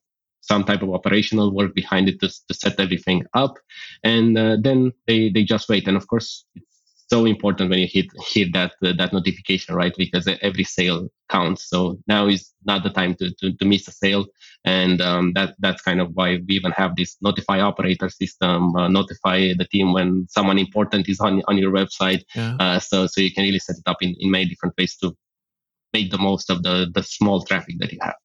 some 0.42 0.64
type 0.64 0.82
of 0.82 0.92
operational 0.92 1.54
work 1.54 1.76
behind 1.76 2.10
it 2.10 2.20
to, 2.20 2.28
to 2.28 2.54
set 2.54 2.80
everything 2.80 3.24
up, 3.34 3.58
and 4.04 4.38
uh, 4.38 4.58
then 4.60 4.92
they 5.08 5.30
they 5.30 5.44
just 5.44 5.70
wait. 5.70 5.88
And 5.88 5.98
of 5.98 6.08
course, 6.08 6.46
it's 6.56 6.71
so 7.12 7.26
important 7.26 7.70
when 7.70 7.80
you 7.80 7.90
hit 7.92 8.08
hit 8.34 8.54
that 8.54 8.72
uh, 8.86 8.94
that 9.00 9.12
notification 9.12 9.76
right? 9.76 9.94
Because 9.98 10.26
every 10.42 10.64
sale 10.64 11.10
counts. 11.30 11.70
So 11.70 11.98
now 12.08 12.28
is 12.28 12.44
not 12.64 12.84
the 12.84 12.90
time 12.90 13.14
to 13.16 13.26
to, 13.40 13.52
to 13.58 13.66
miss 13.66 13.88
a 13.88 13.92
sale. 13.92 14.26
And 14.64 15.02
um, 15.02 15.34
that 15.36 15.50
that's 15.60 15.82
kind 15.82 16.00
of 16.00 16.08
why 16.14 16.40
we 16.48 16.54
even 16.60 16.72
have 16.72 16.96
this 16.96 17.18
notify 17.22 17.60
operator 17.60 18.10
system 18.10 18.76
uh, 18.76 18.88
notify 18.88 19.38
the 19.62 19.68
team 19.74 19.92
when 19.92 20.26
someone 20.30 20.58
important 20.68 21.10
is 21.10 21.20
on 21.20 21.42
on 21.50 21.58
your 21.58 21.74
website. 21.80 22.24
Yeah. 22.36 22.56
uh, 22.64 22.80
so 22.80 23.08
so 23.08 23.20
you 23.20 23.34
can 23.36 23.44
really 23.44 23.64
set 23.68 23.78
it 23.82 23.88
up 23.92 24.00
in, 24.02 24.16
in 24.20 24.32
many 24.32 24.46
different 24.46 24.76
ways 24.78 24.96
to 25.02 25.14
make 25.94 26.12
the 26.12 26.22
most 26.30 26.50
of 26.50 26.64
the 26.64 26.76
the 26.96 27.04
small 27.04 27.44
traffic 27.44 27.76
that 27.80 27.92
you 27.92 28.00
have. 28.02 28.20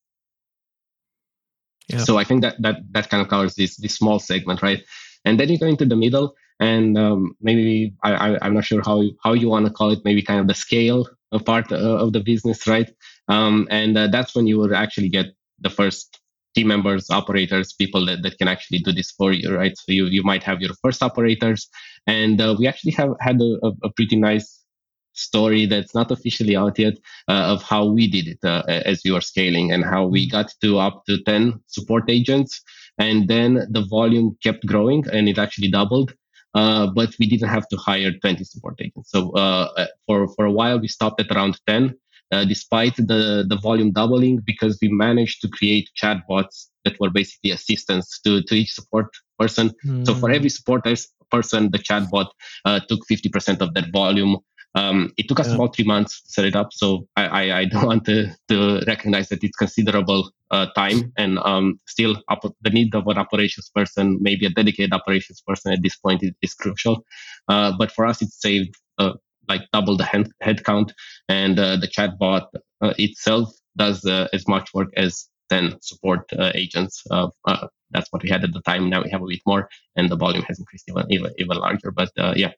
Yeah. 1.88 2.02
so 2.06 2.18
i 2.18 2.24
think 2.24 2.40
that 2.42 2.56
that 2.64 2.76
that 2.94 3.06
kind 3.10 3.22
of 3.22 3.28
covers 3.28 3.54
this 3.54 3.76
this 3.82 3.94
small 3.94 4.18
segment 4.18 4.60
right? 4.62 4.82
And 5.26 5.38
then 5.38 5.48
you 5.50 5.58
go 5.58 5.66
into 5.66 5.86
the 5.86 6.00
middle 6.04 6.34
and 6.60 6.96
um, 6.96 7.36
maybe 7.40 7.94
I, 8.02 8.12
I, 8.14 8.46
am 8.46 8.54
not 8.54 8.64
sure 8.64 8.82
how 8.82 9.02
how 9.22 9.32
you 9.34 9.48
want 9.48 9.66
to 9.66 9.72
call 9.72 9.90
it. 9.90 10.00
Maybe 10.04 10.22
kind 10.22 10.40
of 10.40 10.48
the 10.48 10.54
scale 10.54 11.08
of 11.32 11.44
part 11.44 11.70
uh, 11.72 11.76
of 11.76 12.12
the 12.12 12.20
business, 12.20 12.66
right? 12.66 12.90
Um, 13.28 13.66
and 13.70 13.96
uh, 13.96 14.08
that's 14.08 14.34
when 14.34 14.46
you 14.46 14.58
would 14.58 14.72
actually 14.72 15.08
get 15.08 15.26
the 15.60 15.70
first 15.70 16.20
team 16.56 16.68
members, 16.68 17.10
operators, 17.10 17.74
people 17.74 18.06
that, 18.06 18.22
that 18.22 18.38
can 18.38 18.48
actually 18.48 18.78
do 18.78 18.90
this 18.90 19.10
for 19.10 19.32
you, 19.32 19.54
right? 19.54 19.76
So 19.76 19.92
you, 19.92 20.06
you 20.06 20.22
might 20.22 20.42
have 20.42 20.60
your 20.62 20.74
first 20.82 21.02
operators. 21.02 21.68
And 22.06 22.40
uh, 22.40 22.56
we 22.58 22.66
actually 22.66 22.92
have 22.92 23.10
had 23.20 23.40
a, 23.40 23.72
a, 23.84 23.90
pretty 23.90 24.16
nice 24.16 24.64
story 25.12 25.66
that's 25.66 25.94
not 25.94 26.10
officially 26.10 26.56
out 26.56 26.78
yet 26.78 26.94
uh, 27.28 27.54
of 27.54 27.62
how 27.62 27.84
we 27.84 28.08
did 28.08 28.28
it 28.28 28.38
uh, 28.42 28.62
as 28.66 29.02
we 29.04 29.12
were 29.12 29.20
scaling 29.20 29.70
and 29.72 29.84
how 29.84 30.06
we 30.06 30.28
got 30.28 30.52
to 30.62 30.78
up 30.78 31.04
to 31.06 31.22
10 31.24 31.60
support 31.66 32.08
agents. 32.08 32.62
And 32.98 33.28
then 33.28 33.66
the 33.70 33.84
volume 33.88 34.36
kept 34.42 34.64
growing 34.66 35.04
and 35.12 35.28
it 35.28 35.38
actually 35.38 35.70
doubled. 35.70 36.14
Uh, 36.56 36.86
but 36.86 37.10
we 37.18 37.26
didn't 37.26 37.50
have 37.50 37.68
to 37.68 37.76
hire 37.76 38.10
20 38.10 38.42
support 38.44 38.74
agents. 38.80 39.10
So 39.10 39.30
uh, 39.32 39.86
for, 40.06 40.26
for 40.34 40.46
a 40.46 40.50
while, 40.50 40.80
we 40.80 40.88
stopped 40.88 41.20
at 41.20 41.30
around 41.30 41.60
10 41.66 41.94
uh, 42.32 42.44
despite 42.44 42.96
the, 42.96 43.44
the 43.48 43.58
volume 43.62 43.92
doubling, 43.92 44.38
because 44.38 44.78
we 44.82 44.88
managed 44.88 45.40
to 45.42 45.48
create 45.48 45.90
chatbots 46.00 46.68
that 46.84 46.98
were 46.98 47.10
basically 47.10 47.50
assistants 47.50 48.20
to, 48.22 48.42
to 48.42 48.54
each 48.54 48.72
support 48.72 49.06
person. 49.38 49.70
Mm. 49.84 50.06
So 50.06 50.14
for 50.14 50.30
every 50.30 50.48
support 50.48 50.84
person, 51.30 51.70
the 51.70 51.78
chatbot 51.78 52.28
uh, 52.64 52.80
took 52.88 53.00
50% 53.10 53.60
of 53.60 53.74
that 53.74 53.92
volume. 53.92 54.38
Um, 54.76 55.12
it 55.16 55.26
took 55.26 55.40
us 55.40 55.48
yeah. 55.48 55.54
about 55.54 55.74
three 55.74 55.86
months 55.86 56.22
to 56.22 56.30
set 56.30 56.44
it 56.44 56.54
up, 56.54 56.72
so 56.72 57.08
I, 57.16 57.24
I, 57.24 57.58
I 57.60 57.64
don't 57.64 57.86
want 57.92 58.04
to, 58.04 58.30
to 58.48 58.82
recognize 58.86 59.28
that 59.30 59.42
it's 59.42 59.56
considerable 59.56 60.30
uh, 60.50 60.66
time 60.76 61.12
and 61.16 61.38
um, 61.40 61.80
still 61.86 62.22
op- 62.28 62.54
the 62.60 62.70
need 62.70 62.94
of 62.94 63.06
an 63.08 63.18
operations 63.18 63.70
person, 63.74 64.18
maybe 64.20 64.46
a 64.46 64.50
dedicated 64.50 64.92
operations 64.92 65.40
person 65.40 65.72
at 65.72 65.82
this 65.82 65.96
point 65.96 66.22
is, 66.22 66.32
is 66.42 66.54
crucial. 66.54 67.04
Uh, 67.48 67.72
but 67.76 67.90
for 67.90 68.06
us, 68.06 68.22
it 68.22 68.30
saved 68.30 68.76
uh, 68.98 69.14
like 69.48 69.62
double 69.72 69.96
the 69.96 70.04
head, 70.04 70.28
head 70.40 70.64
count 70.64 70.92
and 71.28 71.58
uh, 71.58 71.76
the 71.76 71.88
chatbot 71.88 72.46
uh, 72.80 72.94
itself 72.98 73.52
does 73.76 74.04
uh, 74.04 74.28
as 74.32 74.46
much 74.48 74.72
work 74.74 74.88
as 74.96 75.28
10 75.50 75.76
support 75.80 76.30
uh, 76.38 76.50
agents 76.54 77.02
uh, 77.10 77.28
uh, 77.46 77.68
that's 77.90 78.10
what 78.12 78.22
we 78.22 78.28
had 78.28 78.42
at 78.42 78.52
the 78.52 78.62
time 78.62 78.90
now 78.90 79.02
we 79.02 79.10
have 79.10 79.22
a 79.22 79.26
bit 79.26 79.40
more 79.46 79.68
and 79.94 80.10
the 80.10 80.16
volume 80.16 80.42
has 80.42 80.58
increased 80.58 80.88
even 80.88 81.04
even, 81.10 81.30
even 81.38 81.56
larger 81.56 81.90
but 81.90 82.10
yeah 82.34 82.50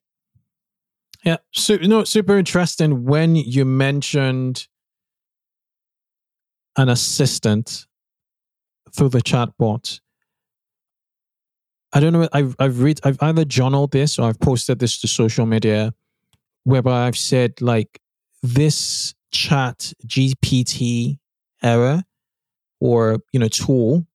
yeah 1.28 1.36
so 1.52 1.76
know 1.76 2.04
super 2.04 2.36
interesting 2.36 3.04
when 3.04 3.36
you 3.36 3.64
mentioned 3.64 4.66
an 6.76 6.88
assistant 6.88 7.86
through 8.94 9.10
the 9.10 9.20
chatbot 9.20 10.00
I 11.92 12.00
don't 12.00 12.12
know. 12.12 12.28
I've 12.32 12.54
I've 12.58 12.80
read. 12.82 13.00
I've 13.02 13.16
either 13.22 13.44
journaled 13.46 13.92
this 13.92 14.18
or 14.18 14.28
I've 14.28 14.40
posted 14.40 14.78
this 14.78 15.00
to 15.00 15.08
social 15.08 15.46
media 15.46 15.94
whereby 16.64 17.06
I've 17.06 17.16
said 17.16 17.62
like 17.62 18.00
this 18.42 19.14
chat 19.30 19.92
GPT 20.06 21.18
error 21.62 22.02
or 22.80 23.20
you 23.32 23.40
know 23.40 23.48
tool 23.48 24.06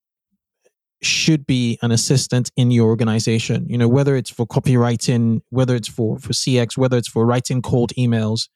should 1.05 1.45
be 1.45 1.77
an 1.81 1.91
assistant 1.91 2.51
in 2.55 2.71
your 2.71 2.87
organization 2.87 3.65
you 3.69 3.77
know 3.77 3.87
whether 3.87 4.15
it's 4.15 4.29
for 4.29 4.45
copywriting 4.45 5.41
whether 5.49 5.75
it's 5.75 5.87
for 5.87 6.17
for 6.19 6.29
cx 6.33 6.77
whether 6.77 6.97
it's 6.97 7.07
for 7.09 7.25
writing 7.25 7.61
cold 7.61 7.91
emails 7.97 8.49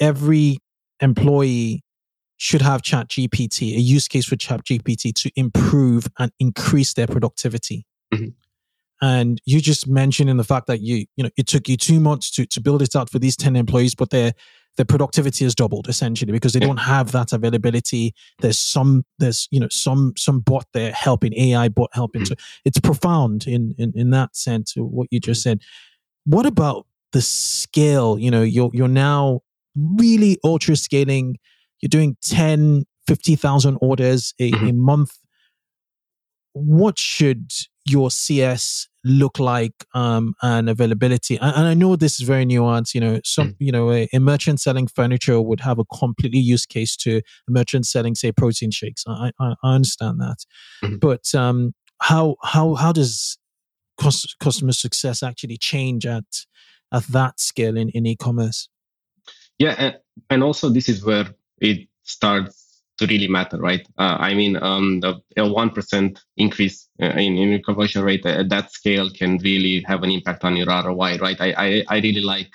every 0.00 0.58
employee 1.00 1.84
should 2.36 2.62
have 2.62 2.82
chat 2.82 3.08
gpt 3.08 3.76
a 3.76 3.80
use 3.80 4.08
case 4.08 4.26
for 4.26 4.36
chat 4.36 4.64
gpt 4.64 5.14
to 5.14 5.30
improve 5.36 6.06
and 6.18 6.32
increase 6.38 6.94
their 6.94 7.06
productivity. 7.06 7.86
Mm-hmm. 8.12 8.28
And 9.02 9.40
you 9.44 9.60
just 9.60 9.86
mentioned 9.86 10.30
in 10.30 10.36
the 10.36 10.44
fact 10.44 10.66
that 10.66 10.80
you 10.80 11.06
you 11.16 11.24
know 11.24 11.30
it 11.36 11.46
took 11.46 11.68
you 11.68 11.76
two 11.76 12.00
months 12.00 12.30
to 12.32 12.46
to 12.46 12.60
build 12.60 12.82
it 12.82 12.96
out 12.96 13.10
for 13.10 13.18
these 13.18 13.36
10 13.36 13.56
employees 13.56 13.94
but 13.94 14.10
their 14.10 14.32
their 14.76 14.84
productivity 14.84 15.44
has 15.44 15.54
doubled 15.54 15.88
essentially 15.88 16.32
because 16.32 16.52
they 16.52 16.60
don't 16.60 16.78
have 16.78 17.12
that 17.12 17.32
availability. 17.32 18.14
There's 18.40 18.58
some 18.58 19.04
there's 19.18 19.48
you 19.50 19.60
know 19.60 19.68
some 19.70 20.14
some 20.16 20.40
bot 20.40 20.66
there 20.72 20.92
helping 20.92 21.34
ai 21.34 21.68
bot 21.68 21.90
helping. 21.92 22.22
Mm. 22.22 22.28
so 22.28 22.34
it's 22.64 22.80
profound 22.80 23.46
in 23.46 23.74
in 23.78 23.92
in 23.94 24.10
that 24.10 24.36
sense 24.36 24.74
what 24.76 25.08
you 25.10 25.20
just 25.20 25.42
said. 25.42 25.60
What 26.24 26.46
about 26.46 26.86
the 27.12 27.22
scale? 27.22 28.18
You 28.18 28.30
know 28.30 28.42
you're 28.42 28.70
you're 28.72 28.88
now 28.88 29.42
really 29.76 30.38
ultra 30.44 30.76
scaling. 30.76 31.38
You're 31.80 31.88
doing 31.88 32.16
10 32.22 32.86
50,000 33.06 33.78
orders 33.80 34.34
a, 34.38 34.50
mm-hmm. 34.50 34.66
a 34.66 34.72
month. 34.72 35.12
What 36.52 36.98
should 36.98 37.52
your 37.84 38.10
CS 38.10 38.88
look 39.04 39.38
like 39.38 39.72
um, 39.94 40.34
and 40.42 40.68
availability? 40.68 41.38
And, 41.38 41.54
and, 41.56 41.66
I 41.66 41.74
know 41.74 41.96
this 41.96 42.20
is 42.20 42.26
very 42.26 42.44
nuanced. 42.44 42.94
You 42.94 43.00
know, 43.00 43.20
some 43.24 43.50
mm. 43.50 43.56
you 43.58 43.72
know 43.72 43.92
a, 43.92 44.08
a, 44.12 44.18
merchant 44.18 44.60
selling 44.60 44.86
furniture 44.86 45.40
would 45.40 45.60
have 45.60 45.78
a 45.78 45.84
completely 45.84 46.40
use 46.40 46.66
case 46.66 46.96
to 46.98 47.18
a 47.18 47.50
merchant 47.50 47.86
selling, 47.86 48.14
say, 48.14 48.32
protein 48.32 48.70
shakes. 48.70 49.04
I 49.06 49.32
I, 49.40 49.54
I 49.62 49.74
understand 49.74 50.20
that, 50.20 50.38
mm. 50.82 51.00
but 51.00 51.34
um, 51.34 51.74
how 52.00 52.36
how 52.42 52.74
how 52.74 52.92
does 52.92 53.38
cost, 53.98 54.36
customer 54.40 54.72
success 54.72 55.22
actually 55.22 55.58
change 55.58 56.06
at 56.06 56.24
at 56.92 57.04
that 57.08 57.40
scale 57.40 57.76
in, 57.76 57.90
in 57.90 58.06
e-commerce? 58.06 58.68
Yeah, 59.58 59.74
and, 59.78 59.94
and 60.30 60.42
also 60.42 60.68
this 60.68 60.88
is 60.88 61.04
where 61.04 61.34
it 61.60 61.88
starts 62.02 62.63
to 62.98 63.06
really 63.06 63.28
matter, 63.28 63.58
right? 63.58 63.86
Uh, 63.98 64.16
I 64.20 64.34
mean, 64.34 64.56
um, 64.62 65.00
the 65.00 65.20
one 65.36 65.70
percent 65.70 66.20
increase 66.36 66.88
uh, 67.02 67.06
in, 67.06 67.36
in 67.36 67.62
conversion 67.62 68.02
rate 68.02 68.24
at 68.26 68.48
that 68.50 68.72
scale 68.72 69.10
can 69.10 69.38
really 69.38 69.84
have 69.86 70.02
an 70.02 70.10
impact 70.10 70.44
on 70.44 70.56
your 70.56 70.66
ROI, 70.66 71.18
right? 71.18 71.40
I 71.40 71.54
I, 71.56 71.84
I 71.88 71.96
really 72.00 72.22
like 72.22 72.50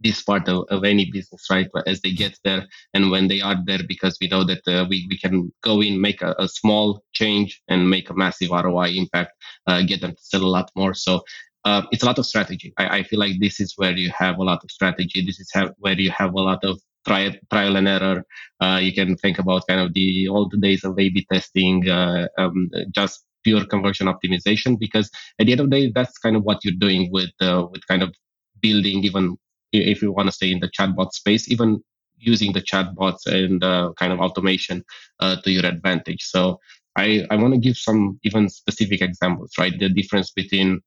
this 0.00 0.22
part 0.22 0.48
of, 0.48 0.64
of 0.70 0.84
any 0.84 1.10
business, 1.10 1.46
right? 1.50 1.68
As 1.86 2.00
they 2.00 2.12
get 2.12 2.38
there 2.44 2.66
and 2.94 3.10
when 3.10 3.28
they 3.28 3.40
are 3.40 3.56
there, 3.66 3.80
because 3.86 4.16
we 4.20 4.28
know 4.28 4.44
that 4.44 4.66
uh, 4.66 4.86
we, 4.88 5.06
we 5.10 5.18
can 5.18 5.52
go 5.62 5.82
in, 5.82 6.00
make 6.00 6.22
a, 6.22 6.34
a, 6.38 6.48
small 6.48 7.02
change 7.12 7.60
and 7.68 7.88
make 7.88 8.08
a 8.08 8.14
massive 8.14 8.50
ROI 8.50 8.92
impact, 8.96 9.32
uh, 9.66 9.82
get 9.82 10.00
them 10.00 10.12
to 10.12 10.22
sell 10.22 10.42
a 10.42 10.46
lot 10.46 10.70
more. 10.74 10.94
So 10.94 11.22
uh, 11.64 11.82
it's 11.92 12.02
a 12.02 12.06
lot 12.06 12.18
of 12.18 12.26
strategy. 12.26 12.72
I, 12.78 12.98
I, 12.98 13.02
feel 13.02 13.18
like 13.18 13.38
this 13.38 13.60
is 13.60 13.74
where 13.76 13.92
you 13.92 14.10
have 14.16 14.38
a 14.38 14.42
lot 14.42 14.64
of 14.64 14.70
strategy. 14.70 15.24
This 15.24 15.38
is 15.38 15.52
where 15.78 15.98
you 15.98 16.10
have 16.10 16.32
a 16.32 16.40
lot 16.40 16.64
of 16.64 16.80
trial, 17.06 17.32
trial 17.52 17.76
and 17.76 17.88
error. 17.88 18.24
Uh, 18.60 18.78
you 18.82 18.92
can 18.92 19.16
think 19.16 19.38
about 19.38 19.66
kind 19.68 19.80
of 19.80 19.94
the 19.94 20.28
old 20.28 20.54
days 20.60 20.84
of 20.84 20.98
A/B 20.98 21.26
testing, 21.32 21.88
uh, 21.88 22.28
um, 22.38 22.70
just 22.94 23.24
pure 23.44 23.64
conversion 23.66 24.06
optimization. 24.06 24.78
Because 24.78 25.10
at 25.38 25.46
the 25.46 25.52
end 25.52 25.60
of 25.60 25.70
the 25.70 25.76
day, 25.76 25.92
that's 25.94 26.18
kind 26.18 26.36
of 26.36 26.42
what 26.42 26.64
you're 26.64 26.74
doing 26.78 27.10
with 27.12 27.30
uh, 27.40 27.66
with 27.70 27.86
kind 27.86 28.02
of 28.02 28.14
building, 28.60 29.04
even 29.04 29.36
if 29.72 30.02
you 30.02 30.12
want 30.12 30.28
to 30.28 30.32
stay 30.32 30.50
in 30.50 30.60
the 30.60 30.68
chatbot 30.68 31.12
space, 31.12 31.50
even 31.50 31.82
using 32.18 32.52
the 32.52 32.60
chatbots 32.60 33.26
and 33.26 33.64
uh, 33.64 33.92
kind 33.98 34.12
of 34.12 34.20
automation 34.20 34.84
uh, 35.20 35.36
to 35.42 35.50
your 35.50 35.64
advantage. 35.64 36.22
So 36.22 36.60
I, 36.96 37.24
I 37.30 37.36
want 37.36 37.54
to 37.54 37.60
give 37.60 37.76
some 37.76 38.18
even 38.24 38.48
specific 38.48 39.00
examples, 39.00 39.52
right? 39.58 39.72
The 39.78 39.88
difference 39.88 40.30
between 40.30 40.80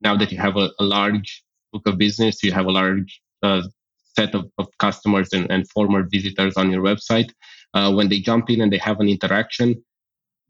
now 0.00 0.16
that 0.16 0.32
you 0.32 0.38
have 0.38 0.56
a, 0.56 0.70
a 0.78 0.84
large 0.84 1.44
book 1.72 1.86
of 1.86 1.98
business, 1.98 2.42
you 2.42 2.52
have 2.52 2.66
a 2.66 2.72
large 2.72 3.20
uh, 3.42 3.62
set 4.16 4.34
of, 4.34 4.50
of 4.58 4.66
customers 4.78 5.28
and, 5.32 5.50
and 5.50 5.68
former 5.70 6.06
visitors 6.10 6.56
on 6.56 6.70
your 6.70 6.82
website, 6.82 7.30
uh, 7.74 7.92
when 7.92 8.08
they 8.08 8.20
jump 8.20 8.50
in 8.50 8.60
and 8.60 8.72
they 8.72 8.78
have 8.78 9.00
an 9.00 9.08
interaction, 9.08 9.82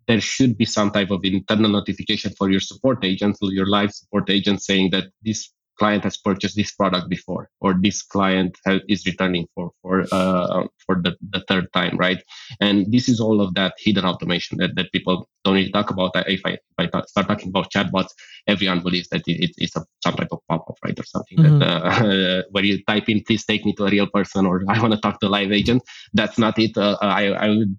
there 0.09 0.21
should 0.21 0.57
be 0.57 0.65
some 0.65 0.91
type 0.91 1.11
of 1.11 1.25
internal 1.25 1.71
notification 1.71 2.33
for 2.37 2.51
your 2.51 2.61
support 2.61 3.05
agent, 3.05 3.37
your 3.43 3.67
live 3.67 3.93
support 3.93 4.29
agent 4.31 4.63
saying 4.63 4.91
that 4.91 5.05
this 5.23 5.53
client 5.81 6.05
has 6.05 6.17
purchased 6.29 6.57
this 6.57 6.73
product 6.81 7.09
before 7.09 7.49
or 7.61 7.73
this 7.85 7.99
client 8.03 8.53
has, 8.67 8.81
is 8.89 9.07
returning 9.11 9.47
for 9.55 9.67
for 9.83 9.97
uh, 10.13 10.65
for 10.85 10.95
the, 11.05 11.13
the 11.35 11.43
third 11.49 11.67
time 11.73 11.97
right? 11.97 12.21
And 12.61 12.77
this 12.95 13.09
is 13.13 13.19
all 13.19 13.39
of 13.41 13.55
that 13.59 13.73
hidden 13.85 14.05
automation 14.05 14.59
that, 14.59 14.73
that 14.77 14.93
people 14.93 15.17
don't 15.45 15.55
really 15.55 15.73
talk 15.79 15.89
about. 15.91 16.11
If 16.37 16.43
i, 16.45 16.53
if 16.53 16.77
I 16.79 16.87
start 17.13 17.27
talking 17.29 17.49
about 17.49 17.73
chatbots 17.75 18.13
everyone 18.47 18.81
believes 18.87 19.09
that 19.09 19.23
it, 19.27 19.51
it's 19.65 19.77
a, 19.77 19.83
some 20.05 20.15
type 20.15 20.33
of 20.33 20.41
pop-up 20.49 20.77
right 20.85 20.99
or 20.99 21.05
something 21.15 21.39
mm-hmm. 21.39 21.59
that 21.61 21.73
uh, 21.73 22.43
where 22.53 22.65
you 22.65 22.77
type 22.85 23.09
in 23.09 23.23
please 23.27 23.45
take 23.45 23.65
me 23.65 23.73
to 23.75 23.87
a 23.87 23.91
real 23.91 24.09
person 24.19 24.47
or 24.47 24.57
i 24.69 24.81
want 24.83 24.93
to 24.95 25.01
talk 25.01 25.19
to 25.21 25.27
a 25.27 25.35
live 25.39 25.53
agent. 25.53 25.83
That's 26.13 26.39
not 26.45 26.59
it. 26.59 26.77
Uh, 26.77 26.97
i 27.01 27.25
i 27.45 27.49
would 27.49 27.73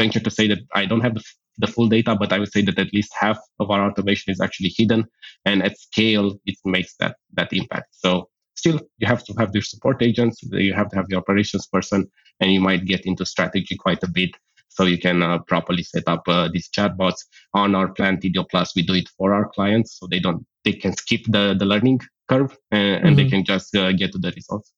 venture 0.00 0.24
to 0.26 0.32
say 0.38 0.46
that 0.52 0.60
i 0.80 0.84
don't 0.90 1.04
have 1.06 1.14
the 1.18 1.24
the 1.58 1.66
full 1.66 1.88
data, 1.88 2.16
but 2.18 2.32
I 2.32 2.38
would 2.38 2.52
say 2.52 2.62
that 2.62 2.78
at 2.78 2.92
least 2.92 3.12
half 3.18 3.38
of 3.60 3.70
our 3.70 3.88
automation 3.88 4.32
is 4.32 4.40
actually 4.40 4.72
hidden. 4.76 5.04
And 5.44 5.62
at 5.62 5.78
scale, 5.78 6.38
it 6.46 6.56
makes 6.64 6.94
that, 6.96 7.16
that 7.34 7.52
impact. 7.52 7.88
So 7.92 8.28
still, 8.54 8.80
you 8.98 9.06
have 9.06 9.24
to 9.24 9.34
have 9.38 9.50
your 9.54 9.62
support 9.62 10.02
agents, 10.02 10.42
you 10.42 10.74
have 10.74 10.88
to 10.90 10.96
have 10.96 11.06
your 11.08 11.20
operations 11.20 11.66
person, 11.66 12.10
and 12.40 12.52
you 12.52 12.60
might 12.60 12.84
get 12.84 13.06
into 13.06 13.26
strategy 13.26 13.76
quite 13.76 14.02
a 14.02 14.08
bit. 14.08 14.30
So 14.68 14.84
you 14.84 14.98
can 14.98 15.22
uh, 15.22 15.38
properly 15.40 15.82
set 15.82 16.04
up 16.06 16.22
uh, 16.26 16.48
these 16.50 16.70
chatbots 16.70 17.26
on 17.52 17.74
our 17.74 17.92
plan 17.92 18.18
Tidio 18.18 18.48
Plus. 18.50 18.74
We 18.74 18.82
do 18.82 18.94
it 18.94 19.08
for 19.18 19.34
our 19.34 19.48
clients, 19.50 19.98
so 19.98 20.06
they 20.06 20.18
don't 20.18 20.46
they 20.64 20.72
can 20.72 20.96
skip 20.96 21.20
the 21.28 21.54
the 21.58 21.66
learning 21.66 22.00
curve 22.28 22.56
and, 22.70 22.80
and 22.80 23.04
mm-hmm. 23.04 23.16
they 23.16 23.28
can 23.28 23.44
just 23.44 23.76
uh, 23.76 23.92
get 23.92 24.12
to 24.12 24.18
the 24.18 24.32
results. 24.32 24.72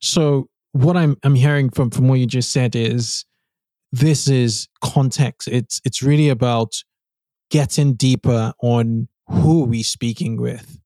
So 0.00 0.48
what 0.72 0.96
I'm 0.96 1.16
I'm 1.22 1.34
hearing 1.34 1.68
from 1.70 1.90
from 1.90 2.08
what 2.08 2.20
you 2.20 2.26
just 2.26 2.52
said 2.52 2.74
is 2.74 3.26
this 3.98 4.28
is 4.28 4.68
context. 4.82 5.48
It's 5.48 5.80
it's 5.84 6.02
really 6.02 6.28
about 6.28 6.82
getting 7.50 7.94
deeper 7.94 8.52
on 8.62 9.08
who 9.28 9.64
we 9.64 9.82
speaking 9.82 10.36
with. 10.40 10.78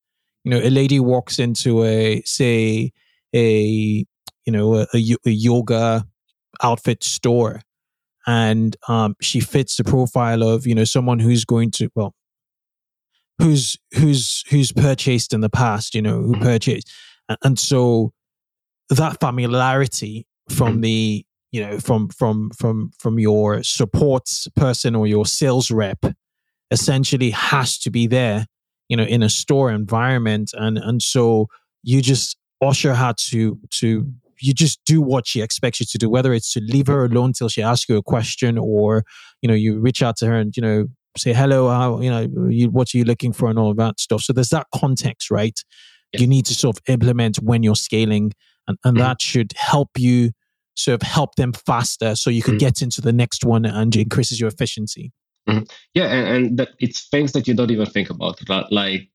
You 0.45 0.53
know, 0.53 0.59
a 0.59 0.71
lady 0.71 1.01
walks 1.01 1.39
into 1.39 1.85
a 1.85 2.23
say 2.23 2.93
a 3.35 4.07
you 4.45 4.53
know 4.53 4.77
a, 4.77 4.87
a, 4.95 5.17
a 5.27 5.31
yoga 5.31 6.07
outfit 6.63 7.03
store 7.03 7.63
and 8.27 8.77
um, 8.89 9.17
she 9.21 9.41
fits 9.41 9.77
the 9.77 9.85
profile 9.85 10.43
of 10.43 10.67
you 10.67 10.75
know 10.75 10.85
someone 10.85 11.19
who's 11.19 11.45
going 11.45 11.71
to 11.73 11.89
well 11.95 12.15
who's 13.39 13.77
who's 13.95 14.45
who's 14.51 14.73
purchased 14.73 15.33
in 15.33 15.41
the 15.41 15.49
past 15.49 15.95
you 15.95 16.03
know 16.03 16.21
who 16.21 16.39
purchased 16.41 16.91
and, 17.29 17.39
and 17.45 17.59
so 17.59 18.13
that 18.91 19.19
familiarity 19.21 20.27
from 20.49 20.81
the 20.81 21.25
you 21.53 21.61
know 21.61 21.79
from 21.79 22.09
from 22.09 22.51
from 22.51 22.91
from 22.99 23.19
your 23.19 23.63
support 23.63 24.29
person 24.57 24.95
or 24.95 25.07
your 25.07 25.27
sales 25.27 25.71
rep 25.71 26.05
essentially 26.71 27.31
has 27.31 27.79
to 27.79 27.91
be 27.91 28.07
there 28.07 28.47
you 28.91 28.97
know 28.97 29.05
in 29.05 29.23
a 29.23 29.31
store 29.31 29.71
environment. 29.71 30.51
And 30.53 30.77
and 30.77 31.01
so 31.01 31.47
you 31.83 32.03
just 32.03 32.37
usher 32.61 32.95
her 32.95 33.15
to 33.31 33.59
to 33.71 34.13
you 34.43 34.53
just 34.53 34.81
do 34.85 35.01
what 35.01 35.27
she 35.27 35.41
expects 35.41 35.81
you 35.81 35.87
to 35.87 35.99
do 35.99 36.11
whether 36.11 36.35
it's 36.35 36.53
to 36.53 36.61
leave 36.61 36.89
her 36.89 37.05
alone 37.05 37.33
till 37.33 37.49
she 37.49 37.63
asks 37.63 37.89
you 37.89 37.97
a 37.97 38.03
question 38.03 38.59
or 38.59 39.05
you 39.41 39.49
know 39.49 39.55
you 39.55 39.79
reach 39.81 40.03
out 40.03 40.17
to 40.17 40.27
her 40.27 40.35
and 40.35 40.57
you 40.57 40.63
know 40.63 40.87
say 41.17 41.33
hello 41.33 41.69
how 41.69 42.01
you 42.01 42.11
know 42.11 42.29
you, 42.51 42.69
what 42.69 42.95
are 42.95 42.99
you 42.99 43.05
looking 43.05 43.33
for? 43.33 43.49
and 43.49 43.59
all 43.59 43.71
of 43.71 43.77
that 43.79 43.99
stuff. 43.99 44.21
So 44.23 44.33
there's 44.33 44.51
that 44.51 44.67
context 44.75 45.31
right? 45.31 45.59
Yeah. 46.13 46.23
you 46.23 46.27
need 46.27 46.47
to 46.47 46.55
sort 46.55 46.77
of 46.77 46.83
implement 46.89 47.37
when 47.37 47.63
you're 47.63 47.77
scaling. 47.77 48.33
And, 48.67 48.77
and 48.85 48.97
mm-hmm. 48.97 49.03
that 49.05 49.23
should 49.23 49.53
help 49.57 49.91
you 49.97 50.33
sort 50.85 51.01
of 51.01 51.07
help 51.07 51.35
them 51.37 51.53
faster 51.53 52.15
so 52.15 52.31
you 52.31 52.43
can 52.43 52.53
mm-hmm. 52.53 52.67
get 52.67 52.83
into 52.83 53.01
the 53.01 53.13
next 53.13 53.45
one 53.45 53.65
and 53.65 53.97
increases 53.97 54.41
your 54.41 54.49
efficiency 54.49 55.13
mm-hmm. 55.49 55.63
yeah 55.95 56.07
and, 56.07 56.29
and 56.29 56.59
that 56.59 56.71
it's 56.79 57.09
things 57.09 57.33
that 57.33 57.47
you 57.47 57.55
don't 57.55 57.71
even 57.71 57.87
think 57.87 58.11
about 58.11 58.39
like 58.71 59.09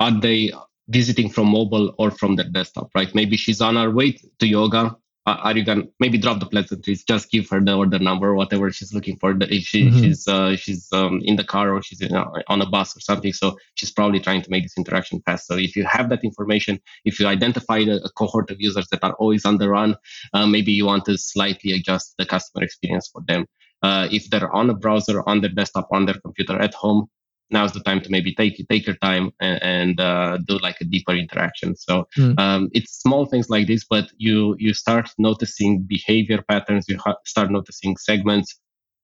are 0.00 0.20
they 0.20 0.52
visiting 0.88 1.28
from 1.28 1.48
mobile 1.48 1.94
or 1.98 2.10
from 2.10 2.36
their 2.36 2.48
desktop 2.48 2.90
right 2.94 3.14
maybe 3.14 3.36
she's 3.36 3.60
on 3.60 3.76
her 3.76 3.90
way 3.90 4.16
to 4.38 4.46
yoga 4.46 4.96
are 5.42 5.56
you 5.56 5.64
gonna 5.64 5.84
maybe 6.00 6.18
drop 6.18 6.40
the 6.40 6.46
pleasantries 6.46 7.04
just 7.04 7.30
give 7.30 7.48
her 7.50 7.60
the 7.60 7.74
order 7.74 7.98
number 7.98 8.34
whatever 8.34 8.70
she's 8.70 8.92
looking 8.92 9.16
for. 9.18 9.36
If 9.40 9.64
she, 9.64 9.84
mm-hmm. 9.84 9.98
she's 10.00 10.28
uh, 10.28 10.56
she's 10.56 10.88
um, 10.92 11.20
in 11.24 11.36
the 11.36 11.44
car 11.44 11.72
or 11.74 11.82
she's 11.82 12.00
in, 12.00 12.14
uh, 12.14 12.26
on 12.48 12.60
a 12.62 12.66
bus 12.66 12.96
or 12.96 13.00
something. 13.00 13.32
So 13.32 13.56
she's 13.74 13.90
probably 13.90 14.20
trying 14.20 14.42
to 14.42 14.50
make 14.50 14.64
this 14.64 14.76
interaction 14.76 15.20
fast. 15.26 15.46
So 15.46 15.56
if 15.56 15.76
you 15.76 15.84
have 15.84 16.08
that 16.10 16.24
information 16.24 16.80
if 17.04 17.18
you 17.18 17.26
identify 17.26 17.78
a, 17.78 17.96
a 17.96 18.10
cohort 18.10 18.50
of 18.50 18.60
users 18.60 18.88
that 18.88 19.02
are 19.02 19.14
always 19.14 19.44
on 19.44 19.58
the 19.58 19.68
run 19.68 19.96
uh, 20.34 20.46
maybe 20.46 20.72
you 20.72 20.86
want 20.86 21.04
to 21.06 21.16
slightly 21.16 21.72
adjust 21.72 22.14
the 22.18 22.26
customer 22.26 22.64
experience 22.64 23.08
for 23.12 23.22
them. 23.26 23.46
Uh, 23.82 24.08
if 24.10 24.28
they're 24.30 24.52
on 24.54 24.68
a 24.70 24.74
browser 24.74 25.22
on 25.28 25.40
their 25.40 25.50
desktop 25.50 25.86
on 25.92 26.04
their 26.04 26.18
computer 26.24 26.58
at 26.60 26.74
home 26.74 27.08
now's 27.50 27.72
the 27.72 27.80
time 27.80 28.00
to 28.02 28.10
maybe 28.10 28.34
take 28.34 28.64
take 28.68 28.86
your 28.86 28.96
time 28.96 29.30
and, 29.40 29.62
and 29.62 30.00
uh, 30.00 30.38
do 30.46 30.58
like 30.58 30.76
a 30.80 30.84
deeper 30.84 31.12
interaction. 31.12 31.76
So 31.76 32.06
mm. 32.16 32.38
um, 32.38 32.68
it's 32.72 33.00
small 33.00 33.26
things 33.26 33.48
like 33.50 33.66
this, 33.66 33.84
but 33.84 34.06
you 34.16 34.56
you 34.58 34.74
start 34.74 35.10
noticing 35.18 35.82
behavior 35.82 36.42
patterns. 36.48 36.86
You 36.88 36.98
ha- 36.98 37.22
start 37.24 37.50
noticing 37.50 37.96
segments 37.96 38.58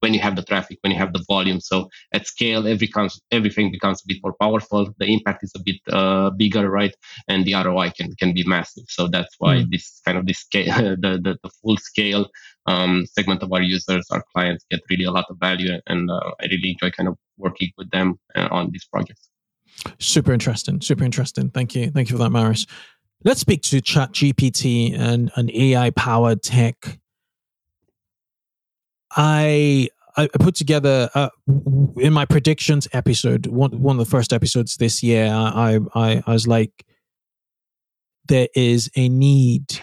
when 0.05 0.12
you 0.12 0.20
have 0.20 0.36
the 0.36 0.42
traffic, 0.42 0.76
when 0.82 0.92
you 0.92 0.99
have 0.99 1.14
the 1.14 1.24
volume. 1.26 1.61
So 1.61 1.88
at 2.12 2.26
scale, 2.26 2.66
every 2.68 2.86
comes, 2.86 3.18
everything 3.30 3.72
becomes 3.72 4.03
a 4.03 4.07
bit 4.07 4.18
more 4.22 4.34
powerful. 4.38 4.82
The 4.99 5.07
impact 5.07 5.42
is 5.42 5.53
a 5.57 5.62
bit 5.68 5.80
uh, 5.90 6.28
bigger, 6.42 6.68
right? 6.68 6.95
And 7.26 7.47
the 7.47 7.55
ROI 7.55 7.88
can 7.99 8.09
can 8.20 8.34
be 8.34 8.45
massive. 8.45 8.84
So 8.88 9.09
that's 9.09 9.34
why 9.38 9.55
mm. 9.57 9.70
this 9.72 9.86
kind 10.05 10.18
of 10.18 10.26
this 10.26 10.40
scale, 10.40 10.97
the, 11.05 11.12
the, 11.24 11.38
the 11.42 11.51
full 11.62 11.78
scale 11.78 12.28
um, 12.66 13.07
segment 13.16 13.42
of 13.42 13.51
our 13.53 13.62
users, 13.62 14.05
our 14.11 14.22
clients 14.32 14.64
get 14.70 14.80
really 14.90 15.05
a 15.05 15.14
lot 15.18 15.26
of 15.30 15.36
value, 15.40 15.72
and 15.86 16.11
uh, 16.11 16.30
I 16.40 16.45
really 16.53 16.70
enjoy 16.74 16.90
kind 16.90 17.09
of 17.09 17.16
working 17.37 17.70
with 17.76 17.91
them 17.91 18.18
uh, 18.35 18.49
on 18.51 18.70
these 18.70 18.85
projects. 18.85 19.28
Super 19.99 20.32
interesting. 20.32 20.80
Super 20.80 21.05
interesting. 21.05 21.51
Thank 21.51 21.74
you. 21.74 21.91
Thank 21.91 22.11
you 22.11 22.16
for 22.16 22.22
that, 22.22 22.30
Marius. 22.30 22.66
Let's 23.24 23.41
speak 23.41 23.62
to 23.62 23.80
Chat 23.80 24.12
GPT 24.12 24.99
and 24.99 25.30
an 25.37 25.51
AI 25.51 25.91
powered 25.91 26.43
tech. 26.43 26.99
I 29.16 29.89
I 30.16 30.28
put 30.28 30.55
together 30.55 31.11
uh, 31.14 31.30
in 31.97 32.12
my 32.12 32.24
predictions 32.24 32.87
episode, 32.93 33.47
one 33.47 33.80
one 33.80 33.99
of 33.99 34.05
the 34.05 34.11
first 34.11 34.32
episodes 34.32 34.76
this 34.76 35.03
year. 35.03 35.26
I 35.26 35.80
I, 35.95 36.22
I 36.26 36.32
was 36.32 36.47
like, 36.47 36.85
there 38.26 38.49
is 38.55 38.91
a 38.97 39.09
need 39.09 39.80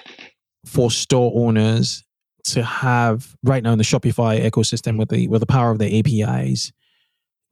for 0.66 0.92
store 0.92 1.32
owners 1.36 2.04
to 2.44 2.64
have 2.64 3.36
right 3.44 3.62
now 3.64 3.72
in 3.72 3.78
the 3.78 3.84
Shopify 3.84 4.40
ecosystem 4.48 4.98
with 4.98 5.10
the 5.10 5.28
with 5.28 5.42
the 5.42 5.48
power 5.48 5.72
of 5.72 5.80
the 5.80 6.00
APIs 6.00 6.72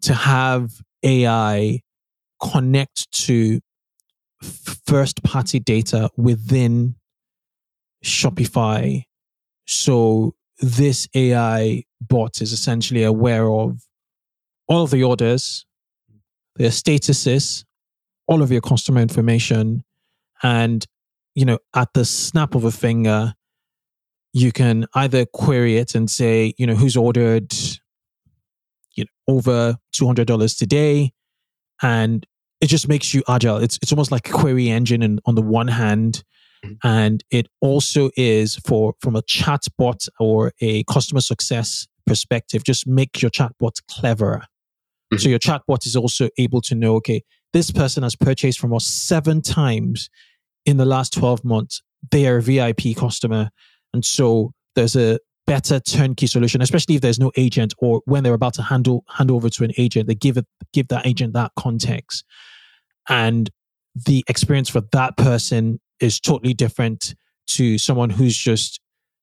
to 0.02 0.14
have 0.14 0.72
AI 1.04 1.82
connect 2.41 3.12
to 3.12 3.60
first 4.88 5.24
party 5.24 5.60
data 5.60 6.10
within 6.18 6.95
Shopify. 8.04 9.04
So 9.68 10.36
this 10.62 11.08
AI 11.14 11.84
bot 12.02 12.41
is 12.41 12.54
essentially 12.54 13.04
aware 13.04 13.50
of 13.50 13.82
all 14.68 14.84
of 14.84 14.91
the 14.91 15.04
orders, 15.04 15.66
their 16.56 16.70
statuses, 16.70 17.66
all 18.28 18.41
of 18.41 18.52
your 18.52 18.62
customer 18.62 19.02
information, 19.02 19.84
and 20.43 20.86
you 21.36 21.45
know, 21.45 21.60
at 21.76 21.93
the 21.93 22.06
snap 22.06 22.56
of 22.56 22.64
a 22.64 22.72
finger, 22.72 23.34
you 24.34 24.52
can 24.52 24.86
either 24.93 25.26
query 25.26 25.78
it 25.78 25.95
and 25.95 26.10
say, 26.10 26.54
you 26.58 26.68
know, 26.68 26.76
who's 26.76 26.97
ordered 26.97 27.54
you 28.95 29.05
know, 29.05 29.35
over 29.35 29.77
$200 29.93 30.57
today. 30.57 31.11
And 31.81 32.25
it 32.61 32.67
just 32.67 32.87
makes 32.87 33.13
you 33.13 33.23
agile. 33.27 33.57
It's, 33.57 33.77
it's 33.81 33.91
almost 33.91 34.11
like 34.11 34.29
a 34.29 34.33
query 34.33 34.69
engine 34.69 35.01
and 35.01 35.21
on 35.25 35.35
the 35.35 35.41
one 35.41 35.67
hand. 35.67 36.23
Mm-hmm. 36.65 36.87
And 36.87 37.23
it 37.31 37.47
also 37.61 38.09
is 38.17 38.55
for 38.57 38.93
from 38.99 39.15
a 39.15 39.21
chatbot 39.21 40.09
or 40.19 40.51
a 40.61 40.83
customer 40.85 41.21
success 41.21 41.87
perspective, 42.05 42.63
just 42.63 42.85
make 42.87 43.21
your 43.21 43.31
chatbot 43.31 43.77
cleverer. 43.89 44.41
Mm-hmm. 45.13 45.17
So 45.17 45.29
your 45.29 45.39
chatbot 45.39 45.85
is 45.85 45.95
also 45.95 46.29
able 46.37 46.61
to 46.61 46.75
know, 46.75 46.95
okay, 46.95 47.23
this 47.53 47.71
person 47.71 48.03
has 48.03 48.15
purchased 48.15 48.59
from 48.59 48.73
us 48.73 48.85
seven 48.85 49.41
times 49.41 50.09
in 50.65 50.77
the 50.77 50.85
last 50.85 51.13
12 51.13 51.43
months. 51.43 51.81
They 52.11 52.27
are 52.27 52.37
a 52.37 52.41
VIP 52.41 52.95
customer. 52.95 53.49
And 53.93 54.03
so 54.05 54.53
there's 54.75 54.95
a 54.95 55.19
better 55.50 55.80
turnkey 55.80 56.28
solution, 56.28 56.62
especially 56.62 56.95
if 56.95 57.02
there's 57.02 57.20
no 57.20 57.32
agent 57.36 57.74
or 57.80 58.04
when 58.06 58.24
they're 58.24 58.36
about 58.36 58.54
to 58.54 58.62
handle 58.62 59.04
hand 59.10 59.32
over 59.32 59.50
to 59.50 59.64
an 59.64 59.72
agent, 59.78 60.08
they 60.08 60.14
give 60.14 60.38
it 60.38 60.45
give 60.74 60.88
that 60.89 61.08
agent 61.08 61.34
that 61.34 61.52
context. 61.58 62.24
And 63.10 63.50
the 63.95 64.24
experience 64.28 64.70
for 64.70 64.82
that 64.91 65.18
person 65.18 65.80
is 66.00 66.20
totally 66.20 66.54
different 66.54 67.16
to 67.47 67.80
someone 67.80 68.12
who's 68.12 68.38
just 68.38 68.80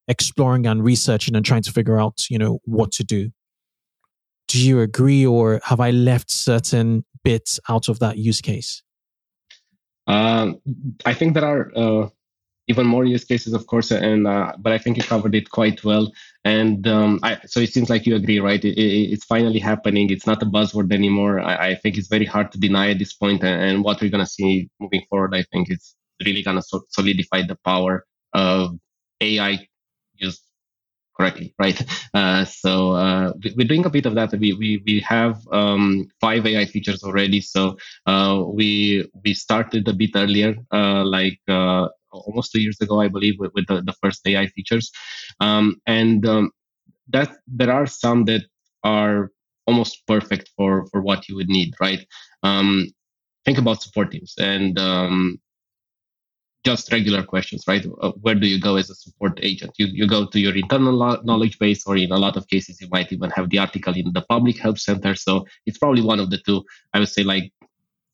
exploring 0.09 0.67
and 0.67 0.83
researching 0.83 1.33
and 1.33 1.45
trying 1.45 1.61
to 1.63 1.71
figure 1.71 1.97
out, 1.97 2.29
you 2.29 2.37
know, 2.37 2.59
what 2.65 2.91
to 2.93 3.05
do. 3.05 3.31
Do 4.49 4.61
you 4.61 4.81
agree 4.81 5.25
or 5.25 5.61
have 5.63 5.79
I 5.79 5.91
left 5.91 6.29
certain 6.29 7.05
bits 7.23 7.57
out 7.69 7.87
of 7.87 7.99
that 7.99 8.17
use 8.17 8.41
case? 8.41 8.83
Um, 10.07 10.59
I 11.05 11.13
think 11.13 11.33
there 11.33 11.45
are 11.45 11.71
uh, 11.75 12.09
even 12.67 12.85
more 12.85 13.05
use 13.05 13.23
cases, 13.23 13.53
of 13.53 13.65
course, 13.67 13.91
and 13.91 14.27
uh, 14.27 14.53
but 14.59 14.73
I 14.73 14.77
think 14.77 14.97
you 14.97 15.03
covered 15.03 15.35
it 15.35 15.49
quite 15.49 15.83
well. 15.83 16.11
And 16.43 16.87
um, 16.87 17.19
I, 17.23 17.39
so 17.45 17.59
it 17.59 17.73
seems 17.73 17.89
like 17.89 18.05
you 18.05 18.15
agree, 18.15 18.39
right? 18.39 18.63
It, 18.63 18.77
it, 18.77 19.11
it's 19.13 19.25
finally 19.25 19.59
happening. 19.59 20.09
It's 20.09 20.27
not 20.27 20.43
a 20.43 20.45
buzzword 20.45 20.91
anymore. 20.93 21.39
I, 21.39 21.69
I, 21.69 21.75
think 21.75 21.97
it's 21.97 22.07
very 22.07 22.25
hard 22.25 22.51
to 22.51 22.59
deny 22.59 22.89
at 22.91 22.99
this 22.99 23.13
point. 23.13 23.43
And, 23.43 23.61
and 23.61 23.83
what 23.83 24.01
we're 24.01 24.11
to 24.23 24.25
see 24.25 24.69
moving 24.79 25.03
forward, 25.09 25.33
I 25.35 25.43
think, 25.51 25.71
is 25.71 25.95
really 26.25 26.43
to 26.57 26.61
so- 26.61 26.85
solidify 26.89 27.43
the 27.43 27.57
power 27.63 28.05
of 28.33 28.77
AI 29.21 29.67
used 30.15 30.41
correctly, 31.17 31.53
right? 31.59 31.81
Uh, 32.13 32.45
so 32.45 32.93
uh, 32.93 33.31
we're 33.55 33.67
doing 33.67 33.85
a 33.85 33.89
bit 33.91 34.07
of 34.07 34.15
that. 34.15 34.31
We 34.31 34.53
we 34.53 34.81
we 34.87 34.99
have 35.01 35.37
um, 35.51 36.07
five 36.19 36.47
AI 36.47 36.65
features 36.65 37.03
already. 37.03 37.41
So 37.41 37.77
uh, 38.07 38.43
we 38.47 39.07
we 39.23 39.35
started 39.35 39.87
a 39.87 39.93
bit 39.93 40.11
earlier, 40.15 40.55
uh, 40.73 41.03
like 41.05 41.39
uh, 41.47 41.89
almost 42.25 42.51
two 42.51 42.61
years 42.61 42.79
ago, 42.81 43.01
I 43.01 43.07
believe, 43.07 43.35
with, 43.39 43.51
with 43.53 43.67
the, 43.67 43.81
the, 43.81 43.93
first 44.01 44.25
AI 44.27 44.47
features. 44.47 44.91
Um, 45.39 45.81
and 45.85 46.25
um, 46.27 46.51
that 47.09 47.37
there 47.47 47.71
are 47.71 47.87
some 47.87 48.25
that 48.25 48.43
are 48.83 49.31
almost 49.65 50.05
perfect 50.07 50.51
for 50.55 50.85
for 50.87 51.01
what 51.01 51.27
you 51.27 51.35
would 51.35 51.49
need, 51.49 51.73
right? 51.79 52.05
Um, 52.43 52.87
think 53.45 53.57
about 53.57 53.81
support 53.81 54.11
teams 54.11 54.33
and 54.37 54.77
um, 54.79 55.39
just 56.65 56.91
regular 56.91 57.23
questions, 57.23 57.63
right? 57.67 57.85
Uh, 58.01 58.11
where 58.23 58.35
do 58.35 58.47
you 58.47 58.59
go 58.59 58.75
as 58.75 58.89
a 58.89 58.95
support 58.95 59.39
agent? 59.41 59.71
You, 59.77 59.87
you 59.99 60.05
go 60.05 60.25
to 60.25 60.39
your 60.39 60.55
internal 60.55 60.93
lo- 60.93 61.21
knowledge 61.23 61.57
base, 61.59 61.87
or 61.87 61.95
in 61.95 62.11
a 62.11 62.17
lot 62.17 62.35
of 62.35 62.47
cases, 62.47 62.81
you 62.81 62.89
might 62.91 63.09
even 63.13 63.29
have 63.31 63.49
the 63.49 63.59
article 63.59 63.93
in 63.95 64.11
the 64.13 64.25
public 64.33 64.57
help 64.59 64.77
center. 64.77 65.15
So 65.15 65.45
it's 65.65 65.77
probably 65.77 66.01
one 66.01 66.19
of 66.19 66.29
the 66.29 66.39
two. 66.45 66.63
I 66.93 66.99
would 66.99 67.07
say 67.09 67.23
like 67.23 67.53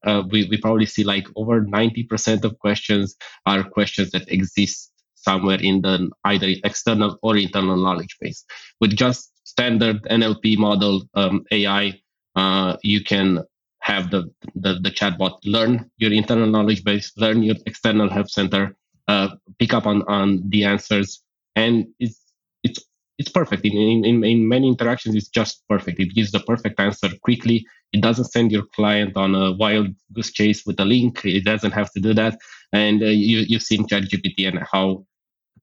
uh, 0.06 0.24
we, 0.30 0.48
we 0.50 0.58
probably 0.58 0.86
see 0.86 1.04
like 1.04 1.28
over 1.36 1.62
90% 1.62 2.44
of 2.44 2.58
questions 2.60 3.16
are 3.46 3.64
questions 3.64 4.12
that 4.12 4.32
exist 4.32 4.92
somewhere 5.16 5.60
in 5.62 5.82
the 5.82 6.10
either 6.26 6.50
external 6.64 7.18
or 7.22 7.38
internal 7.38 7.78
knowledge 7.78 8.18
base. 8.20 8.44
With 8.82 8.96
just 8.96 9.32
standard 9.46 10.04
NLP 10.04 10.58
model 10.58 11.04
um, 11.14 11.46
AI, 11.52 12.00
uh, 12.36 12.78
you 12.84 13.04
can 13.04 13.44
have 13.80 14.12
the, 14.12 14.30
the, 14.56 14.80
the 14.82 14.92
chatbot 14.92 15.38
learn 15.46 15.90
your 15.98 16.14
internal 16.14 16.48
knowledge 16.48 16.84
base, 16.84 17.12
learn 17.18 17.44
your 17.44 17.56
external 17.66 18.10
help 18.10 18.30
center, 18.30 18.76
uh, 19.08 19.30
pick 19.60 19.74
up 19.74 19.86
on, 19.86 20.04
on 20.04 20.42
the 20.50 20.64
answers, 20.64 21.22
and 21.56 21.88
it's 22.00 22.20
it's 22.64 22.80
it's 23.20 23.30
perfect. 23.30 23.64
In, 23.66 24.06
in, 24.06 24.24
in 24.24 24.48
many 24.48 24.68
interactions, 24.68 25.16
it's 25.16 25.28
just 25.28 25.64
perfect. 25.70 26.00
It 26.00 26.16
gives 26.16 26.32
the 26.32 26.40
perfect 26.40 26.80
answer 26.80 27.10
quickly. 27.22 27.66
It 27.94 28.02
doesn't 28.02 28.32
send 28.32 28.52
your 28.52 28.66
client 28.76 29.16
on 29.16 29.36
a 29.36 29.52
wild 29.52 29.88
goose 30.14 30.32
chase 30.32 30.66
with 30.66 30.80
a 30.80 30.86
link. 30.86 31.24
It 31.24 31.46
doesn't 31.46 31.72
have 31.72 31.92
to 31.94 32.00
do 32.00 32.14
that. 32.16 32.40
And 32.72 33.02
uh, 33.04 33.08
you, 33.08 33.46
you've 33.48 33.62
seen 33.62 33.88
ChatGPT 33.88 34.48
and 34.48 34.60
how 34.72 35.06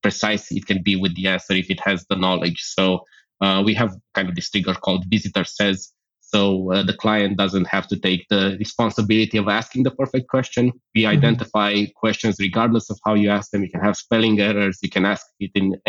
precise 0.02 0.50
it 0.50 0.66
can 0.66 0.82
be 0.82 0.96
with 0.96 1.14
the 1.16 1.26
answer 1.28 1.54
if 1.54 1.70
it 1.70 1.80
has 1.84 2.06
the 2.08 2.16
knowledge. 2.16 2.60
So 2.62 3.04
uh, 3.40 3.62
we 3.64 3.74
have 3.74 3.96
kind 4.14 4.28
of 4.28 4.34
this 4.34 4.50
trigger 4.50 4.74
called 4.74 5.04
visitor 5.08 5.44
says. 5.44 5.92
So 6.20 6.72
uh, 6.72 6.84
the 6.84 6.94
client 6.94 7.36
doesn't 7.36 7.66
have 7.66 7.88
to 7.88 7.98
take 7.98 8.26
the 8.28 8.56
responsibility 8.58 9.36
of 9.36 9.48
asking 9.48 9.82
the 9.82 9.90
perfect 9.90 10.28
question. 10.28 10.72
We 10.94 11.02
mm-hmm. 11.02 11.18
identify 11.18 11.86
questions 11.96 12.36
regardless 12.38 12.88
of 12.90 13.00
how 13.04 13.14
you 13.14 13.30
ask 13.30 13.50
them. 13.50 13.64
You 13.64 13.70
can 13.70 13.80
have 13.80 13.96
spelling 13.96 14.40
errors. 14.40 14.78
You 14.82 14.90
can 14.90 15.04
ask 15.04 15.26
it 15.40 15.50
in 15.54 15.80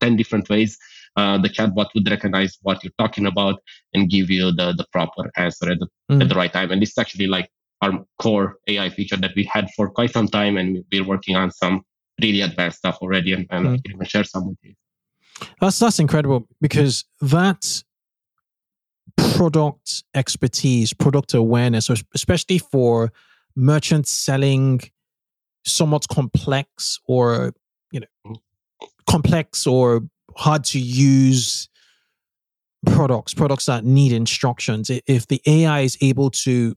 10 0.00 0.16
different 0.16 0.48
ways. 0.48 0.78
Uh, 1.16 1.38
the 1.38 1.48
chatbot 1.48 1.86
would 1.94 2.08
recognize 2.10 2.58
what 2.62 2.82
you're 2.82 2.92
talking 2.98 3.26
about 3.26 3.60
and 3.92 4.10
give 4.10 4.30
you 4.30 4.50
the, 4.50 4.72
the 4.76 4.84
proper 4.92 5.30
answer 5.36 5.70
at 5.70 5.78
the, 5.78 5.88
mm. 6.10 6.20
at 6.20 6.28
the 6.28 6.34
right 6.34 6.52
time. 6.52 6.70
And 6.72 6.82
this 6.82 6.90
is 6.90 6.98
actually 6.98 7.28
like 7.28 7.48
our 7.82 8.04
core 8.20 8.56
AI 8.66 8.90
feature 8.90 9.16
that 9.16 9.32
we 9.36 9.44
had 9.44 9.68
for 9.76 9.88
quite 9.88 10.10
some 10.10 10.26
time. 10.26 10.56
And 10.56 10.84
we're 10.90 11.06
working 11.06 11.36
on 11.36 11.52
some 11.52 11.82
really 12.20 12.40
advanced 12.40 12.78
stuff 12.78 12.98
already. 13.00 13.32
And, 13.32 13.46
and 13.50 13.66
mm. 13.66 13.74
I 13.74 13.76
can 13.76 13.94
even 13.94 14.06
share 14.06 14.24
some 14.24 14.48
with 14.48 14.58
you. 14.62 14.74
That's, 15.60 15.78
that's 15.78 15.98
incredible 16.00 16.48
because 16.60 17.04
that 17.20 17.84
product 19.16 20.02
expertise, 20.14 20.92
product 20.92 21.34
awareness, 21.34 21.90
especially 22.14 22.58
for 22.58 23.12
merchants 23.54 24.10
selling 24.10 24.80
somewhat 25.64 26.06
complex 26.08 26.98
or 27.06 27.54
you 27.92 28.00
know 28.00 28.06
mm 28.26 28.36
complex 29.06 29.66
or 29.66 30.00
hard 30.36 30.64
to 30.64 30.78
use 30.78 31.68
products, 32.86 33.34
products 33.34 33.66
that 33.66 33.84
need 33.84 34.12
instructions, 34.12 34.90
if 35.06 35.26
the 35.26 35.40
AI 35.46 35.80
is 35.80 35.96
able 36.00 36.30
to 36.30 36.74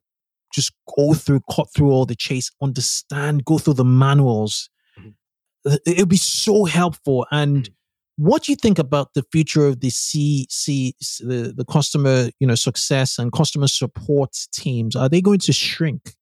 just 0.53 0.71
go 0.95 1.13
through, 1.13 1.41
cut 1.51 1.67
through 1.75 1.91
all 1.91 2.05
the 2.05 2.15
chase, 2.15 2.51
understand, 2.61 3.45
go 3.45 3.57
through 3.57 3.73
the 3.73 3.85
manuals, 3.85 4.69
mm-hmm. 4.99 5.75
it'll 5.85 6.05
be 6.05 6.17
so 6.17 6.65
helpful. 6.65 7.27
And 7.31 7.63
mm-hmm. 7.63 8.25
what 8.25 8.43
do 8.43 8.51
you 8.51 8.55
think 8.55 8.79
about 8.79 9.13
the 9.13 9.23
future 9.31 9.65
of 9.67 9.81
the 9.81 9.89
C, 9.89 10.47
C, 10.49 10.95
the, 11.19 11.53
the 11.55 11.65
customer, 11.65 12.29
you 12.39 12.47
know, 12.47 12.55
success 12.55 13.19
and 13.19 13.31
customer 13.31 13.67
support 13.67 14.35
teams? 14.53 14.95
Are 14.95 15.09
they 15.09 15.21
going 15.21 15.39
to 15.39 15.53
shrink 15.53 16.15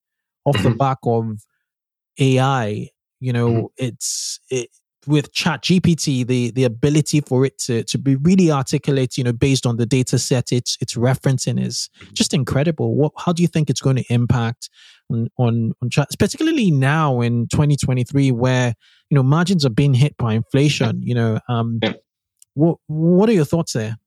off 0.45 0.57
the 0.57 0.69
mm-hmm. 0.69 0.77
back 0.77 0.97
of 1.03 1.43
AI? 2.19 2.89
You 3.19 3.33
know, 3.33 3.49
mm-hmm. 3.49 3.65
it's 3.77 4.39
it, 4.49 4.69
with 5.07 5.31
chat 5.33 5.61
gpt 5.61 6.25
the 6.27 6.51
the 6.51 6.63
ability 6.63 7.21
for 7.21 7.45
it 7.45 7.57
to 7.57 7.83
to 7.83 7.97
be 7.97 8.15
really 8.17 8.51
articulate 8.51 9.17
you 9.17 9.23
know 9.23 9.33
based 9.33 9.65
on 9.65 9.77
the 9.77 9.85
data 9.85 10.17
set 10.17 10.51
it's 10.51 10.77
it's 10.81 10.95
referencing 10.95 11.59
is 11.63 11.89
just 12.13 12.33
incredible. 12.33 12.95
What 12.95 13.13
how 13.17 13.33
do 13.33 13.41
you 13.41 13.47
think 13.47 13.69
it's 13.69 13.81
going 13.81 13.95
to 13.97 14.13
impact 14.13 14.69
on 15.11 15.29
on, 15.37 15.71
on 15.81 15.89
chat 15.89 16.09
particularly 16.19 16.71
now 16.71 17.21
in 17.21 17.47
2023 17.47 18.31
where 18.31 18.73
you 19.09 19.15
know 19.15 19.23
margins 19.23 19.65
are 19.65 19.69
being 19.69 19.93
hit 19.93 20.17
by 20.17 20.33
inflation 20.33 21.01
you 21.01 21.15
know 21.15 21.39
um 21.49 21.79
what 22.53 22.77
what 22.87 23.29
are 23.29 23.33
your 23.33 23.45
thoughts 23.45 23.73
there? 23.73 23.97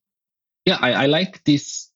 Yeah 0.64 0.78
i, 0.80 1.04
I 1.04 1.06
like 1.06 1.44
this 1.44 1.87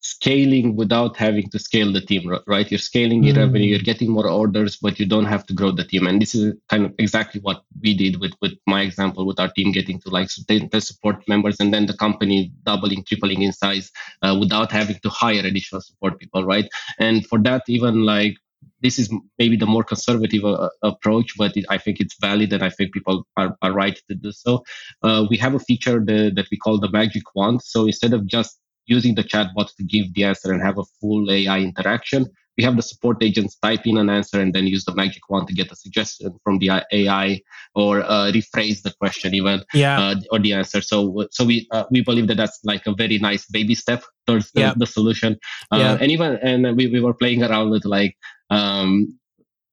scaling 0.00 0.76
without 0.76 1.16
having 1.16 1.48
to 1.50 1.58
scale 1.58 1.92
the 1.92 2.00
team, 2.00 2.32
right? 2.46 2.70
You're 2.70 2.78
scaling 2.78 3.24
your 3.24 3.34
mm. 3.34 3.38
revenue, 3.38 3.66
you're 3.66 3.80
getting 3.80 4.10
more 4.10 4.28
orders, 4.28 4.76
but 4.76 4.98
you 4.98 5.06
don't 5.06 5.24
have 5.24 5.44
to 5.46 5.54
grow 5.54 5.72
the 5.72 5.84
team. 5.84 6.06
And 6.06 6.22
this 6.22 6.34
is 6.34 6.54
kind 6.68 6.86
of 6.86 6.94
exactly 6.98 7.40
what 7.40 7.62
we 7.82 7.96
did 7.96 8.20
with, 8.20 8.32
with 8.40 8.52
my 8.66 8.82
example, 8.82 9.26
with 9.26 9.40
our 9.40 9.50
team 9.50 9.72
getting 9.72 10.00
to 10.00 10.10
like 10.10 10.28
the 10.48 10.80
support 10.80 11.26
members 11.28 11.56
and 11.58 11.74
then 11.74 11.86
the 11.86 11.96
company 11.96 12.52
doubling, 12.64 13.04
tripling 13.04 13.42
in 13.42 13.52
size 13.52 13.90
uh, 14.22 14.36
without 14.38 14.70
having 14.70 14.98
to 15.02 15.08
hire 15.08 15.44
additional 15.44 15.80
support 15.80 16.18
people, 16.18 16.44
right? 16.44 16.68
And 16.98 17.26
for 17.26 17.38
that, 17.40 17.62
even 17.68 18.04
like 18.04 18.36
this 18.80 18.98
is 18.98 19.12
maybe 19.38 19.56
the 19.56 19.66
more 19.66 19.82
conservative 19.82 20.44
uh, 20.44 20.68
approach, 20.82 21.36
but 21.36 21.56
it, 21.56 21.64
I 21.68 21.78
think 21.78 22.00
it's 22.00 22.16
valid 22.20 22.52
and 22.52 22.62
I 22.62 22.70
think 22.70 22.92
people 22.92 23.26
are, 23.36 23.56
are 23.62 23.72
right 23.72 24.00
to 24.08 24.14
do 24.14 24.30
so. 24.30 24.64
Uh, 25.02 25.26
we 25.28 25.36
have 25.38 25.54
a 25.54 25.58
feature 25.58 25.98
the, 25.98 26.30
that 26.36 26.46
we 26.50 26.56
call 26.56 26.78
the 26.78 26.90
magic 26.90 27.24
wand. 27.34 27.62
So 27.62 27.86
instead 27.86 28.12
of 28.12 28.26
just 28.26 28.60
using 28.88 29.14
the 29.14 29.22
chatbot 29.22 29.74
to 29.76 29.84
give 29.84 30.12
the 30.14 30.24
answer 30.24 30.52
and 30.52 30.62
have 30.62 30.78
a 30.78 30.84
full 31.00 31.30
AI 31.30 31.60
interaction. 31.60 32.26
We 32.56 32.64
have 32.64 32.74
the 32.74 32.82
support 32.82 33.22
agents 33.22 33.56
type 33.56 33.86
in 33.86 33.98
an 33.98 34.10
answer 34.10 34.40
and 34.40 34.52
then 34.52 34.66
use 34.66 34.84
the 34.84 34.94
magic 34.94 35.30
wand 35.30 35.46
to 35.46 35.54
get 35.54 35.70
a 35.70 35.76
suggestion 35.76 36.36
from 36.42 36.58
the 36.58 36.82
AI 36.90 37.40
or 37.76 38.02
uh, 38.02 38.32
rephrase 38.32 38.82
the 38.82 38.92
question 38.98 39.32
even 39.32 39.62
yeah. 39.72 40.00
uh, 40.00 40.14
or 40.32 40.40
the 40.40 40.54
answer. 40.54 40.80
So 40.80 41.28
so 41.30 41.44
we 41.44 41.68
uh, 41.70 41.84
we 41.92 42.02
believe 42.02 42.26
that 42.26 42.36
that's 42.36 42.58
like 42.64 42.84
a 42.86 42.94
very 42.94 43.18
nice 43.18 43.46
baby 43.46 43.76
step 43.76 44.02
towards 44.26 44.50
the, 44.50 44.74
the 44.76 44.86
solution. 44.86 45.38
Uh, 45.70 45.76
yeah. 45.76 45.98
And 46.00 46.10
even 46.10 46.38
and 46.42 46.76
we, 46.76 46.88
we 46.88 47.00
were 47.00 47.14
playing 47.14 47.44
around 47.44 47.70
with 47.70 47.84
like 47.84 48.16
um, 48.50 49.16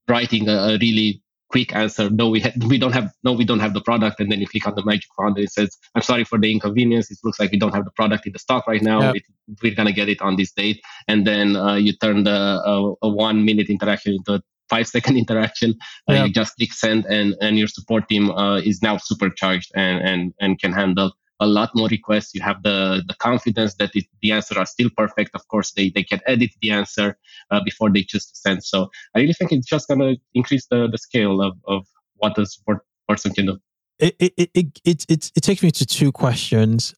writing 0.08 0.48
a, 0.48 0.54
a 0.54 0.78
really 0.78 1.24
quick 1.50 1.76
answer 1.76 2.10
no 2.10 2.30
we 2.30 2.40
ha- 2.42 2.52
we 2.68 2.78
don't 2.78 2.92
have 2.94 3.12
no 3.24 3.34
we 3.34 3.46
don't 3.46 3.60
have 3.60 3.74
the 3.74 3.82
product. 3.82 4.20
And 4.20 4.32
then 4.32 4.40
you 4.40 4.48
click 4.48 4.68
on 4.68 4.76
the 4.76 4.84
magic 4.86 5.10
wand 5.18 5.38
and 5.38 5.46
it 5.46 5.52
says 5.52 5.78
i'm 5.96 6.02
sorry 6.02 6.24
for 6.24 6.40
the 6.40 6.52
inconvenience. 6.52 7.12
It 7.12 7.20
looks 7.24 7.40
like 7.40 7.52
we 7.52 7.60
don't 7.60 7.74
have 7.74 7.86
the 7.86 7.92
product 7.92 8.26
in 8.26 8.34
the 8.34 8.40
stock 8.40 8.68
right 8.68 8.82
now. 8.82 9.02
Yep. 9.02 9.16
it, 9.16 9.24
we're 9.62 9.76
going 9.76 9.88
to 9.88 9.94
get 9.94 10.10
it 10.10 10.22
on 10.22 10.36
this 10.36 10.52
date. 10.52 10.82
And 11.08 11.26
then 11.26 11.56
uh, 11.56 11.76
you 11.76 11.94
turn 11.94 12.24
the 12.24 12.32
uh, 12.32 12.94
a 13.02 13.10
one 13.10 13.46
minute 13.46 13.70
interaction 13.70 14.14
into 14.14 14.36
a 14.36 14.42
five 14.70 14.88
second 14.88 15.18
interaction. 15.24 15.76
Uh, 16.10 16.14
you 16.26 16.34
just 16.34 16.56
click 16.58 16.74
send 16.74 17.06
and 17.06 17.36
and 17.42 17.58
your 17.58 17.68
support 17.68 18.10
team 18.10 18.32
uh, 18.32 18.58
is 18.58 18.82
now 18.82 18.98
supercharged 18.98 19.72
and 19.76 20.02
and 20.02 20.34
and 20.40 20.60
can 20.60 20.74
handle 20.74 21.14
a 21.40 21.48
lot 21.48 21.72
more 21.76 21.88
requests. 21.88 22.34
You 22.34 22.42
have 22.42 22.64
the, 22.64 23.04
the 23.08 23.14
confidence 23.16 23.76
that 23.76 23.96
it, 23.96 24.06
the 24.22 24.32
answer 24.32 24.58
are 24.58 24.66
still 24.66 24.90
perfect. 24.96 25.32
Of 25.34 25.48
course, 25.48 25.72
they, 25.72 25.90
they 25.90 26.04
can 26.04 26.22
edit 26.26 26.52
the 26.62 26.72
answer 26.72 27.18
uh, 27.52 27.62
before 27.64 27.92
they 27.92 28.04
choose 28.04 28.26
to 28.28 28.36
send. 28.36 28.64
So 28.64 28.90
I 29.16 29.20
really 29.20 29.34
think 29.34 29.52
it's 29.52 29.68
just 29.68 29.88
going 29.88 30.00
to 30.00 30.18
increase 30.34 30.68
the, 30.68 30.88
the 30.90 30.98
scale 30.98 31.42
of, 31.42 31.58
of 31.68 31.86
what 32.16 32.36
the 32.36 32.46
support 32.46 32.80
person 33.08 33.34
can 33.34 33.48
do. 33.48 33.60
It, 34.00 34.16
it, 34.20 34.34
it, 34.38 34.50
it, 34.84 35.06
it, 35.08 35.32
it 35.36 35.42
takes 35.42 35.64
me 35.64 35.72
to 35.72 35.86
two 35.86 36.12
questions. 36.12 36.94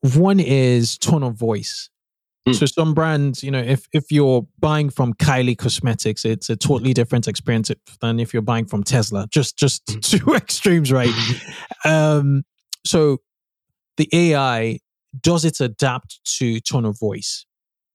One 0.00 0.40
is 0.40 0.98
tone 0.98 1.22
of 1.22 1.34
voice. 1.34 1.90
Mm. 2.48 2.54
So 2.54 2.66
some 2.66 2.94
brands, 2.94 3.44
you 3.44 3.50
know, 3.50 3.60
if 3.60 3.86
if 3.92 4.10
you're 4.10 4.46
buying 4.58 4.88
from 4.88 5.12
Kylie 5.14 5.58
Cosmetics, 5.58 6.24
it's 6.24 6.48
a 6.48 6.56
totally 6.56 6.94
different 6.94 7.28
experience 7.28 7.70
than 8.00 8.18
if 8.18 8.32
you're 8.32 8.42
buying 8.42 8.64
from 8.64 8.82
Tesla. 8.82 9.26
Just 9.30 9.58
just 9.58 9.84
mm. 9.86 10.00
two 10.18 10.34
extremes, 10.34 10.90
right? 10.90 11.12
um, 11.84 12.44
so 12.84 13.18
the 14.00 14.08
AI 14.14 14.78
does 15.20 15.44
it 15.44 15.60
adapt 15.60 16.20
to 16.38 16.58
tone 16.60 16.86
of 16.86 16.98
voice? 16.98 17.44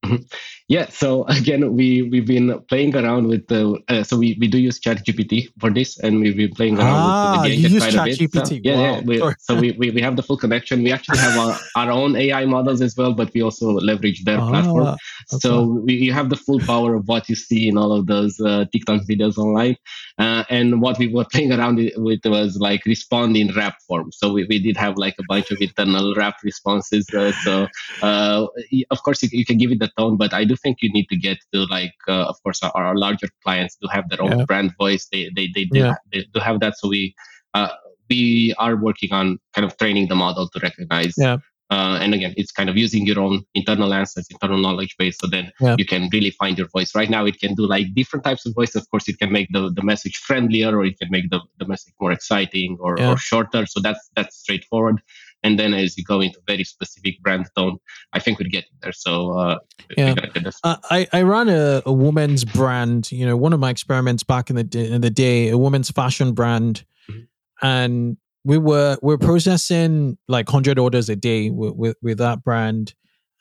Yeah. 0.67 0.89
So 0.89 1.25
again, 1.25 1.75
we 1.75 2.01
we've 2.01 2.25
been 2.25 2.59
playing 2.69 2.95
around 2.95 3.27
with 3.27 3.45
the 3.47 3.79
uh, 3.87 4.03
so 4.03 4.17
we, 4.17 4.35
we 4.39 4.47
do 4.47 4.57
use 4.57 4.79
ChatGPT 4.79 5.49
for 5.59 5.69
this, 5.69 5.99
and 5.99 6.21
we've 6.21 6.35
been 6.35 6.55
playing 6.55 6.79
around 6.79 6.87
ah, 6.89 7.41
with 7.43 7.51
the 7.51 7.55
you 7.55 7.69
use 7.69 7.83
ChatGPT. 7.83 8.47
So, 8.47 8.55
yeah, 8.63 8.75
wow. 8.75 8.81
yeah. 8.81 9.01
We, 9.01 9.33
so 9.39 9.59
we, 9.59 9.71
we, 9.73 9.91
we 9.91 10.01
have 10.01 10.15
the 10.15 10.23
full 10.23 10.37
connection. 10.37 10.81
We 10.81 10.91
actually 10.91 11.19
have 11.19 11.37
our, 11.37 11.59
our 11.75 11.91
own 11.91 12.15
AI 12.15 12.45
models 12.45 12.81
as 12.81 12.97
well, 12.97 13.13
but 13.13 13.31
we 13.35 13.43
also 13.43 13.73
leverage 13.73 14.23
their 14.23 14.39
ah, 14.39 14.49
platform. 14.49 14.87
Okay. 14.87 14.97
So 15.39 15.81
we, 15.85 15.93
you 15.93 16.13
have 16.13 16.29
the 16.29 16.35
full 16.35 16.59
power 16.59 16.95
of 16.95 17.07
what 17.07 17.29
you 17.29 17.35
see 17.35 17.67
in 17.67 17.77
all 17.77 17.93
of 17.93 18.07
those 18.07 18.39
uh, 18.39 18.65
TikTok 18.71 19.01
videos 19.01 19.37
online. 19.37 19.77
Uh, 20.17 20.45
and 20.49 20.81
what 20.81 20.97
we 20.97 21.07
were 21.07 21.25
playing 21.31 21.51
around 21.51 21.77
with 21.97 22.21
was 22.25 22.57
like 22.57 22.83
respond 22.85 23.37
in 23.37 23.53
rap 23.53 23.77
form. 23.87 24.11
So 24.11 24.33
we, 24.33 24.45
we 24.45 24.57
did 24.57 24.77
have 24.77 24.97
like 24.97 25.15
a 25.19 25.23
bunch 25.27 25.51
of 25.51 25.59
internal 25.61 26.15
rap 26.15 26.37
responses. 26.43 27.07
Uh, 27.13 27.31
so 27.43 27.67
uh, 28.01 28.47
of 28.89 29.03
course 29.03 29.21
you, 29.21 29.29
you 29.31 29.45
can 29.45 29.57
give 29.57 29.71
it 29.71 29.79
the 29.79 29.91
tone, 29.97 30.17
but 30.17 30.33
I 30.33 30.43
do 30.43 30.55
think 30.55 30.77
you 30.81 30.91
need 30.91 31.07
to 31.09 31.17
get 31.17 31.37
to 31.53 31.65
like, 31.65 31.93
uh, 32.07 32.25
of 32.25 32.41
course, 32.43 32.61
our, 32.63 32.71
our, 32.75 32.95
larger 32.95 33.27
clients 33.43 33.77
do 33.81 33.87
have 33.91 34.09
their 34.09 34.21
own 34.21 34.39
yeah. 34.39 34.45
brand 34.45 34.71
voice. 34.77 35.07
They 35.11 35.29
they 35.35 35.49
they, 35.53 35.65
do, 35.65 35.79
yeah. 35.79 35.95
they 36.11 36.25
do 36.33 36.39
have 36.39 36.59
that. 36.61 36.77
So 36.77 36.89
we 36.89 37.15
uh, 37.53 37.69
we 38.09 38.53
are 38.57 38.75
working 38.75 39.11
on 39.13 39.39
kind 39.53 39.65
of 39.65 39.77
training 39.77 40.07
the 40.07 40.15
model 40.15 40.47
to 40.49 40.59
recognize. 40.59 41.13
Yeah. 41.17 41.37
Uh, 41.71 41.97
and 41.99 42.13
again, 42.13 42.33
it's 42.37 42.51
kind 42.51 42.69
of 42.69 42.77
using 42.77 43.07
your 43.07 43.19
own 43.19 43.43
internal 43.55 43.91
answers, 43.91 44.27
internal 44.29 44.59
knowledge 44.59 44.95
base. 44.99 45.17
So 45.19 45.27
then 45.27 45.51
yeah. 45.59 45.75
you 45.79 45.85
can 45.85 46.09
really 46.13 46.29
find 46.29 46.57
your 46.57 46.67
voice. 46.67 46.93
Right 46.93 47.09
now, 47.09 47.25
it 47.25 47.39
can 47.39 47.55
do 47.55 47.65
like 47.65 47.93
different 47.95 48.23
types 48.23 48.45
of 48.45 48.53
voice. 48.53 48.75
Of 48.75 48.87
course, 48.91 49.09
it 49.09 49.17
can 49.17 49.31
make 49.31 49.49
the, 49.51 49.71
the 49.73 49.81
message 49.81 50.17
friendlier 50.17 50.77
or 50.77 50.85
it 50.85 50.99
can 50.99 51.09
make 51.09 51.31
the, 51.31 51.39
the 51.57 51.67
message 51.67 51.93
more 51.99 52.11
exciting 52.11 52.77
or, 52.79 52.95
yeah. 52.99 53.11
or 53.11 53.17
shorter. 53.17 53.65
So 53.65 53.79
that's 53.81 54.11
that's 54.15 54.37
straightforward. 54.37 55.01
And 55.45 55.59
then 55.59 55.75
as 55.75 55.95
you 55.95 56.03
go 56.03 56.21
into 56.21 56.39
very 56.47 56.63
specific 56.63 57.21
brand 57.21 57.45
tone, 57.55 57.77
I 58.13 58.19
think 58.19 58.39
we're 58.39 58.49
getting 58.49 58.71
there. 58.81 58.91
So 58.91 59.37
uh, 59.37 59.59
yeah, 59.95 60.15
I 60.63 61.07
I 61.13 61.21
ran 61.21 61.49
a, 61.49 61.83
a 61.85 61.93
woman's 61.93 62.43
brand. 62.43 63.11
You 63.11 63.27
know, 63.27 63.37
one 63.37 63.53
of 63.53 63.59
my 63.59 63.69
experiments 63.69 64.23
back 64.23 64.49
in 64.49 64.55
the 64.55 64.63
day, 64.63 64.89
in 64.89 65.01
the 65.01 65.11
day, 65.11 65.49
a 65.49 65.57
woman's 65.59 65.91
fashion 65.91 66.33
brand, 66.33 66.83
mm-hmm. 67.07 67.21
and 67.61 68.17
we 68.43 68.57
were 68.57 68.97
we 69.03 69.13
we're 69.13 69.19
processing 69.19 70.17
like 70.27 70.49
hundred 70.49 70.79
orders 70.79 71.09
a 71.09 71.15
day 71.15 71.51
with, 71.51 71.75
with, 71.75 71.97
with 72.01 72.17
that 72.17 72.43
brand, 72.43 72.95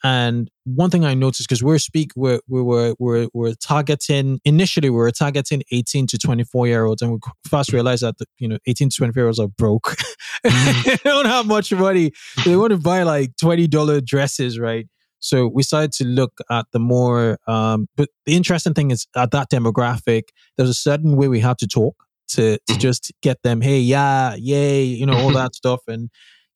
And 0.05 0.51
one 0.65 0.91
thing 0.91 1.03
I 1.03 1.15
noticed 1.15 1.49
because 1.49 1.63
we're 1.63 1.79
speak 1.79 2.11
we're, 2.15 2.39
we 2.47 2.61
were 2.61 2.93
we're, 2.99 3.27
we're 3.33 3.55
targeting 3.55 4.39
initially 4.45 4.91
we 4.91 4.97
were 4.97 5.09
targeting 5.09 5.63
18 5.71 6.05
to 6.05 6.19
24 6.19 6.67
year 6.67 6.85
olds, 6.85 7.01
and 7.01 7.13
we 7.13 7.17
fast 7.47 7.73
realized 7.73 8.03
that 8.03 8.19
the, 8.19 8.27
you 8.37 8.47
know 8.47 8.59
18 8.67 8.89
to 8.89 8.97
24 8.97 9.19
year 9.19 9.27
olds 9.27 9.39
are 9.39 9.47
broke. 9.47 9.97
Mm-hmm. 10.45 10.89
they 10.89 11.09
don't 11.09 11.25
have 11.25 11.47
much 11.47 11.73
money. 11.73 12.11
They 12.45 12.55
want 12.55 12.69
to 12.69 12.77
buy 12.77 13.01
like 13.01 13.35
twenty 13.37 13.67
dollar 13.67 13.99
dresses, 13.99 14.59
right? 14.59 14.87
So 15.19 15.47
we 15.47 15.63
started 15.63 15.91
to 15.93 16.03
look 16.03 16.33
at 16.51 16.67
the 16.71 16.77
more. 16.77 17.39
Um, 17.47 17.87
but 17.95 18.09
the 18.27 18.35
interesting 18.35 18.75
thing 18.75 18.91
is 18.91 19.07
at 19.15 19.31
that 19.31 19.49
demographic, 19.49 20.23
there's 20.55 20.69
a 20.69 20.75
certain 20.75 21.15
way 21.15 21.29
we 21.29 21.39
had 21.39 21.57
to 21.59 21.67
talk 21.67 21.95
to 22.27 22.57
to 22.57 22.63
mm-hmm. 22.73 22.79
just 22.79 23.11
get 23.23 23.41
them. 23.41 23.61
Hey, 23.61 23.79
yeah, 23.79 24.35
yay, 24.35 24.83
you 24.83 25.07
know 25.07 25.17
all 25.17 25.31
that 25.41 25.55
stuff 25.55 25.79
and 25.87 26.11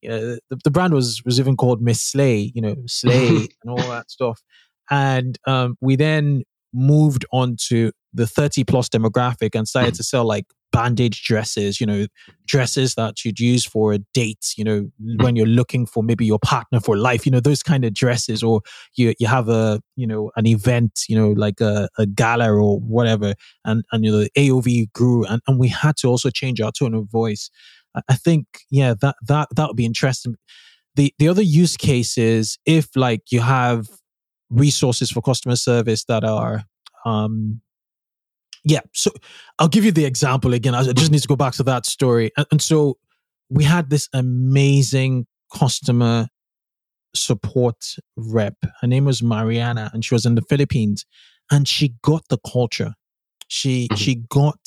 uh, 0.07 0.37
the, 0.49 0.59
the 0.63 0.71
brand 0.71 0.93
was 0.93 1.21
was 1.25 1.39
even 1.39 1.57
called 1.57 1.81
Miss 1.81 2.01
Slay, 2.01 2.51
you 2.53 2.61
know, 2.61 2.75
Slay 2.87 3.27
and 3.63 3.69
all 3.69 3.77
that 3.77 4.09
stuff. 4.09 4.41
And 4.89 5.37
um, 5.45 5.75
we 5.81 5.95
then 5.95 6.43
moved 6.73 7.25
on 7.31 7.55
to 7.67 7.91
the 8.13 8.27
30 8.27 8.63
plus 8.63 8.89
demographic 8.89 9.55
and 9.55 9.67
started 9.67 9.93
to 9.95 10.03
sell 10.03 10.25
like 10.25 10.45
bandage 10.71 11.23
dresses, 11.23 11.79
you 11.79 11.87
know, 11.87 12.05
dresses 12.45 12.95
that 12.95 13.23
you'd 13.23 13.39
use 13.39 13.65
for 13.65 13.93
a 13.93 13.99
date, 14.13 14.53
you 14.55 14.63
know, 14.63 14.89
when 15.21 15.35
you're 15.35 15.45
looking 15.45 15.85
for 15.85 16.03
maybe 16.03 16.25
your 16.25 16.39
partner 16.39 16.79
for 16.79 16.97
life, 16.97 17.25
you 17.25 17.31
know, 17.31 17.39
those 17.39 17.63
kind 17.63 17.83
of 17.85 17.93
dresses, 17.93 18.43
or 18.43 18.61
you 18.95 19.13
you 19.19 19.27
have 19.27 19.49
a, 19.49 19.81
you 19.95 20.07
know, 20.07 20.31
an 20.35 20.45
event, 20.45 21.01
you 21.07 21.15
know, 21.15 21.29
like 21.29 21.61
a, 21.61 21.89
a 21.97 22.05
gala 22.05 22.51
or 22.51 22.79
whatever, 22.79 23.33
and 23.65 23.83
and 23.91 24.05
you 24.05 24.11
know, 24.11 24.19
the 24.19 24.31
AOV 24.37 24.91
grew 24.93 25.25
and, 25.25 25.41
and 25.47 25.59
we 25.59 25.67
had 25.67 25.97
to 25.97 26.07
also 26.07 26.29
change 26.29 26.61
our 26.61 26.71
tone 26.71 26.93
of 26.93 27.09
voice. 27.09 27.49
I 28.07 28.15
think, 28.15 28.45
yeah, 28.69 28.93
that 29.01 29.15
that 29.27 29.49
that 29.55 29.67
would 29.67 29.75
be 29.75 29.85
interesting. 29.85 30.35
The 30.95 31.13
the 31.17 31.27
other 31.27 31.41
use 31.41 31.77
case 31.77 32.17
is 32.17 32.57
if 32.65 32.95
like 32.95 33.31
you 33.31 33.41
have 33.41 33.87
resources 34.49 35.11
for 35.11 35.21
customer 35.21 35.55
service 35.55 36.05
that 36.05 36.23
are 36.23 36.63
um 37.05 37.61
yeah 38.63 38.81
so 38.93 39.11
i'll 39.59 39.67
give 39.67 39.85
you 39.85 39.91
the 39.91 40.05
example 40.05 40.53
again 40.53 40.73
i 40.75 40.83
just 40.91 41.11
need 41.11 41.21
to 41.21 41.27
go 41.27 41.35
back 41.35 41.53
to 41.53 41.63
that 41.63 41.85
story 41.85 42.31
and, 42.35 42.45
and 42.51 42.61
so 42.61 42.97
we 43.49 43.63
had 43.63 43.89
this 43.89 44.09
amazing 44.13 45.25
customer 45.55 46.27
support 47.15 47.77
rep 48.17 48.55
her 48.81 48.87
name 48.87 49.05
was 49.05 49.21
mariana 49.23 49.89
and 49.93 50.03
she 50.03 50.13
was 50.13 50.25
in 50.25 50.35
the 50.35 50.41
philippines 50.41 51.05
and 51.51 51.67
she 51.67 51.93
got 52.01 52.23
the 52.29 52.37
culture 52.51 52.93
she 53.47 53.85
mm-hmm. 53.85 53.95
she 53.95 54.15
got 54.29 54.59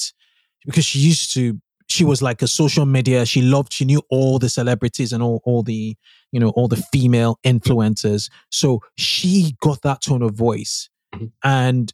because 0.65 0.85
she 0.85 0.99
used 1.01 1.33
to 1.35 1.61
she 1.93 2.05
was 2.05 2.23
like 2.23 2.41
a 2.41 2.49
social 2.49 2.87
media. 2.87 3.27
She 3.27 3.43
loved, 3.43 3.73
she 3.73 3.85
knew 3.85 4.03
all 4.11 4.39
the 4.39 4.49
celebrities 4.49 5.13
and 5.13 5.23
all, 5.23 5.43
all 5.45 5.63
the, 5.63 5.95
you 6.33 6.41
know, 6.41 6.49
all 6.51 6.67
the 6.67 6.83
female 6.93 7.39
influencers. 7.45 8.31
So 8.51 8.81
she 8.97 9.57
got 9.61 9.83
that 9.83 10.01
tone 10.01 10.23
of 10.23 10.35
voice. 10.35 10.89
Mm-hmm. 11.15 11.27
And 11.45 11.93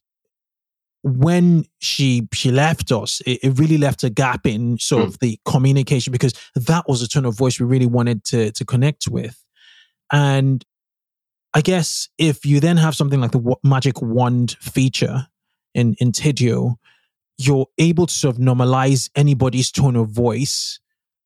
when 1.03 1.65
she 1.81 2.29
she 2.33 2.51
left 2.51 2.93
us, 2.93 3.21
it, 3.27 3.41
it, 3.43 3.59
really 3.59 3.79
left 3.79 4.05
a 4.05 4.11
gap 4.11 4.47
in 4.47 4.79
sort 4.79 5.05
mm. 5.05 5.07
of 5.07 5.19
the 5.21 5.39
communication 5.45 6.13
because 6.13 6.35
that 6.55 6.85
was 6.89 7.03
a 7.03 7.09
tone 7.09 7.25
of 7.25 7.37
voice 7.37 7.59
we 7.59 7.67
really 7.67 7.87
wanted 7.87 8.25
to 8.25 8.53
to 8.53 8.65
connect 8.65 9.09
with. 9.09 9.45
And 10.13 10.65
I 11.55 11.61
guess 11.61 12.09
if 12.19 12.45
you 12.45 12.61
then 12.61 12.77
have 12.77 12.95
something 12.95 13.21
like 13.21 13.31
the 13.31 13.57
magic 13.63 14.03
wand 14.03 14.57
feature 14.61 15.29
in 15.75 15.95
in 16.01 16.13
Tidio, 16.13 16.77
you're 17.39 17.66
able 17.78 18.07
to 18.07 18.12
sort 18.12 18.36
of 18.36 18.43
normalize 18.43 19.09
anybody's 19.14 19.70
tone 19.70 19.97
of 19.97 20.11
voice 20.11 20.80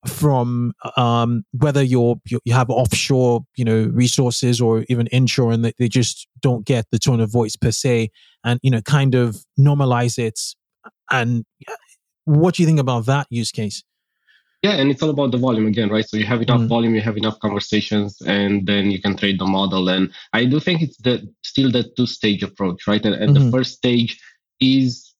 from 0.06 0.72
um, 0.96 1.44
whether 1.52 1.82
you're 1.82 2.16
you, 2.28 2.40
you 2.44 2.52
have 2.52 2.68
offshore 2.70 3.40
you 3.56 3.64
know 3.64 3.90
resources 3.92 4.60
or 4.60 4.84
even 4.88 5.06
inshore 5.08 5.52
and 5.52 5.64
they, 5.64 5.72
they 5.78 5.88
just 5.88 6.26
don't 6.40 6.66
get 6.66 6.86
the 6.90 6.98
tone 6.98 7.20
of 7.20 7.30
voice 7.30 7.56
per 7.56 7.70
se 7.70 8.10
and 8.44 8.58
you 8.62 8.70
know 8.70 8.82
kind 8.82 9.14
of 9.14 9.44
normalize 9.58 10.18
it. 10.18 10.38
And 11.10 11.44
what 12.24 12.54
do 12.54 12.62
you 12.62 12.66
think 12.66 12.80
about 12.80 13.06
that 13.06 13.26
use 13.30 13.52
case? 13.52 13.84
Yeah 14.62 14.72
and 14.72 14.90
it's 14.90 15.02
all 15.02 15.10
about 15.10 15.30
the 15.30 15.38
volume 15.38 15.66
again 15.66 15.88
right? 15.88 16.04
So 16.04 16.16
you 16.16 16.26
have 16.26 16.42
enough 16.42 16.62
mm. 16.62 16.68
volume 16.68 16.94
you 16.94 17.00
have 17.00 17.16
enough 17.16 17.38
conversations 17.38 18.20
and 18.26 18.66
then 18.66 18.90
you 18.90 19.00
can 19.00 19.16
trade 19.16 19.38
the 19.38 19.46
model. 19.46 19.88
And 19.88 20.10
i 20.32 20.44
do 20.44 20.58
think 20.58 20.82
it's 20.82 20.96
the 20.98 21.28
still 21.42 21.70
the 21.70 21.84
two 21.96 22.06
stage 22.06 22.42
approach 22.42 22.86
right? 22.88 23.04
And, 23.04 23.14
and 23.14 23.36
mm-hmm. 23.36 23.44
the 23.44 23.50
first 23.52 23.74
stage 23.74 24.20
is 24.60 25.11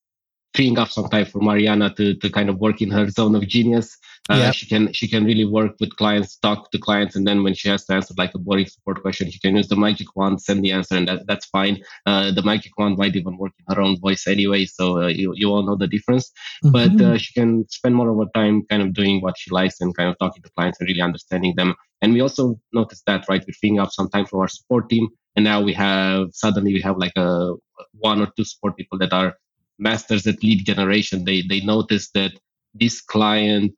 freeing 0.55 0.79
up 0.79 0.91
some 0.91 1.09
time 1.09 1.25
for 1.25 1.41
Mariana 1.41 1.95
to, 1.95 2.15
to 2.15 2.31
kind 2.31 2.49
of 2.51 2.59
work 2.59 2.83
in 2.83 2.91
her 2.91 3.09
zone 3.09 3.35
of 3.35 3.47
genius. 3.47 3.97
Uh, 4.31 4.37
yep. 4.37 4.55
She 4.55 4.67
can 4.67 4.93
she 4.93 5.09
can 5.09 5.25
really 5.25 5.45
work 5.45 5.75
with 5.81 5.97
clients, 5.97 6.37
talk 6.37 6.71
to 6.71 6.79
clients, 6.79 7.17
and 7.17 7.27
then 7.27 7.43
when 7.43 7.55
she 7.55 7.69
has 7.69 7.85
to 7.87 7.95
answer 7.95 8.15
like 8.17 8.33
a 8.35 8.39
boring 8.39 8.67
support 8.67 9.03
question, 9.03 9.29
she 9.29 9.41
can 9.41 9.57
use 9.57 9.67
the 9.67 9.75
magic 9.75 10.15
wand, 10.15 10.41
send 10.41 10.65
the 10.65 10.71
answer, 10.71 10.95
and 10.95 11.09
that, 11.09 11.27
that's 11.27 11.47
fine. 11.47 11.83
Uh, 12.07 12.31
the 12.31 12.43
magic 12.43 12.79
wand 12.79 12.97
might 12.99 13.17
even 13.17 13.37
work 13.37 13.53
in 13.59 13.75
her 13.75 13.83
own 13.83 13.99
voice 13.99 14.29
anyway, 14.29 14.65
so 14.65 15.03
uh, 15.03 15.09
you 15.09 15.33
you 15.35 15.49
all 15.49 15.65
know 15.65 15.75
the 15.75 15.89
difference. 15.89 16.31
Mm-hmm. 16.65 16.71
But 16.71 17.05
uh, 17.05 17.19
she 17.19 17.33
can 17.35 17.69
spend 17.69 17.97
more 17.97 18.11
of 18.11 18.19
her 18.19 18.31
time 18.33 18.63
kind 18.71 18.83
of 18.83 18.95
doing 18.95 19.21
what 19.23 19.37
she 19.37 19.51
likes 19.51 19.81
and 19.81 19.97
kind 19.97 20.09
of 20.09 20.17
talking 20.19 20.43
to 20.45 20.51
clients 20.57 20.79
and 20.79 20.89
really 20.89 21.01
understanding 21.01 21.55
them. 21.57 21.75
And 22.01 22.13
we 22.13 22.21
also 22.21 22.61
noticed 22.73 23.05
that 23.07 23.29
right, 23.29 23.43
we're 23.45 23.55
freeing 23.61 23.81
up 23.81 23.91
some 23.91 24.09
time 24.09 24.27
for 24.27 24.43
our 24.43 24.49
support 24.49 24.89
team, 24.89 25.09
and 25.35 25.45
now 25.45 25.61
we 25.61 25.73
have 25.73 26.29
suddenly 26.33 26.73
we 26.75 26.81
have 26.83 26.97
like 26.97 27.17
a 27.17 27.55
one 27.95 28.21
or 28.21 28.29
two 28.37 28.45
support 28.45 28.77
people 28.77 28.99
that 28.99 29.13
are 29.13 29.35
masters 29.79 30.27
at 30.27 30.43
lead 30.43 30.65
generation 30.65 31.25
they 31.25 31.43
they 31.49 31.61
notice 31.61 32.11
that 32.11 32.33
this 32.75 33.01
client 33.01 33.73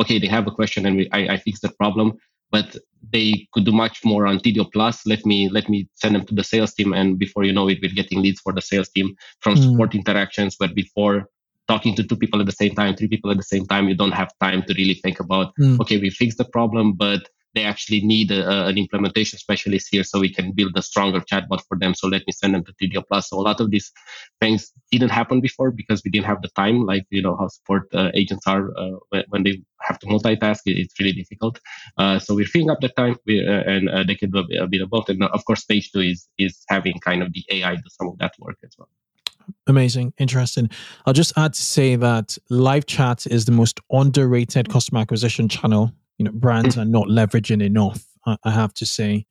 okay 0.00 0.18
they 0.18 0.26
have 0.26 0.46
a 0.46 0.50
question 0.50 0.86
and 0.86 0.96
we, 0.96 1.10
I, 1.10 1.34
I 1.34 1.36
fix 1.38 1.60
the 1.60 1.70
problem 1.70 2.14
but 2.50 2.76
they 3.12 3.48
could 3.52 3.64
do 3.64 3.72
much 3.72 4.04
more 4.04 4.26
on 4.26 4.38
Tidio 4.38 4.70
Plus. 4.72 5.06
Let 5.06 5.26
me 5.26 5.48
let 5.48 5.68
me 5.68 5.88
send 5.94 6.14
them 6.14 6.24
to 6.26 6.34
the 6.34 6.44
sales 6.44 6.72
team, 6.72 6.92
and 6.92 7.18
before 7.18 7.44
you 7.44 7.52
know 7.52 7.68
it, 7.68 7.78
we're 7.82 8.00
getting 8.00 8.22
leads 8.22 8.40
for 8.40 8.52
the 8.52 8.62
sales 8.62 8.88
team 8.88 9.14
from 9.40 9.56
mm. 9.56 9.62
support 9.62 9.94
interactions. 9.94 10.56
But 10.58 10.74
before 10.74 11.28
talking 11.66 11.94
to 11.96 12.04
two 12.04 12.16
people 12.16 12.40
at 12.40 12.46
the 12.46 12.52
same 12.52 12.74
time, 12.74 12.94
three 12.94 13.08
people 13.08 13.30
at 13.30 13.38
the 13.38 13.50
same 13.54 13.66
time, 13.66 13.88
you 13.88 13.96
don't 13.96 14.12
have 14.12 14.30
time 14.40 14.62
to 14.68 14.74
really 14.74 14.94
think 14.94 15.20
about 15.20 15.52
mm. 15.60 15.80
okay, 15.80 15.98
we 15.98 16.10
fixed 16.10 16.38
the 16.38 16.44
problem, 16.44 16.92
but 16.92 17.28
they 17.54 17.64
actually 17.64 18.00
need 18.00 18.30
a, 18.30 18.66
an 18.66 18.76
implementation 18.76 19.38
specialist 19.38 19.88
here 19.90 20.04
so 20.04 20.20
we 20.20 20.32
can 20.32 20.52
build 20.52 20.72
a 20.76 20.82
stronger 20.82 21.20
chatbot 21.20 21.62
for 21.68 21.78
them. 21.78 21.94
So 21.94 22.08
let 22.08 22.22
me 22.26 22.32
send 22.32 22.54
them 22.54 22.64
to 22.64 22.72
Tidio 22.72 23.02
Plus. 23.06 23.28
So 23.30 23.38
a 23.38 23.40
lot 23.40 23.60
of 23.60 23.70
these 23.70 23.92
things 24.40 24.72
didn't 24.90 25.10
happen 25.10 25.40
before 25.40 25.70
because 25.70 26.02
we 26.04 26.10
didn't 26.10 26.26
have 26.26 26.42
the 26.42 26.48
time, 26.48 26.84
like, 26.84 27.06
you 27.10 27.22
know, 27.22 27.36
how 27.36 27.48
support 27.48 27.88
uh, 27.94 28.10
agents 28.14 28.46
are 28.46 28.70
uh, 28.76 29.22
when 29.28 29.44
they 29.44 29.62
have 29.80 29.98
to 30.00 30.06
multitask. 30.06 30.60
It's 30.66 30.98
really 30.98 31.12
difficult. 31.12 31.60
Uh, 31.96 32.18
so 32.18 32.34
we're 32.34 32.46
freeing 32.46 32.70
up 32.70 32.80
the 32.80 32.88
time 32.90 33.16
we, 33.26 33.46
uh, 33.46 33.62
and 33.66 33.88
uh, 33.88 34.02
they 34.04 34.14
can 34.14 34.30
do 34.30 34.38
a, 34.38 34.64
a 34.64 34.66
bit 34.66 34.82
of 34.82 34.90
both. 34.90 35.08
And 35.08 35.22
of 35.22 35.44
course, 35.44 35.62
stage 35.62 35.92
two 35.92 36.00
is, 36.00 36.28
is 36.38 36.64
having 36.68 36.98
kind 37.00 37.22
of 37.22 37.32
the 37.32 37.44
AI 37.50 37.76
do 37.76 37.82
some 37.88 38.08
of 38.08 38.18
that 38.18 38.32
work 38.38 38.56
as 38.64 38.74
well. 38.78 38.88
Amazing, 39.66 40.14
interesting. 40.18 40.70
I'll 41.04 41.12
just 41.12 41.36
add 41.36 41.52
to 41.52 41.62
say 41.62 41.96
that 41.96 42.38
live 42.48 42.86
chat 42.86 43.26
is 43.26 43.44
the 43.44 43.52
most 43.52 43.78
underrated 43.90 44.70
customer 44.70 45.00
acquisition 45.00 45.48
channel 45.48 45.92
you 46.18 46.24
know 46.24 46.32
brands 46.32 46.78
are 46.78 46.84
not 46.84 47.06
leveraging 47.08 47.62
enough 47.62 48.04
i, 48.26 48.36
I 48.44 48.50
have 48.50 48.74
to 48.74 48.86
say. 48.86 49.26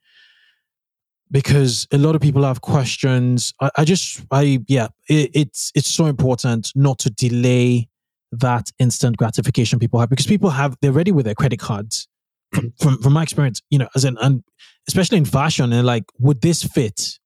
Because 1.32 1.88
a 1.92 1.98
lot 1.98 2.14
of 2.14 2.22
people 2.22 2.44
have 2.44 2.62
questions. 2.62 3.54
I, 3.60 3.72
I 3.78 3.86
just 3.86 4.24
i 4.32 4.60
yeah 4.68 4.90
it, 5.10 5.32
it's 5.34 5.72
it's 5.74 5.90
so 5.90 6.06
important 6.06 6.72
not 6.76 7.00
to 7.00 7.10
delay 7.10 7.90
that 8.32 8.72
instant 8.80 9.18
gratification 9.18 9.80
people 9.80 10.00
have 10.00 10.10
because 10.10 10.28
people 10.28 10.52
have 10.52 10.76
they're 10.82 10.92
ready 10.92 11.12
with 11.12 11.26
their 11.26 11.36
credit 11.36 11.60
cards. 11.60 12.08
From, 12.54 12.72
from, 12.80 13.02
from 13.02 13.14
my 13.14 13.24
experience 13.24 13.64
you 13.72 13.80
know 13.80 13.88
as 13.96 14.06
an 14.06 14.16
and 14.22 14.44
especially 14.88 15.18
in 15.18 15.26
fashion 15.26 15.74
and 15.74 15.88
like 15.88 16.04
would 16.20 16.42
this 16.42 16.64
fit? 16.64 17.18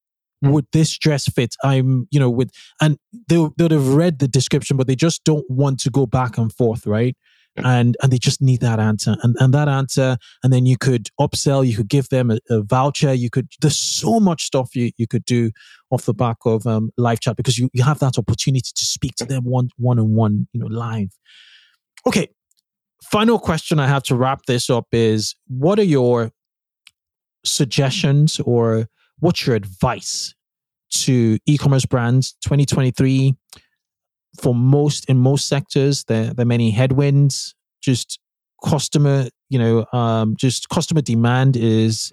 Would 0.42 0.68
this 0.72 0.98
dress 0.98 1.26
fit? 1.26 1.56
I'm 1.64 2.08
you 2.10 2.20
know 2.20 2.30
with 2.30 2.52
and 2.80 2.98
they, 3.28 3.36
they 3.58 3.64
would 3.66 3.72
have 3.72 3.94
read 3.94 4.20
the 4.20 4.28
description 4.30 4.78
but 4.78 4.88
they 4.88 4.96
just 4.96 5.26
don't 5.26 5.50
want 5.50 5.82
to 5.82 5.90
go 5.90 6.06
back 6.06 6.38
and 6.38 6.54
forth 6.54 6.88
right 6.88 7.18
and 7.64 7.98
and 8.02 8.12
they 8.12 8.18
just 8.18 8.42
need 8.42 8.62
that 8.62 8.80
answer. 8.80 9.16
And 9.24 9.36
and 9.40 9.54
that 9.54 9.68
answer 9.68 10.18
and 10.44 10.54
then 10.54 10.66
you 10.66 10.78
could 10.78 11.10
upsell 11.20 11.66
you 11.68 11.76
could 11.76 11.90
give 11.90 12.10
them 12.10 12.32
a, 12.32 12.40
a, 12.50 12.62
voucher 12.62 13.14
you 13.14 13.30
could 13.30 13.48
there's 13.62 13.78
so 13.78 14.20
much 14.20 14.44
stuff 14.44 14.76
you, 14.76 14.92
you 14.98 15.08
could 15.08 15.26
do 15.26 15.52
off 15.90 16.06
the 16.06 16.14
back 16.14 16.38
of 16.46 16.68
um, 16.68 16.92
live 16.98 17.20
chat 17.20 17.36
because 17.36 17.58
you, 17.58 17.70
you 17.74 17.84
have 17.84 18.00
that 18.00 18.18
opportunity 18.18 18.72
to 18.76 18.86
speak 18.86 19.16
to 19.16 19.26
them 19.26 19.44
one 19.44 19.70
one 19.78 20.00
on 20.00 20.14
one 20.14 20.48
you 20.54 20.60
know 20.60 20.68
live. 20.68 21.10
Okay 22.06 22.30
final 23.04 23.40
question 23.40 23.80
i 23.80 23.88
have 23.88 24.04
to 24.04 24.16
wrap 24.16 24.42
this 24.48 24.70
up 24.70 24.88
is 24.92 25.36
what 25.48 25.80
are 25.80 25.84
your 25.84 26.32
suggestions 27.46 28.40
or 28.42 28.88
what's 29.20 29.46
your 29.46 29.56
advice 29.56 30.34
to 30.90 31.38
e-commerce 31.46 31.86
brands 31.86 32.36
2023 32.44 33.36
for 34.40 34.54
most 34.54 35.06
in 35.06 35.18
most 35.18 35.48
sectors 35.48 36.04
there, 36.06 36.34
there 36.34 36.44
are 36.44 36.46
many 36.46 36.72
headwinds. 36.72 37.56
Just 37.82 38.20
customer 38.64 39.28
you 39.50 39.60
know 39.60 39.86
um, 39.94 40.36
just 40.36 40.70
customer 40.70 41.02
demand 41.02 41.56
is 41.56 42.12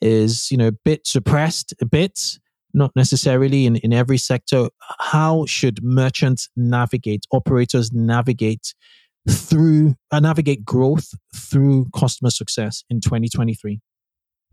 is 0.00 0.50
you 0.50 0.56
know 0.56 0.68
a 0.68 0.72
bit 0.84 1.06
suppressed 1.06 1.74
a 1.80 1.86
bit 1.86 2.38
not 2.74 2.92
necessarily 2.94 3.66
in, 3.66 3.76
in 3.76 3.92
every 3.92 4.18
sector. 4.18 4.68
How 4.98 5.46
should 5.46 5.82
merchants 5.82 6.50
navigate 6.56 7.24
operators 7.32 7.92
navigate 7.92 8.74
through 9.28 9.94
uh, 10.10 10.20
navigate 10.20 10.64
growth 10.64 11.10
through 11.34 11.86
customer 11.94 12.30
success 12.30 12.84
in 12.88 13.00
2023 13.00 13.80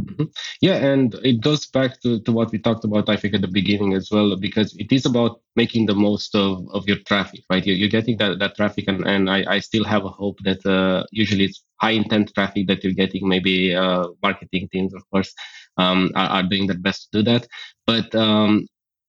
Mm-hmm. 0.06 0.26
Yeah, 0.62 0.76
and 0.76 1.16
it 1.24 1.41
goes 1.41 1.66
back 1.66 1.99
to, 2.01 2.20
to 2.22 2.32
what 2.32 2.51
we 2.51 2.60
talked 2.60 2.86
about, 2.86 3.10
I 3.10 3.18
think, 3.18 3.34
at 3.34 3.41
the 3.41 3.47
beginning 3.47 3.93
as 3.93 4.10
well, 4.12 4.36
because 4.36 4.76
it 4.78 4.91
is 4.91 5.06
about 5.06 5.41
making 5.56 5.88
the 5.88 5.95
most 5.95 6.36
of, 6.36 6.64
of 6.74 6.88
your 6.88 6.97
traffic, 7.08 7.41
right? 7.49 7.66
You're, 7.66 7.76
you're 7.76 7.89
getting 7.89 8.18
that, 8.18 8.39
that 8.39 8.56
traffic, 8.56 8.86
and, 8.88 9.06
and 9.08 9.30
I, 9.30 9.43
I 9.47 9.60
still 9.60 9.84
have 9.84 10.06
a 10.06 10.10
hope 10.10 10.38
that 10.43 10.66
uh, 10.66 11.06
usually 11.12 11.45
it's 11.45 11.64
high 11.82 11.91
intent 11.91 12.34
traffic 12.36 12.68
that 12.68 12.84
you're 12.84 12.93
getting. 12.93 13.28
Maybe 13.28 13.74
uh, 13.74 14.08
marketing 14.22 14.70
teams, 14.72 14.93
of 14.93 15.01
course, 15.10 15.34
um, 15.78 16.12
are, 16.16 16.30
are, 16.30 16.43
doing 16.43 16.68
their 16.68 16.78
best 16.78 17.12
to 17.12 17.24
do 17.24 17.32
that. 17.32 17.47
But 17.88 18.14
um, 18.14 18.68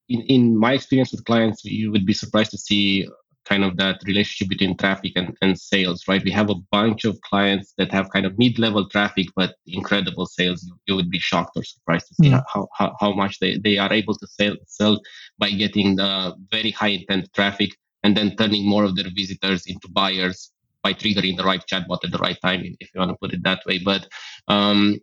in, 0.09 0.23
in 0.23 0.57
my 0.57 0.73
experience 0.73 1.13
with 1.13 1.25
clients, 1.25 1.65
you 1.65 1.93
would 1.93 2.07
be 2.07 2.15
surprised 2.15 2.53
to 2.53 2.59
see 2.59 3.07
kind 3.49 3.65
of 3.65 3.77
that 3.77 4.01
relationship 4.07 4.49
between 4.49 4.77
traffic 4.77 5.13
and, 5.17 5.37
and 5.41 5.59
sales, 5.59 6.07
right? 6.09 6.25
We 6.25 6.33
have 6.33 6.51
a 6.51 6.61
bunch 6.73 7.05
of 7.05 7.21
clients 7.23 7.75
that 7.79 7.93
have 7.93 8.11
kind 8.11 8.27
of 8.27 8.39
mid-level 8.39 8.89
traffic, 8.89 9.29
but 9.37 9.55
incredible 9.67 10.27
sales. 10.27 10.65
You, 10.65 10.77
you 10.87 10.97
would 10.97 11.11
be 11.11 11.19
shocked 11.19 11.53
or 11.57 11.65
surprised 11.65 12.09
to 12.09 12.15
see 12.15 12.31
mm. 12.31 12.45
how, 12.53 12.69
how, 12.77 12.97
how 13.01 13.13
much 13.13 13.39
they, 13.39 13.59
they 13.59 13.79
are 13.79 13.93
able 13.93 14.15
to 14.15 14.27
sell, 14.27 14.57
sell 14.67 15.01
by 15.39 15.51
getting 15.51 15.97
the 15.97 16.35
very 16.51 16.71
high 16.71 16.89
intent 16.89 17.33
traffic 17.35 17.71
and 18.03 18.17
then 18.17 18.37
turning 18.37 18.69
more 18.69 18.85
of 18.85 18.97
their 18.97 19.11
visitors 19.15 19.67
into 19.67 19.89
buyers 19.89 20.53
by 20.83 20.93
triggering 20.93 21.37
the 21.37 21.45
right 21.45 21.65
chatbot 21.67 22.05
at 22.05 22.13
the 22.13 22.19
right 22.19 22.39
time, 22.43 22.63
if 22.81 22.91
you 22.95 23.01
want 23.01 23.11
to 23.11 23.17
put 23.21 23.33
it 23.33 23.43
that 23.43 23.61
way. 23.67 23.79
But 23.79 24.07
um, 24.49 24.99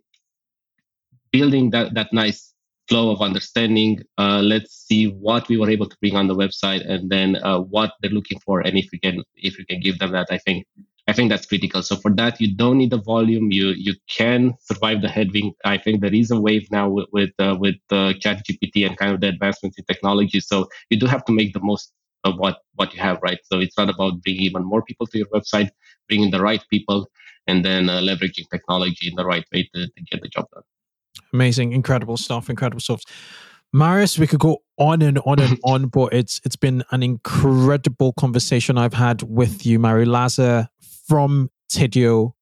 building 1.32 1.70
that, 1.70 1.94
that 1.94 2.12
nice 2.12 2.53
flow 2.88 3.10
of 3.10 3.20
understanding. 3.20 4.02
Uh, 4.18 4.40
let's 4.42 4.86
see 4.86 5.06
what 5.06 5.48
we 5.48 5.56
were 5.56 5.70
able 5.70 5.88
to 5.88 5.96
bring 6.00 6.16
on 6.16 6.26
the 6.28 6.34
website, 6.36 6.88
and 6.88 7.10
then 7.10 7.36
uh, 7.36 7.58
what 7.60 7.92
they're 8.00 8.10
looking 8.10 8.40
for, 8.40 8.60
and 8.60 8.76
if 8.76 8.88
we 8.92 8.98
can 8.98 9.22
if 9.36 9.56
we 9.58 9.64
can 9.64 9.80
give 9.80 9.98
them 9.98 10.12
that. 10.12 10.28
I 10.30 10.38
think 10.38 10.66
I 11.06 11.12
think 11.12 11.30
that's 11.30 11.46
critical. 11.46 11.82
So 11.82 11.96
for 11.96 12.14
that, 12.14 12.40
you 12.40 12.54
don't 12.54 12.78
need 12.78 12.90
the 12.90 13.02
volume. 13.02 13.52
You 13.52 13.68
you 13.76 13.94
can 14.08 14.54
survive 14.60 15.02
the 15.02 15.08
headwind. 15.08 15.52
I 15.64 15.76
think 15.78 16.00
there 16.00 16.14
is 16.14 16.30
a 16.30 16.40
wave 16.40 16.66
now 16.70 16.88
with 16.88 17.08
with, 17.12 17.30
uh, 17.38 17.56
with 17.58 17.76
uh, 17.90 18.14
ChatGPT 18.22 18.86
and 18.86 18.96
kind 18.96 19.12
of 19.12 19.20
the 19.20 19.28
advancements 19.28 19.78
in 19.78 19.84
technology. 19.84 20.40
So 20.40 20.68
you 20.90 20.98
do 20.98 21.06
have 21.06 21.24
to 21.26 21.32
make 21.32 21.52
the 21.52 21.60
most 21.60 21.92
of 22.24 22.38
what 22.38 22.58
what 22.74 22.94
you 22.94 23.00
have, 23.00 23.18
right? 23.22 23.38
So 23.44 23.60
it's 23.60 23.76
not 23.76 23.90
about 23.90 24.22
bringing 24.22 24.42
even 24.42 24.64
more 24.64 24.82
people 24.82 25.06
to 25.08 25.18
your 25.18 25.28
website, 25.28 25.70
bringing 26.08 26.30
the 26.30 26.40
right 26.40 26.62
people, 26.70 27.08
and 27.46 27.64
then 27.64 27.88
uh, 27.88 28.00
leveraging 28.00 28.48
technology 28.50 29.08
in 29.08 29.14
the 29.16 29.26
right 29.26 29.44
way 29.52 29.68
to, 29.74 29.86
to 29.86 30.02
get 30.10 30.22
the 30.22 30.28
job 30.28 30.46
done. 30.54 30.62
Amazing, 31.32 31.72
incredible 31.72 32.16
stuff, 32.16 32.50
incredible 32.50 32.80
stuff. 32.80 33.02
Marius, 33.72 34.18
we 34.18 34.26
could 34.26 34.38
go 34.38 34.58
on 34.78 35.02
and 35.02 35.18
on 35.26 35.40
and 35.40 35.58
on, 35.64 35.88
but 35.88 36.12
it's 36.12 36.40
it's 36.44 36.56
been 36.56 36.84
an 36.90 37.02
incredible 37.02 38.12
conversation 38.12 38.78
I've 38.78 38.94
had 38.94 39.22
with 39.22 39.66
you, 39.66 39.78
Mario 39.78 40.06
Laza 40.06 40.68
from 41.08 41.50
Tidio. 41.72 42.32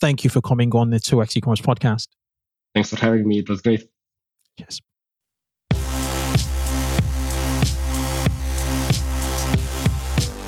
Thank 0.00 0.24
you 0.24 0.30
for 0.30 0.40
coming 0.40 0.74
on 0.74 0.90
the 0.90 0.98
2x 0.98 1.36
e-commerce 1.36 1.60
podcast. 1.60 2.08
Thanks 2.74 2.90
for 2.90 2.96
having 2.96 3.26
me. 3.26 3.38
It 3.38 3.48
was 3.48 3.60
great. 3.60 3.88
Yes. 4.56 4.80